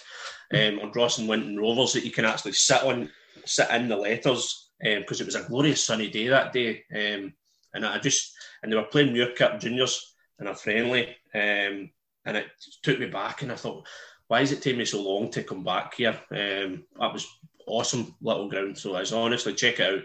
[0.53, 3.09] um, Ross and Winton Rovers that you can actually sit on,
[3.45, 6.83] sit in the letters because um, it was a glorious sunny day that day.
[6.93, 7.33] Um,
[7.73, 11.89] and I just, and they were playing Muirkirk Juniors in a friendly, um,
[12.25, 12.47] and it
[12.83, 13.87] took me back, and I thought,
[14.27, 16.19] why is it taking me so long to come back here?
[16.31, 17.27] Um, that was
[17.67, 18.77] awesome little ground.
[18.77, 20.03] So I was honestly check it out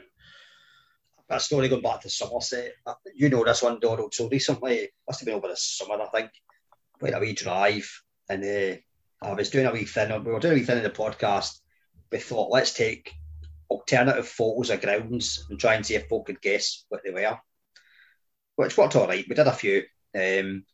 [1.29, 2.73] a story going back to Somerset.
[3.15, 4.15] You know this one, Donald.
[4.15, 6.31] So recently, must have been over the summer, I think.
[7.01, 7.91] Went a wee drive,
[8.29, 8.77] and uh,
[9.23, 10.11] I was doing a wee thing.
[10.25, 11.59] We were doing a wee thing in the podcast.
[12.13, 13.15] We thought, let's take
[13.69, 17.39] alternative photos of grounds and try and see if folk could guess what they were,
[18.57, 19.25] which worked all right.
[19.29, 19.85] We did a few.
[20.15, 20.65] Um,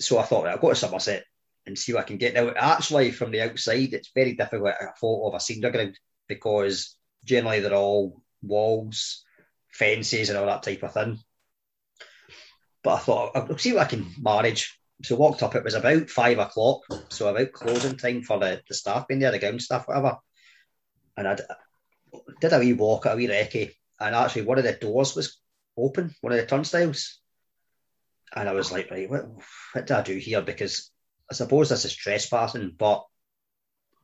[0.00, 1.24] so I thought, I'll go to Somerset
[1.66, 2.34] and see what I can get.
[2.34, 5.98] Now, actually, from the outside, it's very difficult a photo of a senior ground
[6.28, 9.24] because generally they're all walls
[9.70, 11.18] fences and all that type of thing.
[12.82, 14.77] But I thought I'll see what I can manage.
[15.02, 15.54] So walked up.
[15.54, 19.30] It was about five o'clock, so about closing time for the, the staff being there,
[19.30, 20.18] the ground staff, whatever.
[21.16, 21.38] And I
[22.40, 25.40] did a wee walk, a wee recce, and actually one of the doors was
[25.76, 27.20] open, one of the turnstiles.
[28.34, 29.26] And I was like, right, what,
[29.72, 30.42] what do I do here?
[30.42, 30.90] Because
[31.30, 33.04] I suppose this is trespassing, but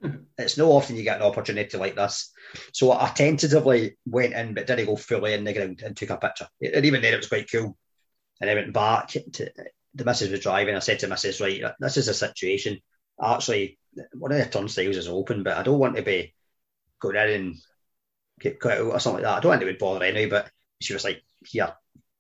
[0.03, 0.23] mm-hmm.
[0.39, 2.31] it's no often you get an opportunity like this.
[2.73, 6.17] So I tentatively went in, but didn't go fully in the ground and took a
[6.17, 6.49] picture.
[6.61, 7.77] And even then, it was quite cool.
[8.41, 9.51] And I went back to
[9.95, 10.75] the missus was driving.
[10.75, 11.41] I said to Mrs.
[11.41, 12.81] Right, this is a situation.
[13.23, 13.79] Actually,
[14.13, 16.35] one of the turnstiles is open, but I don't want to be
[17.01, 17.57] going in and
[18.41, 19.39] get cut out or something like that.
[19.39, 20.29] I don't want to be bother anyway.
[20.29, 20.51] But
[20.81, 21.73] she was like, "Here,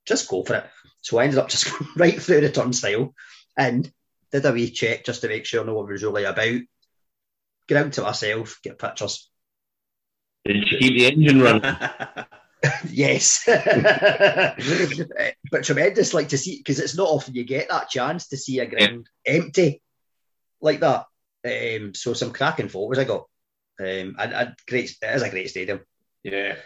[0.06, 0.66] just go for it."
[1.00, 3.14] So I ended up just going right through the turnstile
[3.56, 3.90] and
[4.30, 6.60] did a wee check just to make sure no one was really about
[7.66, 9.30] get out to myself, get pictures.
[10.44, 11.62] Did you keep the engine running?
[12.90, 14.56] yes, but
[15.64, 16.14] tremendous.
[16.14, 19.08] Like to see because it's not often you get that chance to see a ground
[19.26, 19.34] yeah.
[19.34, 19.82] empty
[20.60, 21.06] like that.
[21.44, 23.26] Um, so some cracking photos I got.
[23.78, 25.80] Um, and, and great, it is a great stadium.
[26.22, 26.56] Yeah.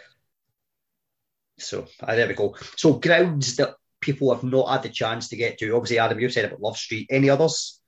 [1.57, 2.55] So uh, there we go.
[2.77, 5.75] So grounds that people have not had the chance to get to.
[5.75, 7.07] Obviously, Adam, you said about Love Street.
[7.09, 7.81] Any others?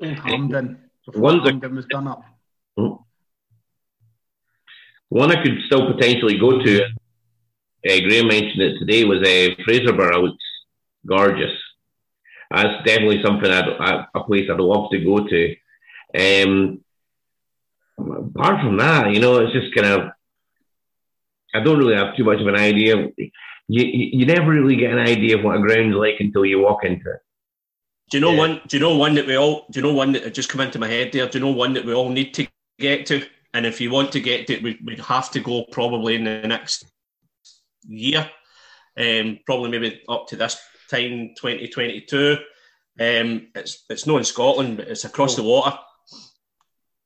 [0.00, 0.90] Hampden.
[1.14, 2.24] Hampden was done up.
[2.76, 2.94] Hmm.
[5.10, 6.88] One I could still potentially go to,
[7.88, 10.30] uh, Graham mentioned it today, was uh, Fraserburgh.
[10.32, 10.44] It's
[11.06, 11.52] gorgeous.
[12.50, 15.56] That's definitely something I'd, a place I'd love to go to.
[16.16, 16.84] Um,
[17.98, 20.10] apart from that, you know, it's just kind of,
[21.54, 23.08] I don't really have too much of an idea.
[23.16, 23.30] You,
[23.68, 26.84] you, you never really get an idea of what a ground's like until you walk
[26.84, 27.20] into it.
[28.10, 28.38] Do you know yeah.
[28.38, 28.60] one?
[28.68, 29.66] Do you know one that we all?
[29.70, 31.26] Do you know one that just come into my head there?
[31.26, 32.46] Do you know one that we all need to
[32.78, 33.24] get to.
[33.52, 36.24] And if you want to get to it, we, would have to go probably in
[36.24, 36.86] the next
[37.86, 38.28] year.
[38.96, 40.56] Um, probably maybe up to this
[40.90, 42.36] time, 2022.
[43.00, 45.76] Um, it's it's not in Scotland, but it's across the water.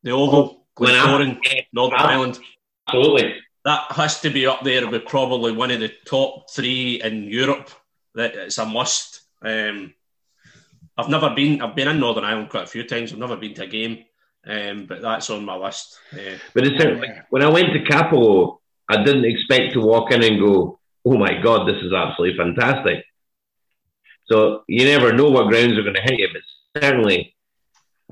[0.03, 1.41] The Oval, Glentoran,
[1.73, 2.39] Northern Ireland.
[2.87, 3.37] Absolutely.
[3.65, 7.71] That has to be up there with probably one of the top three in Europe.
[8.15, 9.23] That it's a must.
[9.43, 9.95] Um,
[10.97, 11.63] I've never been.
[11.63, 13.13] I've been in Northern Ireland quite a few times.
[13.13, 14.05] I've never been to a game,
[14.47, 15.99] um, but that's on my list.
[16.13, 18.59] Uh, But it's like, when I went to Cappielow,
[18.89, 23.05] I didn't expect to walk in and go, "Oh my God, this is absolutely fantastic."
[24.31, 27.35] So you never know what grounds are going to hit you, but certainly,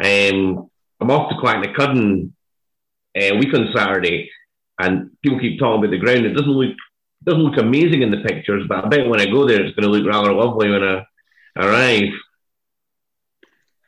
[0.03, 0.71] um,
[1.01, 2.33] I'm off to Clachnacuddin
[3.17, 4.31] a uh, week on Saturday,
[4.79, 6.27] and people keep talking about the ground.
[6.27, 6.77] It doesn't look
[7.25, 9.91] doesn't look amazing in the pictures, but I bet when I go there, it's going
[9.91, 11.05] to look rather lovely when I
[11.57, 12.13] arrive.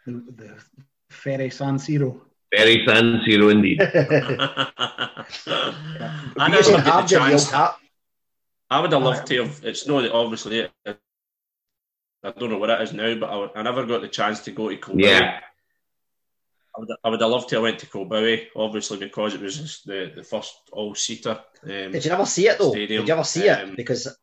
[0.06, 0.56] The, the
[1.10, 2.20] Ferry San Siro.
[2.50, 3.80] Very San Siro indeed.
[5.46, 7.50] I You never said get the Hampden, the old chance.
[7.50, 7.78] Hap-
[8.70, 9.60] I would have loved to have.
[9.64, 10.60] It's not obviously.
[10.60, 10.70] It,
[12.24, 14.50] I don't know what it is now, but I, I never got the chance to
[14.50, 15.04] go to Kilbowie.
[15.04, 15.40] yeah,
[16.76, 19.56] I would, I would have loved to have went to Kilbowie, obviously because it was
[19.56, 21.38] just the, the first all-seater.
[21.62, 22.70] Um, Did you never see it though?
[22.72, 23.76] Stadium, Did you ever see um, it?
[23.76, 24.16] Because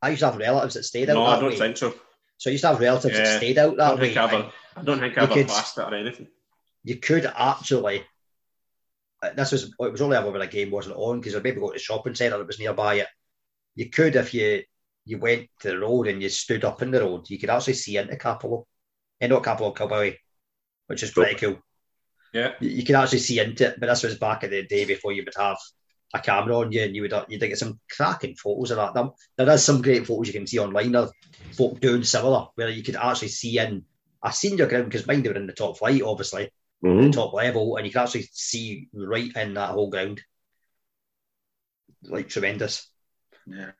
[0.00, 1.58] I used to have relatives that stayed out no, that I don't way.
[1.58, 1.94] think so.
[2.38, 4.16] So I used to have relatives Yeah, that stayed out that don't way.
[4.16, 6.28] I ever, I don't think I You ever could- passed it or anything.
[6.84, 8.04] You could actually.
[9.22, 11.60] Uh, This was it was only ever when a game wasn't on because I maybe
[11.60, 13.08] go to the shopping centre that was nearby it.
[13.74, 14.62] You could if you
[15.04, 17.74] you went to the road and you stood up in the road, you could actually
[17.74, 18.64] see into Cappielow,
[19.20, 20.16] and not Cappielow, Kilbowie,
[20.88, 21.58] which is pretty cool.
[22.32, 22.52] Yeah.
[22.60, 25.12] You, you could actually see into it, but this was back in the day before
[25.12, 25.58] you would have
[26.12, 28.94] a camera on you, and you would you'd get some cracking photos of that.
[28.94, 31.12] There, there is some great photos you can see online of
[31.52, 33.84] folk doing similar, where you could actually see in
[34.22, 36.50] a senior ground because mine they were in the top flight, obviously
[36.84, 37.12] Mhm.
[37.12, 40.22] top level, and you can actually see right in that whole ground.
[42.02, 42.88] Like tremendous.
[43.46, 43.72] Yeah.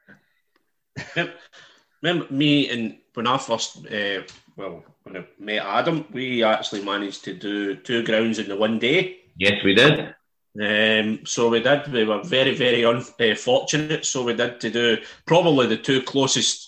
[2.02, 4.22] Remember me and when I first, uh,
[4.56, 8.78] well, when I met Adam, we actually managed to do two grounds in the one
[8.78, 9.18] day.
[9.38, 10.14] yes, we did.
[10.58, 11.92] Um, so we did.
[11.92, 14.04] We were very, very unfortunate.
[14.06, 16.65] so we did to do probably the two closest.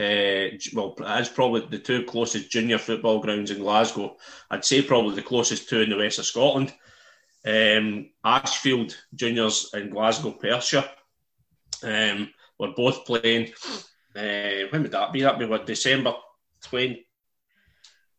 [0.00, 4.16] Uh, well, it's probably the two closest junior football grounds in Glasgow.
[4.50, 6.72] I'd say probably the closest two in the west of Scotland.
[7.44, 10.88] Um, Ashfield Juniors and Glasgow Perthshire.
[11.82, 13.52] Um, we're both playing.
[14.16, 15.20] Uh, when would that be?
[15.20, 16.14] That would be what December
[16.62, 17.04] twenty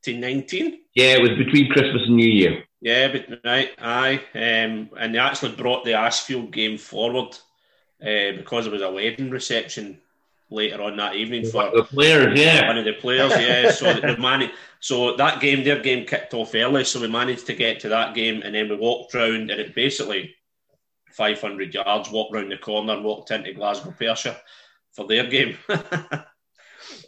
[0.07, 0.81] nineteen.
[0.93, 2.63] Yeah, it was between Christmas and New Year.
[2.79, 7.35] Yeah, but right, aye, um, and they actually brought the Ashfield game forward
[8.01, 9.99] uh, because it was a wedding reception
[10.51, 12.67] later on that evening for The players, yeah.
[12.67, 13.31] one of the players.
[13.31, 17.47] Yeah, so the man, so that game, their game kicked off early, so we managed
[17.47, 20.35] to get to that game, and then we walked round, and it basically
[21.11, 24.37] 500 yards, walked round the corner, and walked into Glasgow Perthshire
[24.91, 25.57] for their game.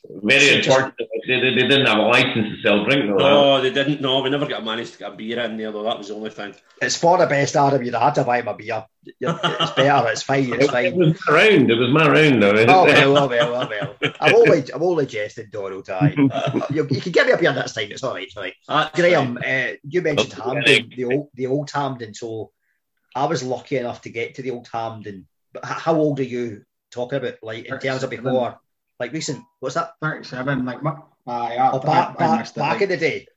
[0.09, 0.95] Very important.
[0.97, 3.07] They, they, they didn't have a license to sell drink.
[3.07, 3.17] though.
[3.17, 4.01] no, they didn't.
[4.01, 5.83] No, we never got managed to get a beer in there, though.
[5.83, 6.53] That was the only thing.
[6.81, 7.81] It's for the best, Adam.
[7.81, 8.85] You'd have had to buy him a beer.
[9.05, 10.09] It's better.
[10.09, 10.53] It's fine.
[10.53, 10.85] It's fine.
[10.87, 11.71] it was my round.
[11.71, 12.43] It was my round.
[12.43, 12.65] Though.
[12.67, 14.13] Oh well, oh well, oh well.
[14.19, 15.89] I'm only, I'm only jesting, Donald.
[15.89, 16.15] Aye.
[16.31, 17.89] Uh, you, you can get me a beer next time.
[17.91, 18.23] It's all right.
[18.23, 18.53] It's all right.
[18.67, 22.13] That's Graham, uh, you mentioned Oh, Hampden, the old, the old Hampden.
[22.13, 22.51] So
[23.15, 25.27] I was lucky enough to get to the old Hampden.
[25.53, 27.35] But how old are you talking about?
[27.41, 28.59] Like in terms of before,
[28.99, 29.43] like recent?
[29.59, 29.93] What's that?
[30.01, 30.91] 37, like, my,
[31.27, 33.27] aye, I, Oh, back, I, I back, it, back like- in the day.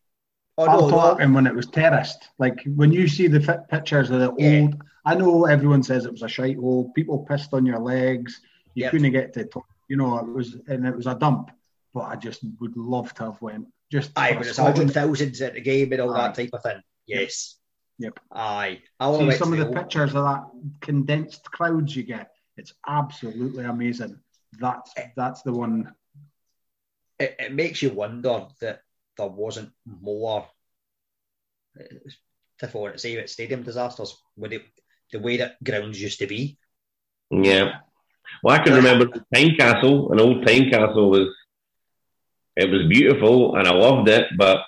[0.58, 2.28] Oh I'm no, no, talking when it was terraced.
[2.38, 4.60] Like when you see the pictures of the Yeah.
[4.62, 6.90] old, I know everyone says it was a shite hole.
[6.94, 8.40] People pissed on your legs.
[8.74, 8.90] You Yep.
[8.92, 11.50] couldn't get to, talk, you know, it was and it was a dump.
[11.92, 13.66] But I just would love to have went.
[13.92, 16.22] Just aye, but it's hundred thousands at the game and all Aye.
[16.28, 16.80] that type of thing.
[17.06, 17.56] Yes.
[17.98, 18.18] Yep.
[18.32, 18.80] Aye.
[18.98, 20.44] I See some of the old- pictures of that
[20.80, 22.30] condensed crowds you get.
[22.56, 24.18] It's absolutely amazing.
[24.52, 25.94] That's that's the one.
[27.18, 28.82] it, it makes you wonder that
[29.16, 30.05] there wasn't hmm.
[30.05, 30.47] more
[31.78, 32.16] it's
[32.59, 34.62] difficult to say about stadium disasters with it,
[35.12, 36.59] the way that grounds used to be.
[37.31, 37.78] Yeah.
[38.43, 40.12] Well, I can remember Tynecastle.
[40.12, 41.28] An old Tynecastle was.
[42.56, 44.60] It was beautiful and I loved it, but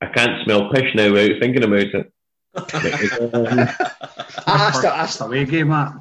[0.00, 2.12] I can't smell pish now without thinking about it.
[3.34, 3.58] Um,
[4.46, 5.94] I asked, I asked, It's a away game, that.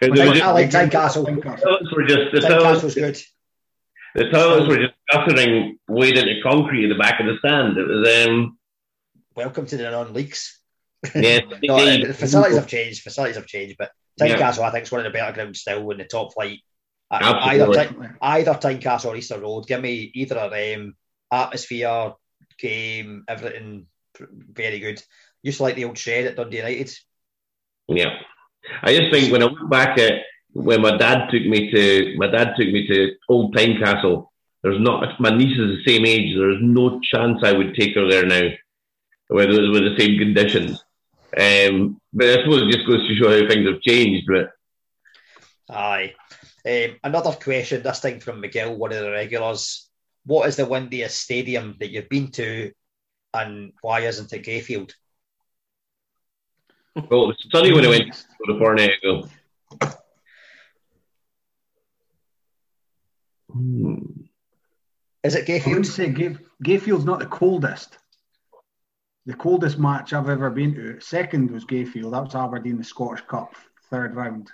[0.00, 1.24] It was I just- like Tynecastle.
[1.24, 3.18] the toilets were just the toilets, Tynecastle's good.
[4.14, 7.78] the toilets were just guttering weighed into the concrete in the back of the stand.
[7.78, 8.58] It was um
[9.34, 10.60] Welcome to the non-leaks.
[11.14, 11.38] yeah.
[11.62, 13.02] No, uh, the facilities have changed.
[13.02, 14.36] Facilities have changed, but Yeah.
[14.36, 16.58] Tynecastle, I think, is one of the better grounds still in the top flight.
[17.10, 17.78] Absolutely.
[17.78, 19.66] Either, Tyn- either Tynecastle or Easter Road.
[19.66, 20.96] Give me either of them.
[21.32, 22.12] Atmosphere,
[22.58, 23.86] game, everything
[24.18, 25.02] very good.
[25.42, 26.94] Used to like the old shed at Dundee United.
[27.88, 28.18] Yeah.
[28.82, 30.22] I just think when I look back at
[30.52, 34.28] when my dad took me to my dad took me to Old Tynecastle.
[34.62, 36.36] There's not my niece is the same age.
[36.36, 38.48] There's no chance I would take her there now,
[39.30, 40.84] with with the same conditions.
[41.36, 44.28] Um, but I suppose it just goes to show how things have changed.
[44.28, 44.50] But
[45.70, 46.14] Aye.
[46.64, 49.88] Um, another question, this time from Miguel, one of the regulars.
[50.24, 52.70] What is the windiest stadium that you've been to,
[53.34, 54.92] and why isn't it Gayfield?
[56.94, 59.28] Well, it was sunny when I went to the fortnight ago.
[63.52, 63.96] Hmm.
[65.22, 65.66] Is it Gayfield?
[65.66, 67.98] I wouldn't say Gay, Gayfield's not the coldest.
[69.26, 72.10] The coldest match I've ever been to, second was Gayfield.
[72.10, 73.54] That was Aberdeen, the Scottish Cup,
[73.88, 74.50] third round.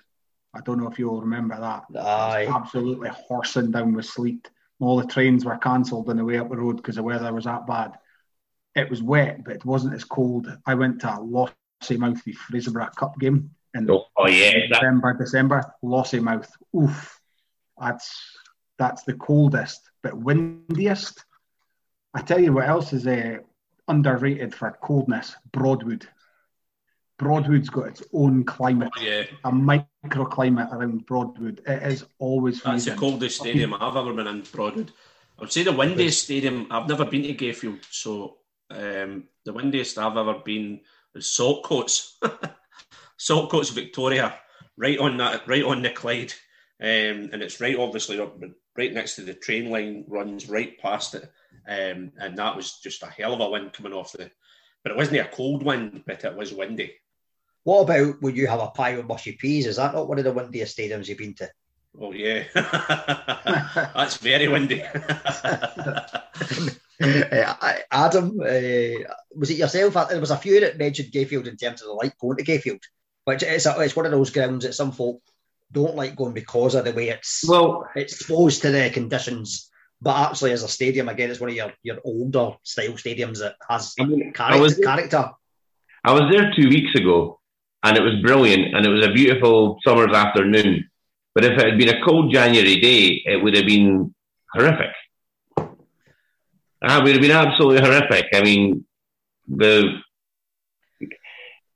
[0.54, 1.84] I don't know if you'll remember that.
[1.98, 2.46] Aye.
[2.46, 4.50] Was absolutely horsing down with sleet.
[4.80, 7.44] All the trains were cancelled on the way up the road because the weather was
[7.44, 7.92] that bad.
[8.74, 10.46] It was wet, but it wasn't as cold.
[10.66, 11.20] I went to a
[11.82, 15.74] Lossiemouth v Fraserburgh Cup game in Oh, oh yeah, that, November, December.
[15.82, 16.48] Lossiemouth.
[16.76, 17.20] Oof.
[17.80, 18.36] That's
[18.78, 21.24] that's the coldest, but windiest.
[22.14, 23.38] I tell you what else is uh,
[23.86, 25.34] underrated for coldness.
[25.52, 26.08] Broadwood.
[27.18, 31.60] Broadwood's got its own climate, Yeah, a microclimate around Broadwood.
[31.66, 34.92] It is always that's the coldest stadium I've ever been in, Broadwood.
[35.36, 36.68] I would say the windiest stadium.
[36.70, 38.36] I've never been to Gayfield, so
[38.70, 40.80] um, the windiest I've ever been is
[41.18, 42.14] Saltcoats,
[43.18, 44.34] Saltcoats, Victoria,
[44.76, 46.32] right on that, right on the Clyde,
[46.80, 48.20] um, and it's right obviously
[48.76, 51.30] right next to the train line, runs right past it,
[51.68, 54.30] um, and that was just a hell of a wind coming off the.
[54.82, 56.94] But it wasn't a cold wind, but it was windy.
[57.64, 59.66] What about when you have a pie with mushy peas?
[59.66, 61.50] Is that not one of the windiest stadiums you've been to?
[62.00, 62.44] Oh yeah,
[63.94, 64.84] that's very windy.
[67.30, 69.04] Uh, Adam, uh,
[69.36, 70.08] was it yourself?
[70.08, 72.80] There was a few that mentioned Gayfield in terms of the like going to Gayfield,
[73.24, 75.20] which it's, a, it's one of those grounds that some folk
[75.70, 79.70] don't like going because of the way it's well, it's exposed to the conditions.
[80.00, 83.56] But actually, as a stadium, again, it's one of your, your older style stadiums that
[83.68, 85.30] has I mean, I was character.
[86.04, 87.40] I was there two weeks ago,
[87.82, 90.88] and it was brilliant, and it was a beautiful summer's afternoon.
[91.34, 94.14] But if it had been a cold January day, it would have been
[94.52, 94.90] horrific.
[96.82, 98.26] Ah, it would have been absolutely horrific.
[98.32, 98.84] I mean,
[99.48, 99.98] the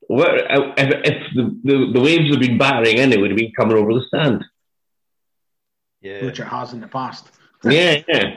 [0.08, 3.52] what, if, if the, the, the waves had been battering in, it would have been
[3.52, 4.44] coming over the stand.
[6.00, 6.24] Yeah.
[6.24, 7.30] which it has in the past.
[7.64, 8.34] Yeah, yeah.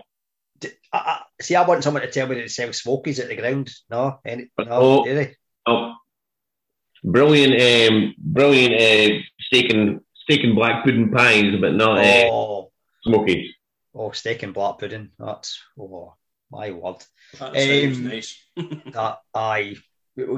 [0.59, 3.27] D- I, I, see, I want someone to tell me that they sell smokies at
[3.27, 3.71] the ground.
[3.89, 5.03] No, any, no, Oh.
[5.03, 5.35] do they?
[5.65, 5.93] Oh,
[7.03, 7.59] brilliant,
[7.91, 12.71] um, brilliant uh, steak and steak and black pudding pies, but not uh, Oh,
[13.03, 13.51] smokies.
[13.95, 15.09] oh, steak and black pudding.
[15.17, 16.13] That's oh
[16.51, 16.97] my word.
[17.39, 18.41] That sounds Um, nice.
[18.93, 19.75] That aye.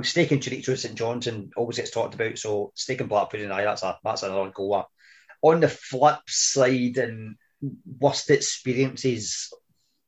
[0.01, 2.37] Steak and chorizo at St Johnstone always gets talked about.
[2.39, 4.85] So steak and black pudding, aye, that's a that's another goer.
[5.43, 7.35] On the flip side, and
[7.99, 9.53] worst experiences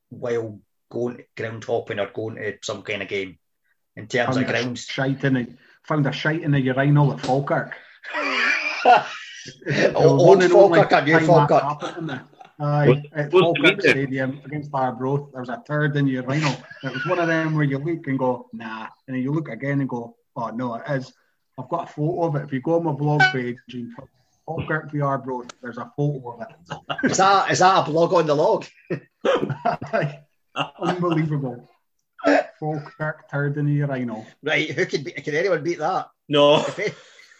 [0.08, 0.58] while
[0.90, 3.38] going ground hopping or going to some kind of game
[3.94, 4.84] in terms of Found a grounds.
[4.86, 5.46] shite in a,
[5.86, 7.76] found a shite in a urinal at Falkirk.
[9.64, 12.29] The Old one and only Falkirk and new time Falkirk.
[12.60, 13.20] Happened in there.
[13.20, 16.56] Aye, Was- at Falkirk Stadium against Arbroath, there was a third in your urinal.
[16.82, 19.48] It was one of them where you look and go, nah, and then you look
[19.48, 21.12] again and go, oh no, it is.
[21.58, 22.44] I've got a photo of it.
[22.44, 23.92] If you go on my blog page and
[24.46, 27.10] Falkirk v Arbroath, there's a photo of it.
[27.10, 28.64] Is that is that a blog on the log?
[29.26, 30.20] Aye.
[30.80, 31.68] Unbelievable.
[32.58, 34.26] Falkirk third in the urinal.
[34.42, 36.08] Right, who can be, can anyone beat that?
[36.28, 36.64] No.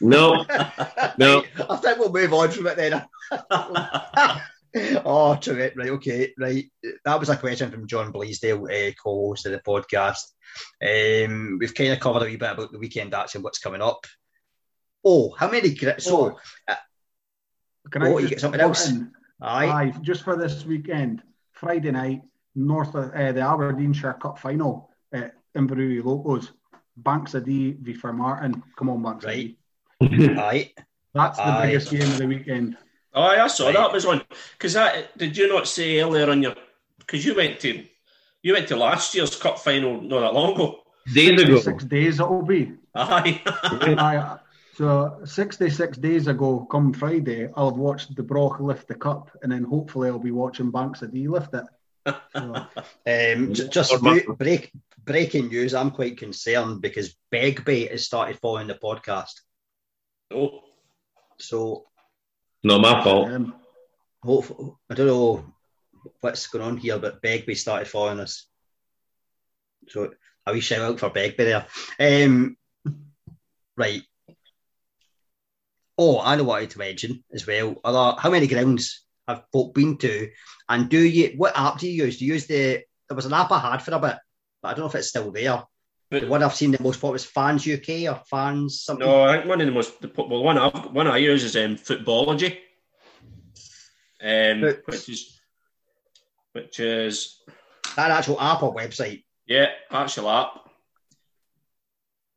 [0.01, 0.45] No,
[1.19, 1.45] No.
[1.69, 3.05] I think we'll move on from it then.
[5.05, 5.77] oh, true it.
[5.77, 6.65] Right, okay, right.
[7.05, 10.23] That was a question from John Bleasdale, uh, co-host of the podcast.
[10.83, 14.07] Um, we've kind of covered a wee bit about the weekend action, what's coming up.
[15.05, 15.75] Oh, how many?
[15.99, 16.39] So,
[17.91, 18.89] Can Oh, I you get something else?
[18.89, 19.11] in?
[19.41, 21.23] aye, Aye, just for this weekend,
[21.53, 22.21] Friday night,
[22.55, 26.53] North of, uh, the Aberdeenshire Cup final at Inverurie Locos.
[26.97, 28.63] Banks O' Dee v Formartine.
[28.77, 29.57] Come on, Banks Right.
[30.03, 30.73] Aye.
[31.15, 31.67] That's the Aye.
[31.67, 32.77] biggest game of the weekend.
[33.13, 33.75] Oh, I saw Right.
[33.77, 34.23] that was on.
[34.53, 36.55] Because that did you not say earlier on your?
[36.99, 37.85] Because you went to
[38.43, 40.83] you went to last year's cup final not that long ago.
[41.13, 41.59] days ago.
[41.61, 42.73] Six days it'll be.
[42.95, 43.43] Aye.
[43.47, 44.39] Aye,
[44.75, 49.51] so 66 days ago, come Friday, I'll have watched the Broch lift the cup, and
[49.53, 51.65] then hopefully I'll be watching Banks O' Dee lift it.
[52.35, 52.67] So,
[53.07, 54.73] Um, just Or break
[55.05, 55.75] breaking news.
[55.75, 59.41] I'm quite concerned because Begbie has started following the podcast.
[60.33, 60.61] oh,
[61.39, 61.87] So
[62.63, 63.31] Not my fault.
[63.31, 63.55] um,
[64.23, 65.45] hope, I don't know
[66.21, 68.47] what's going on here, but Begbie started following us.
[69.89, 70.11] So
[70.47, 71.67] a wee shout out for Begbie there.
[71.99, 72.57] Um,
[73.77, 74.03] right.
[75.97, 77.81] Oh, I know what I to mention as well.
[77.85, 80.31] How many grounds have folk been to?
[80.69, 82.19] And do you what app do you use?
[82.19, 84.17] Do you use the there was an app I had for a bit,
[84.63, 85.63] but I don't know if it's still there.
[86.11, 89.07] But the one I've seen the most popular is Fans UK or Fans something.
[89.07, 91.55] No, I think one of the most the, well one I one I use is
[91.57, 92.59] um, Futbology,
[94.21, 95.41] um, which is
[96.53, 97.41] which is
[97.95, 99.23] that actual app or website.
[99.47, 100.69] Yeah, actual app.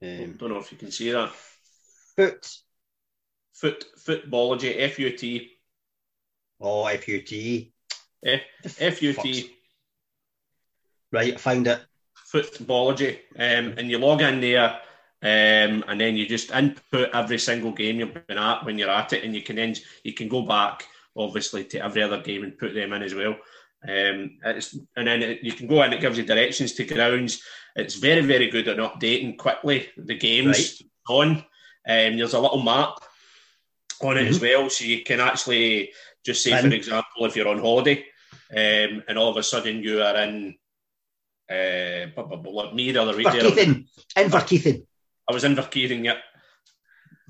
[0.04, 1.32] Um, don't know if you can see that.
[2.16, 2.48] Foot.
[3.54, 4.76] Foot Futbology.
[4.78, 5.50] F U T.
[6.62, 7.74] Oh, F U T.
[8.24, 9.56] F U T.
[11.12, 11.80] Right, I found it.
[12.34, 14.80] Futbology, um, and you log in there,
[15.22, 19.14] um, and then you just input every single game you've been at when you're at
[19.14, 22.58] it, and you can then you can go back obviously to every other game and
[22.58, 23.36] put them in as well.
[23.88, 27.44] Um, and then it, you can go in, it gives you directions to grounds.
[27.76, 31.18] It's very, very good at updating quickly the games right.
[31.18, 31.30] on.
[31.86, 32.96] Um, there's a little map
[34.02, 34.30] on it mm-hmm.
[34.30, 35.92] as well, so you can actually
[36.26, 38.06] just say, for example, if you're on holiday
[38.52, 40.56] um, and all of a sudden you are in
[41.50, 43.52] uh, Mead or the retail.
[43.52, 43.88] Inverkeithing.
[44.18, 44.86] Inverkeithing.
[45.30, 46.18] I was in Inverkeithing, yeah.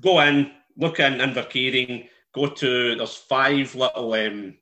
[0.00, 4.54] Go in, look in Inverkeithing, go to, there's five little um,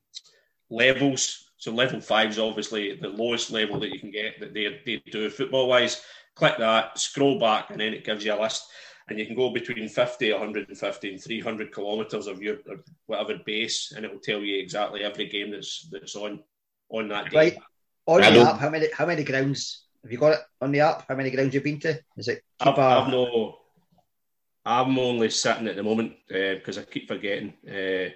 [0.71, 1.51] levels.
[1.57, 5.03] So level five is obviously the lowest level that you can get that they, they
[5.11, 6.03] do football wise.
[6.35, 8.65] Click that, scroll back, and then it gives you a list.
[9.09, 13.93] And you can go between 50, 150, and 300 kilometres of your of whatever base,
[13.95, 16.43] and it will tell you exactly every game that's that's on
[16.89, 17.37] on that day.
[17.37, 17.59] Right.
[18.07, 21.07] On the app, how many how many grounds have you got it on the app?
[21.09, 22.01] How many grounds you've been to?
[22.17, 22.43] Is it?
[22.61, 23.59] I've, I've no.
[24.65, 27.55] I'm only sitting at the moment because uh, I keep forgetting.
[27.69, 28.11] Uh,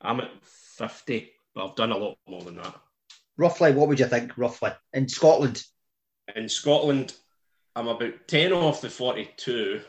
[0.00, 2.74] I'm at 50, but I've done a lot more than that.
[3.36, 4.36] Roughly, what would you think?
[4.36, 5.64] Roughly in Scotland.
[6.34, 7.14] In Scotland,
[7.76, 9.80] I'm about 10 off the 42.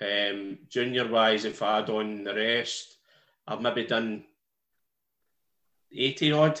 [0.00, 2.96] Um, junior wise, if I add on the rest,
[3.46, 4.24] I've maybe done
[5.92, 6.60] 80 odd.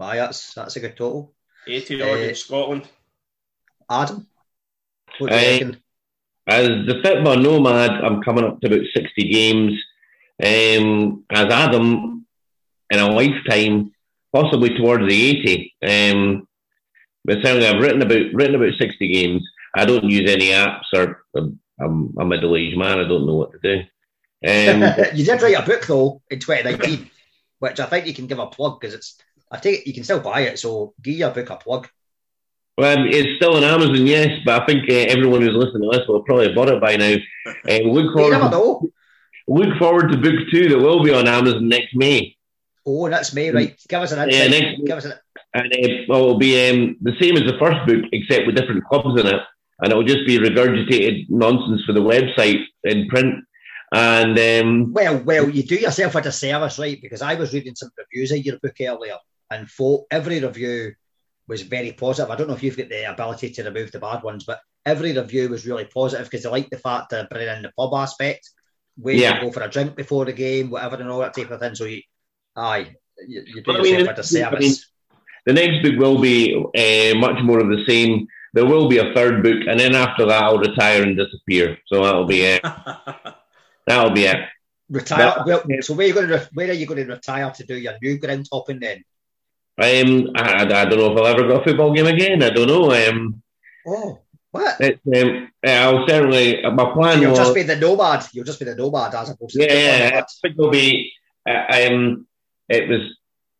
[0.00, 1.34] Why, that's that's a good total.
[1.68, 2.88] 80 odd uh, in Scotland.
[3.90, 4.26] Adam,
[5.18, 5.76] what do you uh, reckon?
[6.46, 9.74] As the football nomad, I'm coming up to about 60 games.
[10.42, 12.24] Um, as Adam,
[12.88, 13.92] in a lifetime,
[14.32, 15.74] possibly towards the 80.
[15.86, 16.48] Um,
[17.26, 19.46] but certainly, I've written about written about 60 games.
[19.74, 23.00] I don't use any apps, or I'm, I'm a middle aged man.
[23.00, 23.80] I don't know what to do.
[24.48, 27.10] Um, you did write a book though in 2019,
[27.58, 29.18] which I think you can give a plug because it's.
[29.50, 30.58] I think you can still buy it.
[30.58, 31.88] So give your book a plug.
[32.78, 35.98] Well, um, it's still on Amazon, yes, but I think uh, everyone who's listening to
[35.98, 37.16] this will have probably bought it by now.
[37.68, 38.28] Uh, look forward.
[38.28, 38.88] you never know.
[39.48, 42.36] Look forward to book two that will be on Amazon next May.
[42.86, 43.76] Oh, that's May, right?
[43.88, 44.50] Give us an insight.
[44.50, 45.12] Yeah, next, Give us an.
[45.52, 48.84] And uh, well, it'll be um, the same as the first book, except with different
[48.84, 49.40] clubs in it,
[49.80, 53.44] and it'll just be regurgitated nonsense for the website in print.
[53.92, 56.98] And um, well, well, you do yourself a disservice, right?
[57.02, 59.16] Because I was reading some reviews of your book earlier,
[59.50, 60.94] and for every review
[61.48, 62.30] was very positive.
[62.30, 65.12] I don't know if you've got the ability to remove the bad ones, but every
[65.12, 68.48] review was really positive because they liked the fact to bringing in the pub aspect,
[68.96, 69.36] where yeah.
[69.36, 71.74] you go for a drink before the game, whatever, and all that type of thing.
[71.74, 72.02] So you,
[72.56, 72.94] aye,
[73.26, 74.54] you, you do yourself mean, a disservice.
[74.54, 74.74] I mean,
[75.46, 78.26] the next book will be uh, much more of the same.
[78.52, 81.78] There will be a third book, and then after that, I'll retire and disappear.
[81.86, 82.62] So that'll be it.
[83.86, 84.38] that'll be it.
[84.88, 85.34] Retire.
[85.36, 87.64] But, well, so where are you going to where are you going to retire to
[87.64, 89.04] do your new ground hopping then?
[89.80, 92.42] Um, I, I don't know if I'll ever go a football game again.
[92.42, 92.92] I don't know.
[92.92, 93.42] Um,
[93.86, 94.20] oh,
[94.50, 94.80] what?
[94.80, 96.62] It, um, I'll certainly.
[96.62, 97.22] My plan.
[97.22, 98.26] You'll was, just be the nomad.
[98.32, 99.62] You'll just be the nomad as opposed to.
[99.62, 101.12] Yeah, I think it'll be.
[101.48, 102.26] Uh, um,
[102.68, 103.00] it was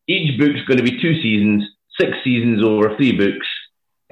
[0.06, 1.64] each book's going to be two seasons,
[1.98, 3.46] six seasons over three books.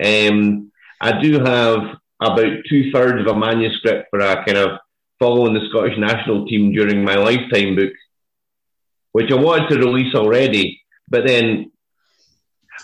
[0.02, 4.78] Um, I do have about two thirds of a manuscript for a kind of
[5.18, 7.92] following the Scottish national team during my lifetime book,
[9.12, 11.72] which I wanted to release already, but then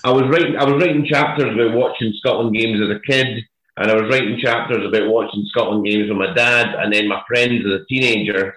[0.03, 3.45] I was writing I was writing chapters about watching Scotland games as a kid,
[3.77, 7.23] and I was writing chapters about watching Scotland games with my dad and then my
[7.27, 8.55] friends as a teenager,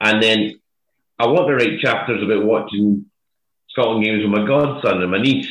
[0.00, 0.60] and then
[1.18, 3.06] I want to write chapters about watching
[3.68, 5.48] Scotland games with my godson and my niece.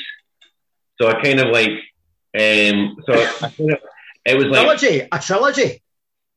[0.99, 1.71] So I kind of like,
[2.39, 3.51] um, so I
[4.25, 5.81] it was like trilogy, a trilogy.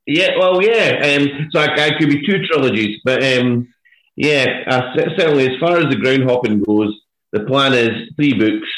[0.06, 1.16] Yeah, well, yeah.
[1.16, 3.68] Um, so I, I could be two trilogies, but um,
[4.16, 6.94] yeah, uh, certainly as far as the ground hopping goes,
[7.34, 8.68] the plan is three books,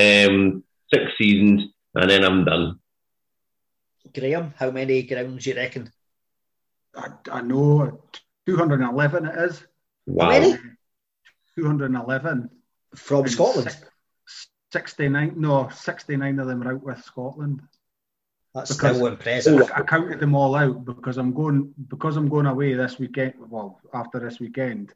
[0.00, 2.80] um, six seasons, and then I'm done.
[4.14, 5.92] Graham, how many grounds do you reckon?
[6.96, 8.00] I, I know
[8.46, 9.62] 211 it is.
[10.06, 10.24] Wow.
[10.24, 10.58] How many?
[11.56, 12.48] 211.
[12.94, 13.76] From Scotland?
[14.72, 17.60] 69, no, 69 of them are out with Scotland.
[18.54, 19.70] That's because, still impressive.
[19.74, 23.34] I, I, counted them all out because I'm going because I'm going away this weekend.
[23.38, 24.94] Well, after this weekend,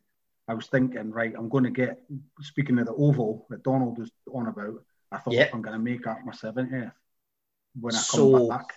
[0.49, 2.03] I was thinking, right, I'm going to get
[2.41, 4.85] speaking of the oval that Donald was on about.
[5.11, 5.51] I thought yep.
[5.53, 6.93] I'm going to make up my seventieth
[7.79, 8.73] when I so, come back.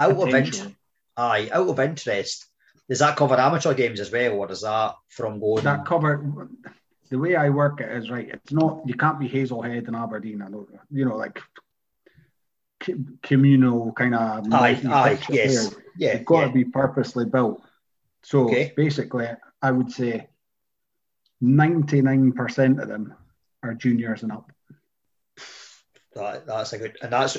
[0.00, 0.68] Out of interest,
[1.16, 2.46] aye, out of interest,
[2.88, 5.64] does that cover amateur games as well, or is that from going?
[5.64, 6.48] That cover.
[7.10, 8.28] The way I work it is right.
[8.28, 10.42] It's not you can't be Hazelhead and Aberdeen.
[10.42, 11.40] I know, you know, like
[13.22, 16.46] communal kind of aye, aye, yes, yeah, it's got yeah.
[16.46, 17.62] to be purposely built.
[18.22, 18.72] So okay.
[18.76, 19.28] basically,
[19.62, 20.28] I would say
[21.44, 23.14] ninety nine percent of them
[23.62, 24.50] are juniors and up.
[26.14, 27.36] That, that's a good, and that's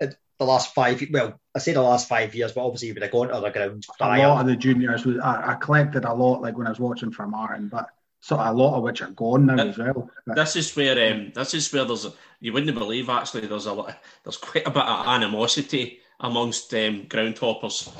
[0.00, 1.02] the last five.
[1.10, 3.88] Well, I say the last five years, but obviously you've been going to other grounds.
[4.00, 6.80] A lot of the juniors, was, I, I collected a lot, like when I was
[6.80, 7.88] watching Formartine, but
[8.20, 10.10] sort of a lot of which are gone now as well.
[10.26, 13.72] This is where um, this is where there's a, you wouldn't believe actually there's a
[13.72, 17.90] lot there's quite a bit of animosity amongst um, ground hoppers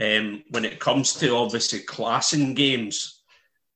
[0.00, 3.15] um, when it comes to obviously classing games.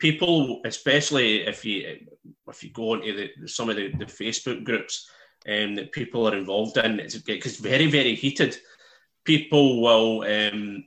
[0.01, 2.09] People, especially if you
[2.49, 5.09] if you go into the, some of the, the Facebook groups
[5.47, 8.57] um, that people are involved in, it's, very very heated.
[9.25, 10.85] People will um,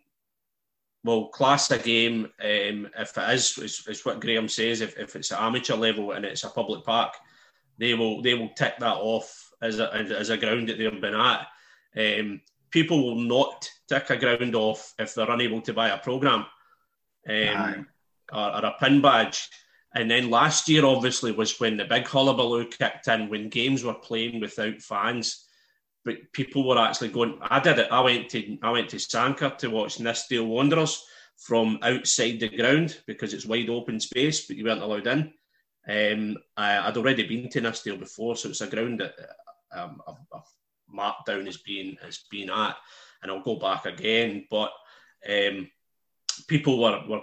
[1.04, 4.82] will class a game um, if it is, is, what Graham says.
[4.82, 7.14] If, if it's at amateur level and it's a public park,
[7.78, 11.14] they will they will tick that off as a as a ground that they've been
[11.14, 11.48] at.
[11.96, 12.42] Um,
[12.72, 16.46] people will not tick a ground off if they're unable to buy a program
[17.30, 17.88] um,
[18.34, 19.50] or, or, a pin badge.
[19.96, 23.94] And then last year, obviously, was when the big hullabaloo kicked in when games were
[23.94, 25.46] playing without fans
[26.06, 27.38] but people were actually going.
[27.42, 27.88] I did it.
[27.92, 31.04] I went to I went to Sanquhar to watch Nithsdale Wanderers
[31.38, 35.34] from outside the ground because it's wide open space, but you weren't allowed in.
[35.88, 39.16] Um, I, would already been to Nithsdale before, so it's a ground that
[39.76, 40.42] um, I've, I've,
[40.90, 42.76] marked down as being as being at,
[43.22, 44.46] and I'll go back again.
[44.52, 44.72] But
[45.28, 45.70] um,
[46.48, 47.22] people were, were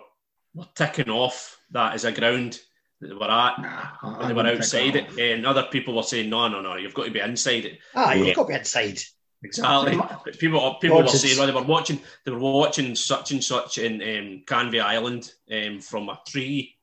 [0.55, 2.59] were ticking off that as a ground
[3.01, 3.59] that they were at
[4.02, 7.06] nah, they were outside it, and other people were saying, "No, no, no, you've got
[7.06, 9.01] to be inside it." Ah, you've got to be inside.
[9.43, 9.98] Exactly.
[10.39, 13.94] people people were saying, well, they were watching they were watching such and such in
[13.94, 16.77] um, Canvey Island um, from a tree,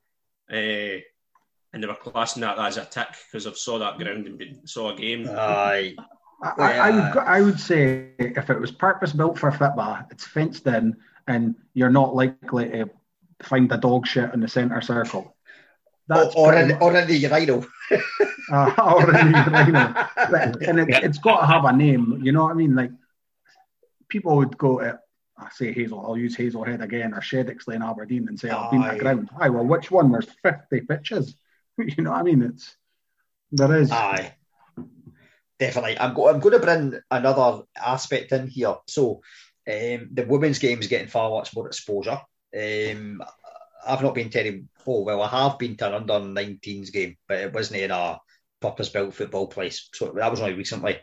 [0.51, 0.55] uh,
[1.73, 4.91] and they were classing that as a tick because I saw that ground and saw
[4.91, 5.29] a game.
[5.29, 5.95] Aye.
[6.41, 10.67] I, I, would I would say if it was purpose built for football, it's fenced
[10.67, 10.95] in,
[11.27, 12.89] and you're not likely to
[13.43, 15.35] find a dog shit in the centre circle.
[16.07, 17.65] That's or, or, in, or in the urinal.
[18.51, 20.63] uh, or in the urinal.
[20.67, 22.21] and it, has got to have a name.
[22.23, 22.75] You know what I mean?
[22.75, 22.91] Like
[24.07, 24.99] people would go to,
[25.37, 28.83] I say Hazel, I'll use Hazelhead again, or Sheddocksley in Aberdeen and say, I've been
[28.83, 29.29] to ground.
[29.37, 30.11] Aye, well, which one?
[30.11, 31.35] There's 50 pitches.
[31.77, 32.41] you know what I mean?
[32.41, 32.75] It's,
[33.51, 33.91] there is.
[33.91, 34.33] Aye.
[35.59, 35.99] Definitely.
[35.99, 38.75] I'm, go, I'm going to bring another aspect in here.
[38.87, 39.21] So,
[39.67, 42.21] um, the women's game is getting far much more exposure.
[42.55, 43.23] Um,
[43.85, 44.63] I've not been any.
[44.85, 48.19] Oh well, I have been to an under 19s game, but it wasn't in a
[48.61, 49.89] purpose-built football place.
[49.93, 50.99] So that was only recently.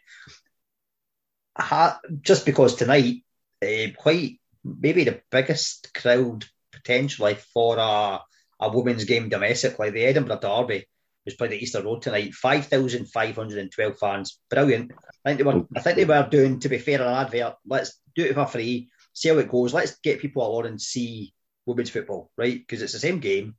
[2.20, 3.24] just because tonight,
[3.62, 8.20] uh, quite maybe the biggest crowd potentially for a,
[8.60, 10.86] a women's game domestically, the Edinburgh Derby
[11.24, 12.34] was played at Easter Road tonight.
[12.34, 14.92] Five thousand five hundred and twelve fans, brilliant.
[15.24, 15.66] I think they were.
[15.76, 17.56] I think they were doing to be fair an advert.
[17.66, 18.90] Let's do it for free.
[19.14, 19.72] See how it goes.
[19.72, 21.32] Let's get people along and see
[21.64, 22.58] women's football, right?
[22.58, 23.54] Because it's the same game.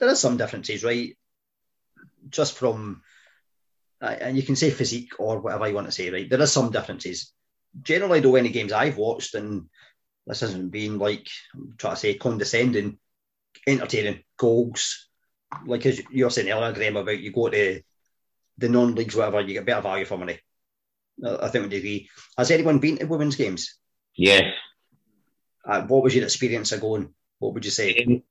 [0.00, 1.16] There are some differences, right?
[2.28, 3.02] Just from,
[4.00, 6.28] and you can say physique or whatever you want to say, right?
[6.28, 7.32] There are some differences.
[7.80, 9.68] Generally, though, any games I've watched, and
[10.26, 12.98] this hasn't been like, I'm trying to say, condescending,
[13.66, 15.08] entertaining, goals.
[15.66, 17.82] Like as you were saying earlier, Graham, about you go to
[18.58, 20.40] the non-leagues, whatever, you get better value for money.
[21.24, 22.10] I think we agree.
[22.38, 23.78] Has anyone been to women's games?
[24.16, 24.52] Yes.
[25.64, 27.12] Uh, what was your experience of going?
[27.38, 28.04] What would you say?
[28.06, 28.22] Um,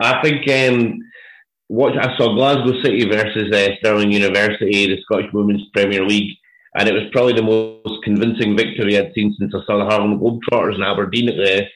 [0.00, 1.00] I think um,
[1.68, 6.36] what I saw Glasgow City versus uh, Stirling University, the Scottish Women's Premier League,
[6.74, 10.18] and it was probably the most convincing victory I'd seen since I saw the Harlem
[10.20, 11.66] Globetrotters in Aberdeen at the.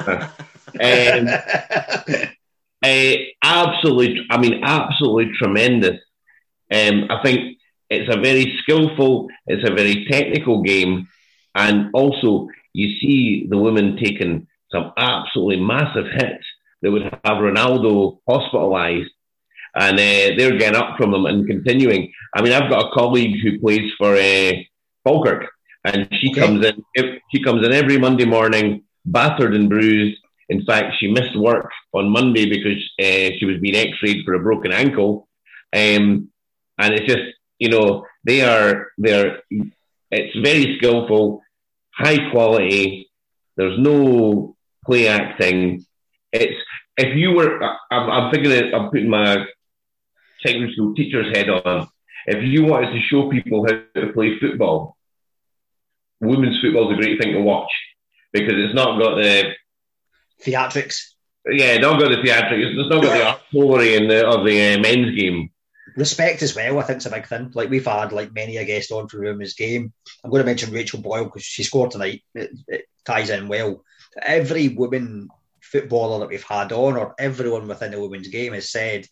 [0.80, 2.28] um,
[2.82, 6.00] uh, absolutely, I mean, absolutely tremendous.
[6.72, 7.58] Um, I think
[7.90, 11.08] it's a very skillful, it's a very technical game,
[11.54, 16.44] and also you see the women taking some absolutely massive hits
[16.80, 19.10] that would have Ronaldo hospitalised,
[19.74, 22.12] and uh, they're getting up from them and continuing.
[22.34, 24.52] I mean, I've got a colleague who plays for uh,
[25.04, 25.48] Falkirk,
[25.84, 26.40] and she okay.
[26.40, 27.20] comes in.
[27.32, 30.18] She comes in every Monday morning, battered and bruised.
[30.48, 34.40] In fact, she missed work on Monday because uh, she was being X-rayed for a
[34.40, 35.28] broken ankle,
[35.72, 36.28] um,
[36.78, 37.24] and it's just
[37.58, 39.38] you know they are they are.
[40.12, 41.42] It's very skillful
[41.94, 43.10] high quality.
[43.56, 45.84] There's no play acting.
[46.32, 46.54] It's
[46.96, 49.46] if you were, I'm, I'm thinking, I'm putting my
[50.44, 51.88] secondary school teacher's head on.
[52.26, 54.96] If you wanted to show people how to play football,
[56.20, 57.70] women's football is a great thing to watch
[58.32, 59.52] because it's not got the
[60.42, 61.14] Theatrics.
[61.48, 62.76] yeah, not got the theatrics.
[62.76, 65.50] It's not got the art glory in the of the uh, men's game.
[65.96, 67.50] Respect as well, I think, is a big thing.
[67.54, 69.92] Like we've had like many a guest on for women's game.
[70.24, 72.22] I'm going to mention Rachel Boyle because she scored tonight.
[72.34, 73.84] It, it ties in well.
[74.20, 75.28] Every woman
[75.60, 79.06] footballer that we've had on, or everyone within the women's game, has said,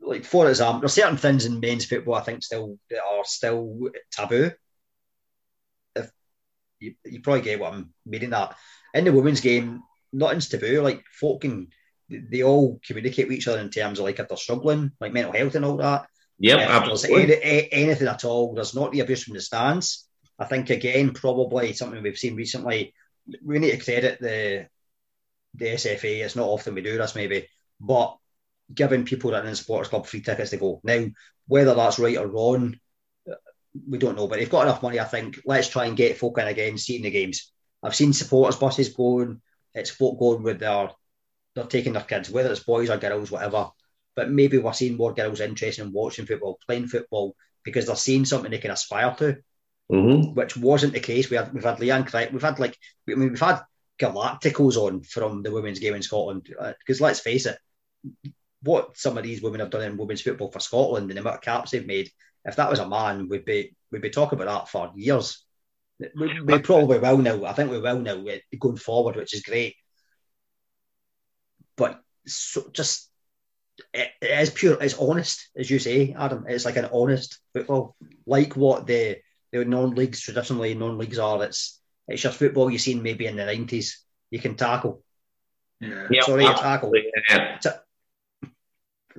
[0.00, 4.50] like for example, there's certain things in men's football I think still are still taboo.
[5.96, 6.10] If
[6.80, 8.56] you, you probably get what I'm meaning that
[8.92, 9.82] in the women's game,
[10.12, 10.82] nothing's taboo.
[10.82, 11.04] Like
[11.40, 11.68] can,
[12.08, 15.32] they all communicate with each other in terms of like if they're struggling, like mental
[15.32, 16.06] health and all that.
[16.38, 17.42] Yep, uh, If absolutely.
[17.42, 20.08] any, anything at all, there's not the abuse from the stands.
[20.38, 22.92] I think again, probably something we've seen recently.
[23.42, 24.66] We need to credit the
[25.54, 26.24] the SFA.
[26.24, 27.48] It's not often we do this, maybe,
[27.80, 28.16] but
[28.72, 30.80] giving people that are in the supporters club free tickets to go.
[30.82, 31.06] Now,
[31.46, 32.76] whether that's right or wrong,
[33.30, 33.34] uh,
[33.88, 34.26] we don't know.
[34.26, 35.40] But they've got enough money, I think.
[35.44, 37.52] Let's try and get folk in again, seeing the games.
[37.82, 39.40] I've seen supporters buses going.
[39.74, 40.90] It's folk going with their
[41.54, 43.70] they're taking their kids, whether it's boys or girls, whatever.
[44.16, 48.24] But maybe we're seeing more girls interested in watching football, playing football, because they're seeing
[48.24, 49.38] something they can aspire to,
[49.90, 51.30] hmm which wasn't the case.
[51.30, 52.76] We had we've had Leanne Craig, we've had like
[53.08, 53.62] I mean we've had
[54.00, 56.48] Galacticos on from the women's game in Scotland.
[56.78, 57.58] Because let's face it,
[58.62, 61.36] what some of these women have done in women's football for Scotland and the amount
[61.36, 62.10] of caps they've made,
[62.44, 65.44] if that was a man, we'd be we'd be talking about that for years.
[66.16, 67.44] We, we probably will now.
[67.44, 69.76] I think we will now eh, going forward, which is great.
[71.76, 73.10] But so just
[73.92, 74.80] it, it is pure.
[74.80, 76.44] It's honest, as you say, Adam.
[76.48, 77.96] It's like an honest football,
[78.26, 79.18] like what the
[79.52, 81.42] the non-leagues traditionally non-leagues are.
[81.44, 84.02] It's it's just football you've seen maybe in the nineties.
[84.30, 85.02] You can tackle.
[85.80, 86.22] Yeah.
[86.22, 86.92] Sorry, to tackle.
[86.92, 87.58] absolutely, yeah.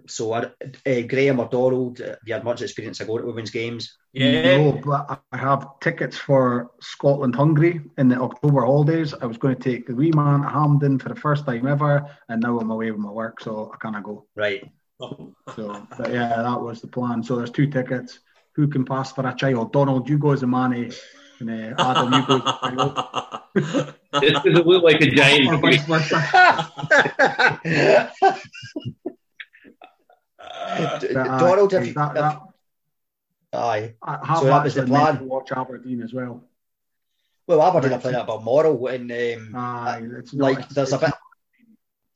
[0.07, 0.49] So, uh,
[0.86, 3.98] uh, Graham or Donald, uh, have you had much experience of going to women's games?
[4.14, 4.57] Yeah.
[4.57, 9.14] No, but I have tickets for Scotland Hungary in the October holidays.
[9.14, 12.10] I was going to take the wee man to Hampden for the first time ever,
[12.30, 14.26] and now I'm away with my work, so I can't go.
[14.36, 14.69] Right.
[14.99, 17.22] So, but yeah, that was the plan.
[17.23, 18.19] So there's two tickets.
[18.56, 19.73] Who can pass for a child?
[19.73, 20.91] Donald, you go as a manny,
[21.40, 23.94] and uh, Adam, you go as a child.
[24.22, 25.61] This doesn't look like a giant.
[31.14, 32.42] Donald, have you, that, that,
[33.54, 33.94] aye.
[34.02, 35.20] I have So that was the plan.
[35.20, 36.44] to watch Aberdeen as well.
[37.48, 40.96] Well, Aberdeen are playing at Balmoral, and um, Aye, it's not, like it's, there's a
[40.96, 41.14] it's bit.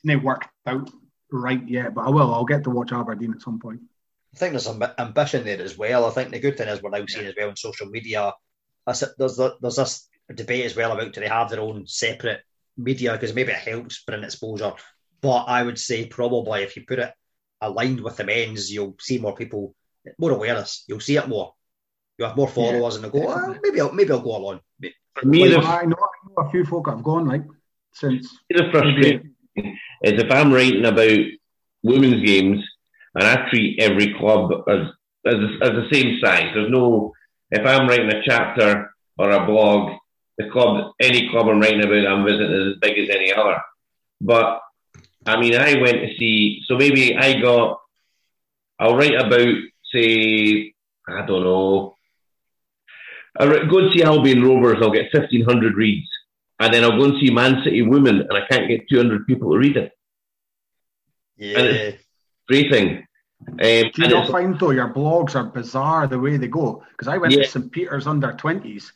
[0.03, 0.89] not worked out
[1.31, 2.33] right yet, but I will.
[2.33, 3.81] I'll get to watch Aberdeen at some point.
[4.33, 6.05] I think there's some ambition there as well.
[6.05, 8.33] I think the good thing is we're now seeing as well on social media.
[8.85, 12.41] There's there's, there's this debate as well about do they have their own separate
[12.77, 14.73] media because maybe it helps bring exposure.
[15.21, 17.13] But I would say probably if you put it
[17.61, 19.75] aligned with the men's, you'll see more people,
[20.17, 20.83] more awareness.
[20.87, 21.53] You'll see it more.
[22.17, 24.59] You have more followers, and they'll go, oh, maybe I'll maybe I'll go along.
[25.15, 27.43] For me, the, I know, I know a few folk have gone like
[27.93, 28.37] since.
[28.49, 31.17] the frustrating is if I'm writing about
[31.83, 32.63] women's games
[33.15, 34.87] and I treat every club as
[35.25, 36.51] as, as the same size.
[36.53, 37.13] There's no
[37.51, 39.97] if I'm writing a chapter or a blog,
[40.37, 43.61] the club any club I'm writing about I'm visiting is as big as any other.
[44.21, 44.61] But
[45.25, 47.81] I mean I went to see so maybe I got
[48.79, 49.55] I'll write about
[49.93, 50.73] say
[51.07, 51.95] I don't know
[53.39, 56.07] I will go and see Albion Rovers, I'll get fifteen hundred reads.
[56.61, 59.25] And then I'll go and see Man City Women and I can't get two hundred
[59.27, 59.91] people to read it.
[61.37, 61.91] Yeah,
[62.49, 63.05] Rating.
[63.47, 66.83] Um, Do you and not find though your blogs are bizarre the way they go?
[66.91, 67.43] Because I went Yeah.
[67.43, 68.91] to St Peter's under twenties,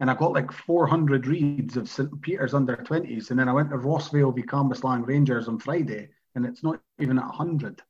[0.00, 3.70] and I got like 400 reads of St Peter's under twenties, and then I went
[3.70, 7.82] to Rossvale v Cambuslang Rangers on Friday, and it's not even at 100.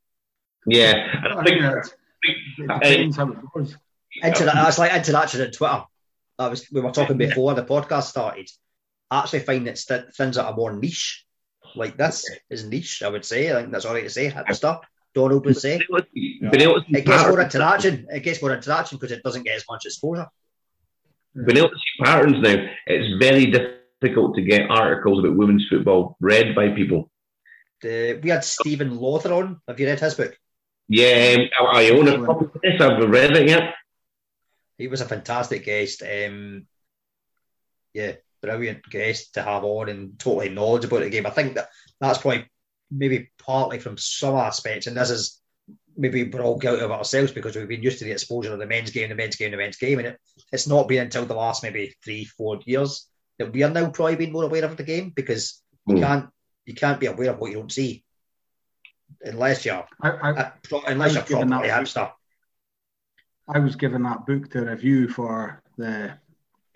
[0.66, 1.94] yeah, I I think think it's,
[2.58, 3.76] it depends how it goes.
[4.22, 5.84] Inter- that's like interaction on Twitter.
[6.38, 8.48] That was we were talking before the podcast started.
[9.10, 11.24] I actually find that st- things that are more niche,
[11.74, 13.02] like this, is niche.
[13.02, 13.50] I would say.
[13.52, 14.84] I think that's all right to say at the start.
[15.14, 15.80] Donald would say
[16.50, 18.06] been able to it gets more interaction.
[18.10, 20.26] It gets more interaction because it doesn't get as much exposure.
[21.38, 22.66] Able to see patterns now.
[22.86, 27.10] It's very difficult to get articles about women's football read by people.
[27.82, 29.60] The, we had Stephen Lawther on.
[29.68, 30.36] Have you read his book?
[30.88, 32.80] Yeah, um, I I own a copy of this.
[32.80, 33.74] I've read it yet.
[34.78, 36.02] He was a fantastic guest.
[36.02, 36.66] Um,
[37.92, 41.26] yeah, brilliant guest to have on and totally knowledgeable about the game.
[41.26, 41.68] I think that
[42.00, 42.46] that's probably
[42.90, 45.40] maybe partly from some aspects, and this is
[45.96, 48.58] maybe we're all guilty of it ourselves because we've been used to the exposure of
[48.58, 50.20] the men's game, the men's game, the men's game, and it,
[50.52, 53.08] it's not been until the last maybe three, four years
[53.38, 56.00] that we are now probably being more aware of the game because you Hmm.
[56.02, 56.28] can't
[56.64, 58.02] you can't be aware of what you don't see
[59.22, 60.50] unless you're I, I, uh,
[60.88, 62.12] unless you're was given properly that-
[63.48, 66.12] I was given that book to review for the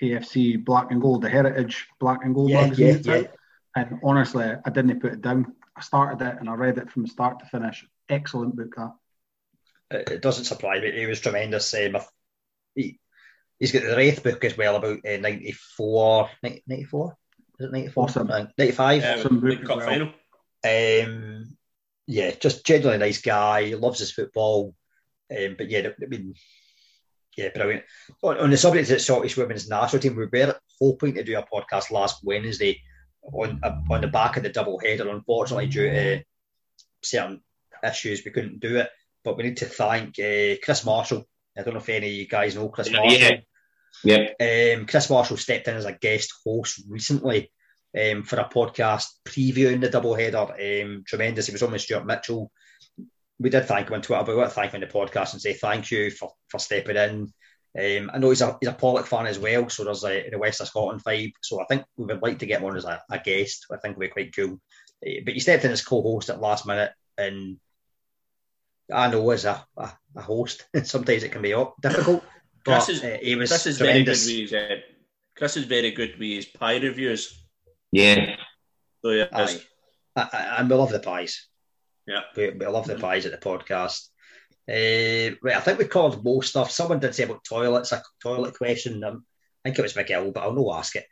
[0.00, 3.02] AFC Black and Gold, the Heritage Black and Gold Yeah, magazine.
[3.04, 3.26] yeah, yeah.
[3.76, 5.52] And honestly, I didn't put it down.
[5.76, 7.84] I started it and I read it from start to finish.
[8.08, 8.92] Excellent book, that.
[9.90, 10.92] It, it doesn't surprise me.
[10.92, 11.72] He was tremendous.
[11.74, 11.96] Um,
[12.74, 12.98] he,
[13.58, 17.16] he's got the Raith book as well about uh, 94, 90 94?
[17.58, 18.04] Is it 94?
[18.04, 18.30] Awesome.
[18.30, 19.04] Uh, 95?
[19.04, 19.86] Um, Awesome book League as Cup well.
[19.86, 20.08] final.
[20.62, 21.56] Um,
[22.06, 24.74] yeah, just generally a nice guy, loves his football.
[25.30, 26.34] Um, but yeah, I mean,
[27.36, 27.84] yeah, brilliant.
[28.22, 31.38] On, on the subject of the Scottish women's national team, we were hoping to do
[31.38, 32.80] a podcast last Wednesday
[33.22, 35.08] on uh, on the back of the double header.
[35.08, 36.22] Unfortunately, due to
[37.02, 37.42] certain
[37.84, 38.90] issues, we couldn't do it.
[39.24, 41.24] But we need to thank uh, Chris Marshall.
[41.58, 43.38] I don't know if any of you guys know Chris Yeah, Marshall.
[44.04, 44.36] Yep.
[44.40, 47.50] Um, Chris Marshall stepped in as a guest host recently
[47.98, 50.84] um, for a podcast previewing the doubleheader.
[50.84, 51.46] Um, tremendous.
[51.46, 52.50] He was on with Stuart Mitchell.
[53.38, 55.32] We did thank him on Twitter, but we want to thank him on the podcast
[55.32, 57.32] and say thank you for, for stepping in.
[57.78, 60.38] Um, I know he's a he's a Pollok fan as well, so there's a, the
[60.38, 61.32] West of Scotland vibe.
[61.40, 63.66] So I think we would like to get him on as a, a guest.
[63.72, 64.60] I think would be quite cool.
[65.06, 67.58] Uh, but he stepped in as co-host at last minute, and
[68.92, 72.24] I know as a, a, a host, sometimes it can be difficult.
[72.62, 74.26] But Chris is- uh, he was Chris is very good tremendous.
[74.26, 74.52] with his.
[74.52, 74.76] Uh,
[75.34, 77.42] Chris is very good with his pie reviews.
[77.90, 78.36] Yeah.
[79.02, 79.60] So yeah, Aye.
[80.14, 81.46] I, I, and we love the pies.
[82.06, 82.20] Yeah.
[82.36, 84.08] We, we love the pies at the podcast.
[84.68, 86.70] Uh, right, I think we covered most stuff.
[86.70, 89.02] Someone did say about toilets, a toilet question.
[89.02, 89.24] Um,
[89.64, 91.06] I think it was Miguel, but I'll no ask it.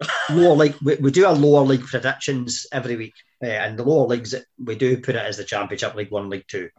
[0.30, 4.06] lower league, we, we do our lower league predictions every week, uh, and the lower
[4.06, 6.70] leagues we do put it as the Championship League One, League Two.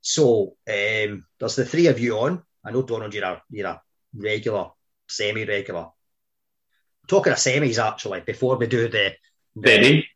[0.00, 2.42] So um, there's the three of you on.
[2.64, 3.82] I know Donald, you're a, you're a
[4.14, 4.70] regular,
[5.08, 5.88] semi-regular.
[7.08, 9.14] Talking of semis, actually, before we do the
[9.58, 10.08] Steady.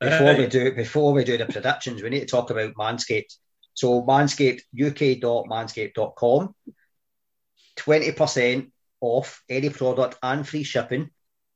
[0.00, 3.36] before we do before we do the predictions, we need to talk about Manscaped.
[3.74, 6.54] So Manscaped, uk.manscaped.com,
[7.76, 8.70] 20%
[9.00, 11.10] off any product and free shipping.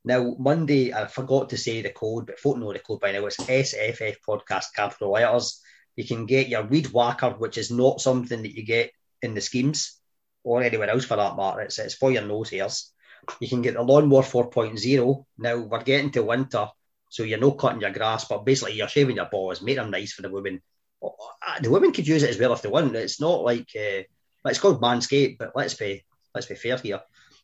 [0.05, 3.25] Now, Monday, I forgot to say the code, but folk know the code by now.
[3.25, 5.61] It's SFF Podcast Capital Letters.
[5.95, 8.91] You can get your Weed Whacker, which is not something that you get
[9.21, 9.99] in the schemes
[10.43, 11.61] or anywhere else for that matter.
[11.61, 12.91] It's, it's for your nose hairs.
[13.39, 15.25] You can get the Lawnmower 4.0.
[15.37, 16.67] Now, we're getting to winter,
[17.09, 20.13] so you're not cutting your grass, but basically you're shaving your balls, make them nice
[20.13, 20.61] for the women.
[21.03, 22.95] Uh, The women could use it as well if they want.
[22.95, 24.03] It's not like uh,
[24.45, 26.03] it's called Manscaped, but let's be
[26.33, 27.01] let's be fair here.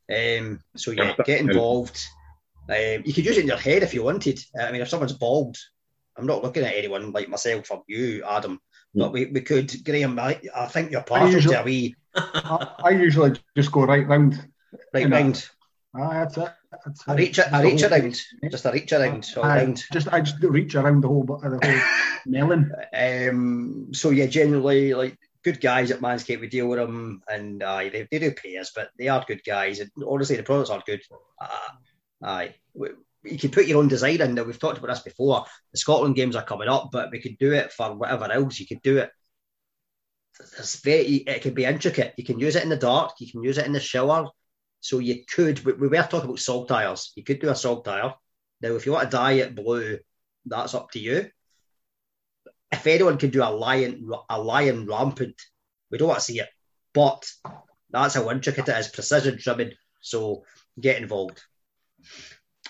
[0.09, 2.01] Um, so yeah, get involved.
[2.69, 4.39] Um, you could use it in your head if you wanted.
[4.59, 5.57] I mean, if someone's bald,
[6.17, 8.59] I'm not looking at anyone like myself or you, Adam,
[8.93, 10.17] but we, we could, Graham.
[10.19, 14.07] I, I think you're partial usually- to a wee I, I usually just go right
[14.07, 14.47] round.
[14.93, 15.49] right round.
[15.97, 16.49] Ah, that's it.
[16.85, 17.17] That's I it.
[17.17, 17.51] reach it.
[17.51, 18.15] I The reach around.
[18.41, 18.49] thing.
[18.51, 19.29] Just a reach around.
[19.37, 19.83] All I round.
[19.91, 21.81] just I just reach around the whole the whole
[22.25, 22.71] melon.
[22.93, 26.39] Um, so yeah, generally like good guys at Manscaped.
[26.39, 29.43] We deal with them, and uh, they, they do pay us, but they are good
[29.45, 29.79] guys.
[29.79, 31.01] And honestly, the products are good.
[31.41, 31.47] Uh,
[32.23, 32.89] aye, We-
[33.25, 34.35] you can put your own design in.
[34.35, 35.45] Now we've talked about this before.
[35.71, 38.59] The Scotland games are coming up, but we could do it for whatever else.
[38.59, 39.11] You could do it.
[40.39, 41.23] It's very.
[41.27, 42.13] It can be intricate.
[42.17, 43.13] You can use it in the dark.
[43.19, 44.29] You can use it in the shower.
[44.81, 45.63] So you could.
[45.65, 47.09] We, we were talking about saltires.
[47.15, 48.13] You could do a saltire.
[48.61, 49.99] Now, if you want to dye it blue,
[50.45, 51.29] that's up to you
[52.75, 55.41] if anyone can do a lion a lion rampant,
[55.89, 56.49] we don't want to see it.
[56.93, 57.25] But
[57.89, 59.71] that's how intricate it is, precision trimming.
[60.01, 60.43] So
[60.79, 61.41] get involved.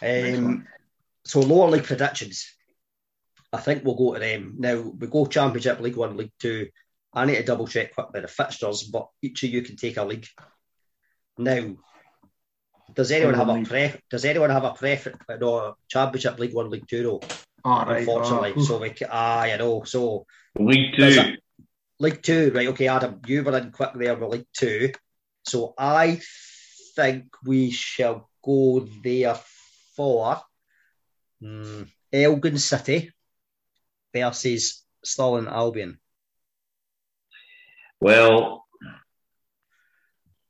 [0.01, 0.67] Um,
[1.23, 2.51] so lower league predictions.
[3.53, 4.81] I think we'll go to them now.
[4.81, 6.67] We go Championship, League One, League Two.
[7.13, 10.03] I need to double check quickly the fixtures, but each of you can take a
[10.03, 10.27] league.
[11.38, 11.76] Now,
[12.93, 13.67] does anyone have a League.
[13.67, 13.97] pref?
[14.09, 15.19] Does anyone have a preference?
[15.39, 17.22] No, Championship, League One, League Two, though.
[17.63, 17.99] All right.
[17.99, 19.84] Unfortunately, oh, so we ca- ah, I know.
[19.84, 20.26] So
[20.59, 21.19] League two.
[21.19, 21.38] a-
[21.99, 22.67] League Two, right?
[22.67, 24.91] Okay, Adam, you were in quick there with League Two,
[25.47, 26.19] so I
[26.95, 29.35] think we shall go there
[29.95, 30.41] for
[31.41, 33.11] hmm, Elgin City
[34.13, 35.99] versus Stirling Albion.
[38.01, 38.65] Well,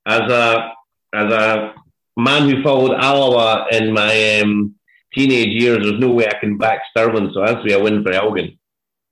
[0.05, 0.71] as a
[1.13, 1.73] as a
[2.17, 4.75] man who followed Alloa in my um,
[5.13, 8.11] teenage years, there's no way I can back Stirling, so that's be a win for
[8.11, 8.57] Elgin.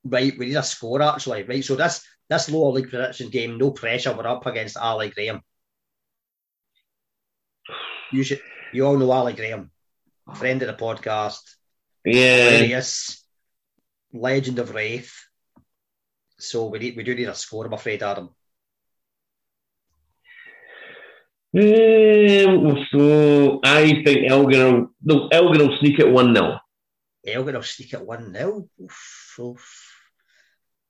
[0.03, 1.43] Right, we need a score actually.
[1.43, 4.13] Right, so this this lower league prediction game, no pressure.
[4.13, 5.41] We're up against Ali Graham.
[8.11, 8.41] You should,
[8.73, 9.71] you all know Ali Graham,
[10.35, 11.41] friend of the podcast.
[12.05, 13.23] Yeah, hilarious,
[14.11, 15.13] legend of Raith.
[16.37, 18.29] So we need we do need a score, I'm afraid, Adam.
[21.55, 26.59] Um, so I think Elgin will, no, Elgin will sneak it 1 0.
[27.27, 28.67] Elgin will sneak at 1 0.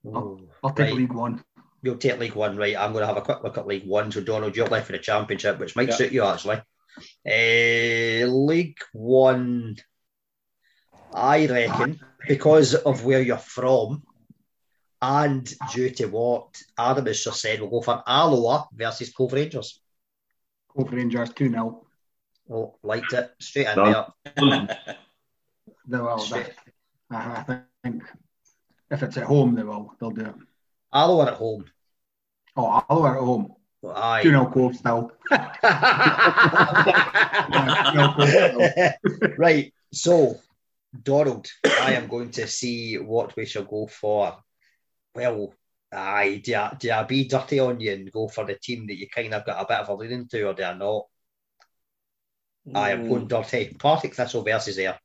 [0.05, 0.93] I'll, I'll take Right.
[0.93, 1.43] League One.
[1.81, 2.77] You'll take League One, right?
[2.77, 4.09] I'm going to have a quick look at League One.
[4.11, 5.95] So, Donald, you're left for the Championship, which might Yeah.
[5.95, 6.61] suit you actually.
[7.25, 9.75] Uh, League One,
[11.13, 14.03] I reckon, because of where you're from
[15.01, 19.81] and due to what Adam has just said, we'll go for Alloa versus Cove Rangers.
[20.69, 21.85] Cove Rangers 2 0.
[22.49, 23.31] Oh, liked it.
[23.39, 24.07] Straight in Done.
[24.37, 24.77] there.
[25.85, 26.19] They will.
[26.19, 26.53] Straight.
[27.11, 28.03] I I think
[28.89, 29.93] if it's at home, they will.
[29.99, 30.35] They'll do it.
[30.93, 31.65] Alloa at home.
[32.55, 33.53] Oh, I'll at home.
[33.83, 34.23] 2 Aye.
[34.23, 35.11] 0 Cove still.
[35.29, 35.55] Yeah,
[37.51, 39.33] 2-0 Cove still.
[39.37, 39.73] right.
[39.91, 40.39] So,
[41.03, 44.37] Donald, I am going to see what we shall go for.
[45.13, 45.53] Well,
[45.91, 48.97] aye, do I, do I be dirty on you and go for the team that
[48.97, 51.07] you kind of got a bit of a leaning to, or do I not?
[52.73, 53.75] I am going dirty.
[53.77, 54.97] Partick Thistle versus there.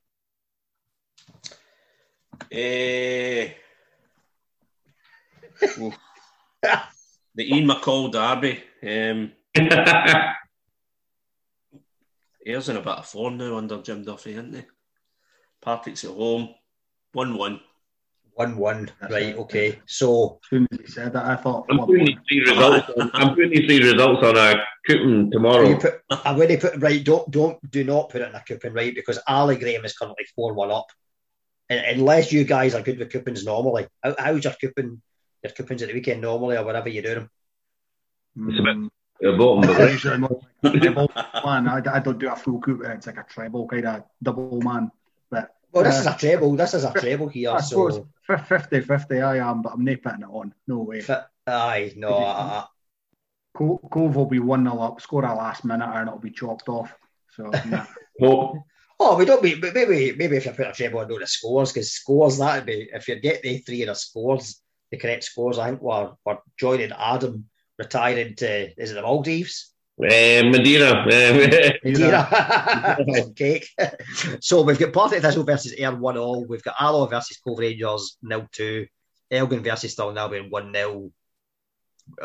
[2.52, 3.50] Eh,
[5.80, 5.98] oof.
[7.38, 8.64] The Ian McCall derby.
[8.82, 9.30] Um,
[12.44, 14.62] Ayr's in a bit of form now under Jim Duffy, isn't he?
[15.62, 16.48] Partick's at home,
[17.12, 17.60] one-one.
[18.34, 18.90] 1 1.
[19.00, 19.36] That's Right, it.
[19.38, 19.78] okay.
[19.86, 22.88] So, As soon as he said that, I thought, I'm what- putting these three results.
[22.96, 25.76] On, I'm putting these three results on a coupon tomorrow.
[25.78, 28.72] put, I'm going to put, right, don't, don't, do not put it in a coupon,
[28.74, 28.94] right?
[28.94, 30.86] Because Ali Graham is currently 4 1 up.
[31.68, 33.86] And, unless you guys are good with coupons normally.
[34.04, 35.02] How, how's your coupon,
[35.42, 37.30] your coupons at the weekend normally, or whatever you do them?
[38.48, 38.90] It's a bit- Mm,
[39.20, 39.90] The bottom of it.
[39.92, 41.10] usually more like a treble
[41.44, 41.66] man.
[41.68, 42.82] I, I don't do a full coup.
[42.84, 44.92] It's like a treble kind of double man.
[45.28, 46.54] But Well, this Uh, is a treble.
[46.56, 47.50] This is a treble here.
[47.50, 50.54] I so, suppose 50 50 I am, but I'm not putting it on.
[50.68, 51.00] No way.
[51.00, 52.64] Fi- aye, no, I, I,
[53.54, 56.94] Cove will be 1 0 up, score a last minute, and it'll be chopped off.
[57.34, 57.86] So, nah.
[58.20, 58.58] Hope.
[59.00, 61.72] oh, we don't be, maybe, maybe if you put a treble and know the scores,
[61.72, 64.60] because scores that'd be if you get the three of the scores,
[64.90, 65.58] the correct scores.
[65.58, 67.46] I think we're, we're joining Adam
[67.78, 69.72] retiring to is it the Maldives?
[70.00, 71.04] Uh, Madeira.
[71.84, 72.98] Madeira.
[73.14, 73.68] Some cake.
[74.40, 76.46] so we've got Partick Thistle versus Ayr 1 all.
[76.46, 78.86] We've got Alloa versus Cove Rangers 0 2.
[79.30, 81.10] Elgin versus Stirling 1 0.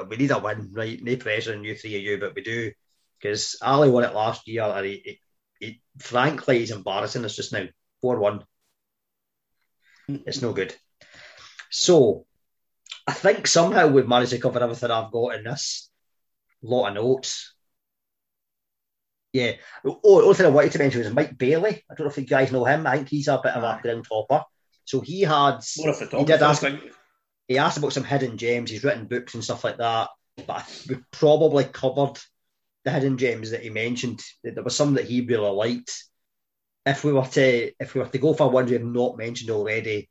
[0.08, 1.02] We need a win, right?
[1.04, 2.72] No pressure on you three of you, but we do.
[3.20, 5.20] Because Ali won it last year, and he, he,
[5.60, 7.66] he, frankly, he's embarrassing us just now.
[8.02, 8.44] 4 1.
[10.08, 10.76] It's no good.
[11.70, 12.26] So,
[13.06, 15.90] I think somehow we've managed to cover everything I've got in this
[16.62, 17.54] lot of notes.
[19.34, 19.54] Yeah.
[19.86, 21.84] Oh, the only thing I wanted to mention was Mike Bailey.
[21.90, 22.86] I don't know if you guys know him.
[22.86, 24.44] I think he's a bit of a ground hopper.
[24.86, 25.60] So he had
[26.20, 26.62] He did ask-
[27.48, 28.70] he asked about some hidden gems.
[28.70, 30.10] He's written books and stuff like that.
[30.48, 32.20] But we probably covered
[32.86, 34.22] the hidden gems that he mentioned.
[34.44, 36.04] There was some that he really liked.
[36.86, 39.50] If we were to if we were to go for ones we have not mentioned
[39.52, 40.10] already,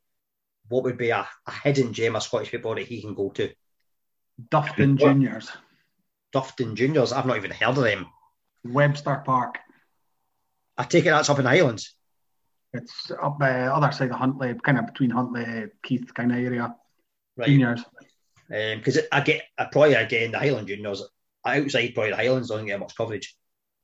[0.73, 3.51] what would be a, a hidden gem of Scottish football that he can go to?
[4.49, 5.51] Dufftown Juniors,
[6.33, 7.13] Dufftown Juniors.
[7.13, 8.07] I've not even heard of them.
[8.65, 9.59] Webster Park.
[10.75, 11.95] I take it that's up in the Highlands.
[12.73, 16.75] It's up uh, other side of Huntly, kind of between Huntly, Keith kind of area.
[17.37, 17.47] Right.
[17.47, 17.83] Juniors.
[18.49, 21.03] Because I get I probably again the Highland Juniors
[21.45, 23.35] outside probably the Highlands don't get much coverage.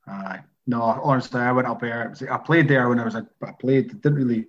[0.08, 0.40] Aye.
[0.66, 2.14] No, honestly, I went up there.
[2.30, 3.26] I played there when I was a.
[3.42, 4.02] I played.
[4.02, 4.46] Didn't really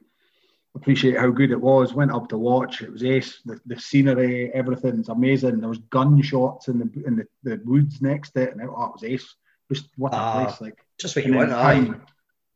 [0.76, 1.94] appreciate how good it was.
[1.94, 2.82] Went up to watch.
[2.82, 3.42] It was ace.
[3.46, 5.60] The, the scenery, everything's amazing.
[5.60, 8.86] There was gunshots in the in the, the woods next to it, and it, oh,
[8.86, 9.36] it was ace.
[9.72, 10.62] Just what a Ah, place!
[10.62, 12.02] Like Just what you want, town,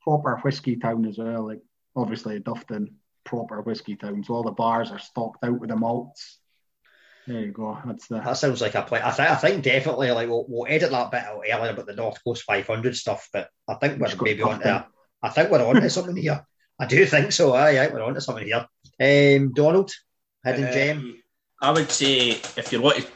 [0.02, 1.48] proper whiskey town as well.
[1.48, 1.62] Like
[1.96, 2.94] obviously Dufftown,
[3.24, 4.24] proper whiskey town.
[4.24, 6.40] So all the bars are stocked out with the malts.
[7.28, 7.78] There you go.
[7.86, 8.20] That's the.
[8.20, 9.02] That sounds like a play.
[9.02, 11.96] I think I think definitely like we'll, we'll edit that bit out earlier about the
[11.96, 14.86] North Coast 500 stuff, but I think we're maybe on to
[15.24, 16.46] I think we're on to something here.
[16.80, 17.54] I do think so.
[17.54, 18.68] Aye, we're on to something here.
[19.00, 19.92] Um, Donald,
[20.44, 20.98] hidden gem.
[20.98, 21.24] Um,
[21.62, 23.08] I would say if you want to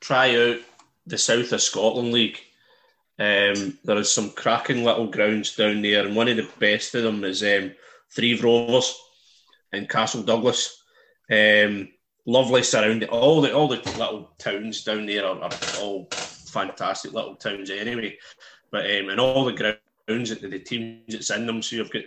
[0.00, 0.58] try out
[1.06, 2.38] the South of Scotland League,
[3.18, 7.02] um, there is some cracking little grounds down there, and one of the best of
[7.02, 7.72] them is um,
[8.10, 8.98] Threave Rovers
[9.72, 10.82] in Castle Douglas.
[11.30, 11.88] Um,
[12.26, 13.08] lovely surrounding.
[13.10, 15.50] All the all the little towns down there are, are
[15.80, 18.18] all fantastic little towns anyway.
[18.70, 19.52] But um, and all the
[20.08, 21.62] grounds that the teams that's in them.
[21.62, 22.02] So you've got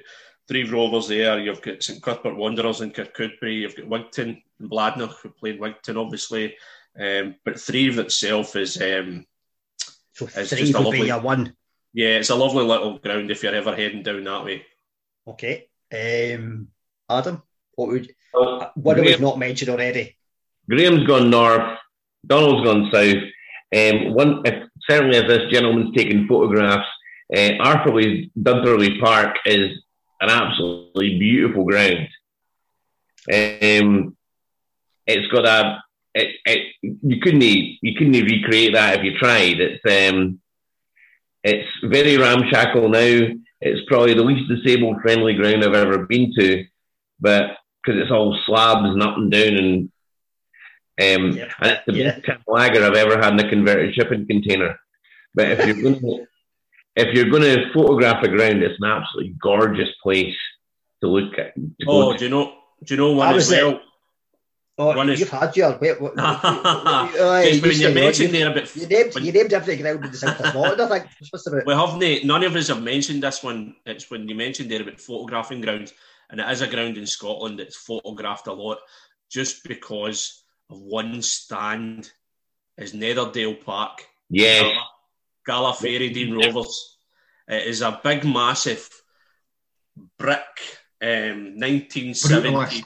[0.47, 1.39] Threave Rovers there.
[1.39, 3.61] You've got St Cuthbert Wanderers in Kirkcudbright.
[3.61, 6.55] You've got Wigtown and Bladnoch who played Wigtown, obviously.
[6.99, 9.25] Um, but Threave itself is, um,
[10.13, 11.55] So it's three just a would lovely- be your one.
[11.93, 14.65] yeah, it's a lovely little ground if you're ever heading down that way.
[15.27, 15.67] Okay.
[15.93, 16.67] Um,
[17.09, 17.41] Adam,
[17.75, 20.17] what would uh, what have we not mentioned already?
[20.69, 21.77] Graham's gone north,
[22.25, 23.23] Donald's gone south.
[23.75, 26.87] Um, one, if, certainly, if this gentleman's taking photographs,
[27.33, 29.71] uh, Arthurlie Dunterlie Park is
[30.21, 32.07] an absolutely beautiful ground.
[33.31, 34.15] Um,
[35.07, 35.83] it's got a
[36.13, 39.59] it, it, you couldn't you couldn't recreate that if you tried.
[39.59, 40.39] It's um,
[41.43, 43.27] it's very ramshackle now.
[43.61, 46.65] It's probably the least disabled friendly ground I've ever been to,
[47.19, 49.91] but because it's all slabs and up and down and
[51.01, 51.51] um, yep.
[51.59, 52.19] and it's the yeah.
[52.19, 54.79] best lager I've ever had in a converted shipping container.
[55.33, 56.27] But if you're going to
[56.95, 60.35] if you're going to photograph a ground, it's an absolutely gorgeous place
[61.01, 61.55] to look at.
[61.55, 62.53] To oh, do you know?
[62.83, 63.81] Do you know one as well?
[64.77, 65.29] Oh, one you've is...
[65.29, 69.23] had your wait, what, what, what, when you mentioned there a bit, you named, when,
[69.23, 70.81] you named every ground in the South of Scotland.
[70.81, 71.65] I think.
[71.65, 72.03] We haven't.
[72.03, 73.75] Eh, none of us have mentioned this one.
[73.85, 75.93] It's when you mentioned there about photographing grounds,
[76.29, 78.79] and it is a ground in Scotland that's photographed a lot,
[79.29, 82.11] just because of one stand
[82.77, 84.05] is Netherdale Park.
[84.29, 84.73] Yeah.
[85.45, 86.97] Gala Fairydean Rovers.
[87.47, 88.89] It is a big, massive
[90.17, 90.41] brick
[91.01, 92.83] um, 1970.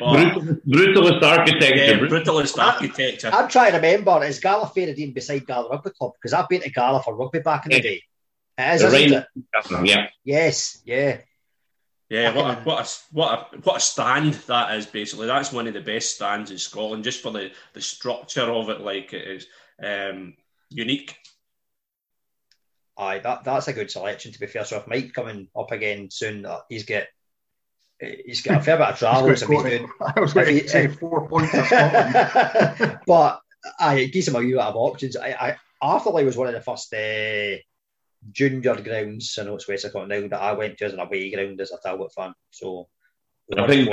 [0.00, 1.76] brutalist architecture.
[1.76, 3.28] Yeah, brutalist architecture.
[3.28, 6.12] I'm, I'm, trying to remember, is Gala Fairydean beside Gala Rugby Club?
[6.14, 8.02] Because I've been to Gala for rugby back in the day.
[8.58, 9.88] It is, isn't it?
[9.88, 10.08] Yeah.
[10.24, 11.18] Yes, yeah.
[12.10, 15.26] Yeah, what a, what a what a what a stand that is basically.
[15.26, 18.82] That's one of the best stands in Scotland, just for the the structure of it.
[18.82, 19.46] Like it is
[19.82, 20.34] um,
[20.68, 21.16] unique.
[23.02, 24.64] Aye, that that's a good selection to be fair.
[24.64, 27.04] So if Mike coming up again soon, uh, he's got
[27.98, 29.36] he's got a fair bit of travel.
[29.36, 31.52] so he's doing, I was going to say four points
[33.06, 33.40] but
[33.80, 35.16] I it gives him a wee bit of options.
[35.16, 37.56] I, I Arthurlie was one of the first uh,
[38.30, 39.36] junior grounds.
[39.38, 41.72] I know it's West Scotland now that I went to as an away ground as
[41.72, 42.34] a Talbot fan.
[42.50, 42.88] So
[43.56, 43.90] I think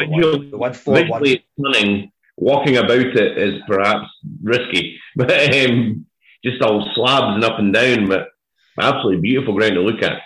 [0.85, 2.11] visually stunning.
[2.37, 4.07] Walking about it is perhaps
[4.41, 6.05] risky, but um,
[6.41, 8.29] just all slabs and up and down, but
[8.77, 10.21] absolutely beautiful ground to look at.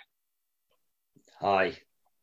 [1.42, 1.78] Aye,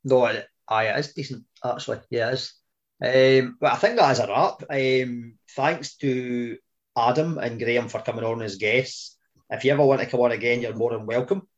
[0.05, 0.25] no,
[0.69, 2.01] aye, it is decent actually.
[2.11, 2.55] Yeah, it is.
[3.03, 4.63] Um, but I think that is a wrap.
[4.71, 6.57] Um, thanks to
[6.97, 9.17] Adam and Graham for coming on as guests.
[9.49, 11.49] If you ever want to come on again, you're more than welcome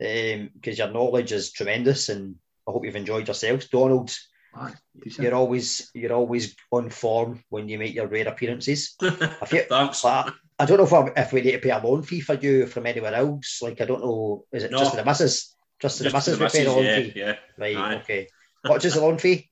[0.00, 3.68] Um, because um, your knowledge is tremendous, and I hope you've enjoyed yourselves.
[3.68, 4.14] Donald,
[4.54, 4.74] Aye,
[5.04, 8.96] you're always you're always on form when you make your rare appearances.
[9.02, 10.04] you, Thanks.
[10.04, 12.34] I, I, don't know if, I, if we need to pay a loan fee for
[12.34, 13.60] you from anywhere else.
[13.62, 14.78] Like I don't know, is it no.
[14.78, 15.56] just to the missus?
[15.80, 17.12] Just to the missus we pay the loan yeah, fee.
[17.16, 17.36] Yeah.
[17.58, 17.76] Right.
[17.76, 17.94] Aye.
[17.96, 18.28] Okay.
[18.66, 19.50] What is the loan fee?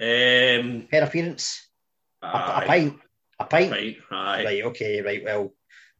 [0.00, 1.68] Um, per appearance.
[2.22, 2.98] A, a, pint.
[3.38, 3.70] A pint.
[3.70, 3.96] pint.
[4.10, 4.44] Aye.
[4.44, 4.64] Right.
[4.64, 5.02] Okay.
[5.02, 5.24] Right.
[5.24, 5.52] Well.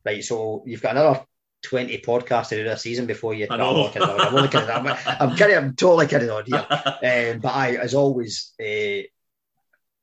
[0.05, 0.25] Right.
[0.25, 1.25] So you've got another
[1.63, 3.47] 20 podcasts to do this season before you.
[3.51, 3.91] I know.
[3.95, 4.69] I'm, I'm, only kidding.
[4.69, 5.57] I'm, I'm kidding.
[5.57, 6.67] I'm totally kidding on here.
[6.71, 9.03] um, but I, as always, uh,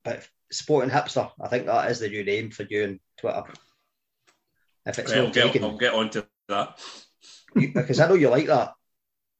[0.04, 3.42] but Sporting Hipster, I think that is the new name for you on Twitter.
[4.86, 6.80] If it's right, not I'll taken, get, I'll get onto that.
[7.54, 8.72] You, because I know you like that.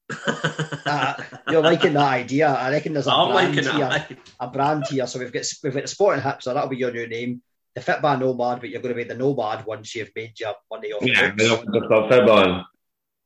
[0.85, 1.13] uh,
[1.49, 2.49] you're liking that idea.
[2.49, 5.07] I reckon there's a I'm brand here, a brand here.
[5.07, 6.53] So we've got we've got the Sporting Hipster.
[6.53, 7.41] That'll be your new name
[7.73, 10.91] the Fitbar Nomad, but you're going to be the Nomad once you've made your money
[10.91, 11.05] off.
[11.05, 12.65] Yeah, the Fitbar.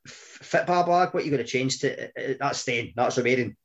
[0.07, 1.13] Fitbar bag.
[1.13, 2.05] What are you going to change to?
[2.05, 2.93] Uh, uh, that's staying.
[2.95, 3.55] That's remaining.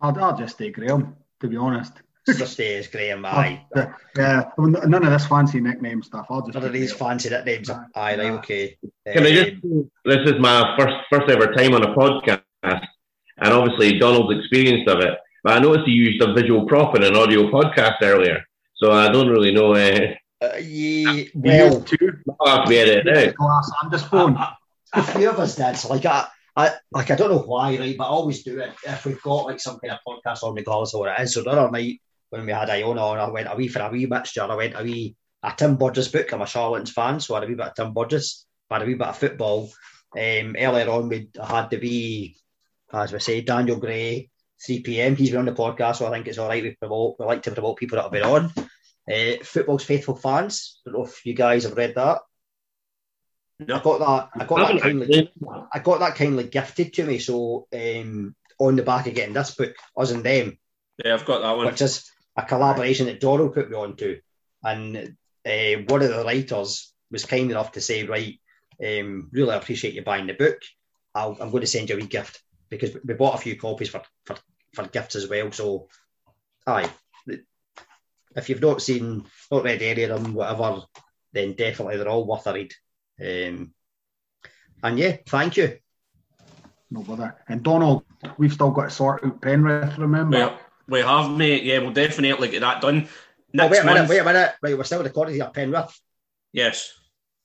[0.00, 1.16] I'll, I'll just stay Graham.
[1.40, 1.92] To be honest.
[2.26, 3.24] Just stay as Graham.
[3.24, 3.64] Aye.
[3.74, 3.86] Uh,
[4.16, 4.50] yeah.
[4.58, 6.26] None of this fancy nickname stuff.
[6.28, 6.54] I'll just.
[6.54, 7.10] None of these Graham.
[7.10, 7.70] fancy nicknames.
[7.70, 7.84] Aye.
[7.94, 8.16] Aye.
[8.16, 8.30] Right.
[8.32, 8.76] Okay.
[9.06, 9.62] Can um, I just?
[10.04, 15.00] This is my first first ever time on a podcast, and obviously Donald's experience of
[15.00, 15.18] it.
[15.44, 18.42] But I noticed he used a visual prop in an audio podcast earlier.
[18.74, 19.74] So I don't really know.
[19.74, 22.18] Uh, uh, yeah, well, too.
[22.40, 24.36] I'll have to be edited Glass and his phone.
[24.92, 25.76] A few of us did.
[25.76, 26.26] So like I,
[26.56, 27.96] I, like I don't know why, right?
[27.96, 30.94] But I always do it if we've got like some kind of podcast on, regardless
[30.94, 31.34] of what it is.
[31.34, 32.00] So the other night
[32.30, 34.42] when we had Iona on, I went a wee for a wee mixture.
[34.42, 36.32] I went a wee a Tim Burgess book.
[36.32, 38.46] I'm a Charlatans fan, so I had a wee bit of Tim Burgess.
[38.70, 39.70] I had a wee bit of football.
[40.16, 42.36] Um, earlier on, we had the wee,
[42.92, 44.30] as we say, Daniel Gray
[44.64, 45.16] 3 p.m.
[45.16, 46.62] He's been on the podcast, so I think it's all right.
[46.62, 47.16] We promote.
[47.18, 48.52] We like to promote people that have been on.
[49.08, 50.80] Uh, Football's faithful fans.
[50.86, 52.20] I don't know if you guys have read that.
[53.60, 53.76] No.
[53.76, 54.42] I got that.
[54.42, 55.32] I got that kindly.
[55.72, 57.18] I got that kindly gifted to me.
[57.18, 60.58] So um, on the back of getting this book, us and them.
[61.02, 61.66] Yeah, I've got that one.
[61.66, 64.20] Which is a collaboration that Donald put me on to,
[64.62, 68.38] and uh, one of the writers was kind enough to say, right,
[68.84, 70.58] um, really appreciate you buying the book.
[71.14, 73.88] i am going to send you a wee gift because we bought a few copies
[73.88, 74.36] for, for,
[74.74, 75.50] for gifts as well.
[75.52, 75.88] So,
[76.66, 76.90] aye,
[78.34, 80.82] if you've not seen, not read any of them, whatever,
[81.32, 82.72] then definitely they're all worth a read.
[83.20, 83.72] Um,
[84.82, 85.78] and yeah, thank you.
[86.90, 87.36] No bother.
[87.48, 88.04] And Donald,
[88.36, 90.36] we've still got to sort out Penrith, remember?
[90.88, 91.62] We have, mate.
[91.64, 93.08] Yeah, we'll definitely get that done.
[93.58, 94.54] Oh, wait a minute, month- wait a minute.
[94.62, 95.50] Right, we're still recording here.
[95.52, 95.98] Penrith.
[96.52, 96.92] Yes.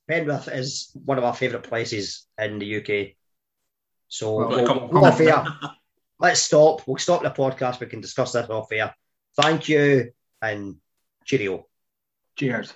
[0.07, 3.15] Penrith is one of our favourite places in the UK.
[4.09, 5.45] So Well, we'll, come- we'll off air.
[6.19, 6.85] Let's stop.
[6.85, 7.79] We'll stop the podcast.
[7.79, 8.93] We can discuss this off air.
[9.41, 10.11] Thank you
[10.41, 10.75] and
[11.25, 11.67] cheerio.
[12.37, 12.73] Cheers.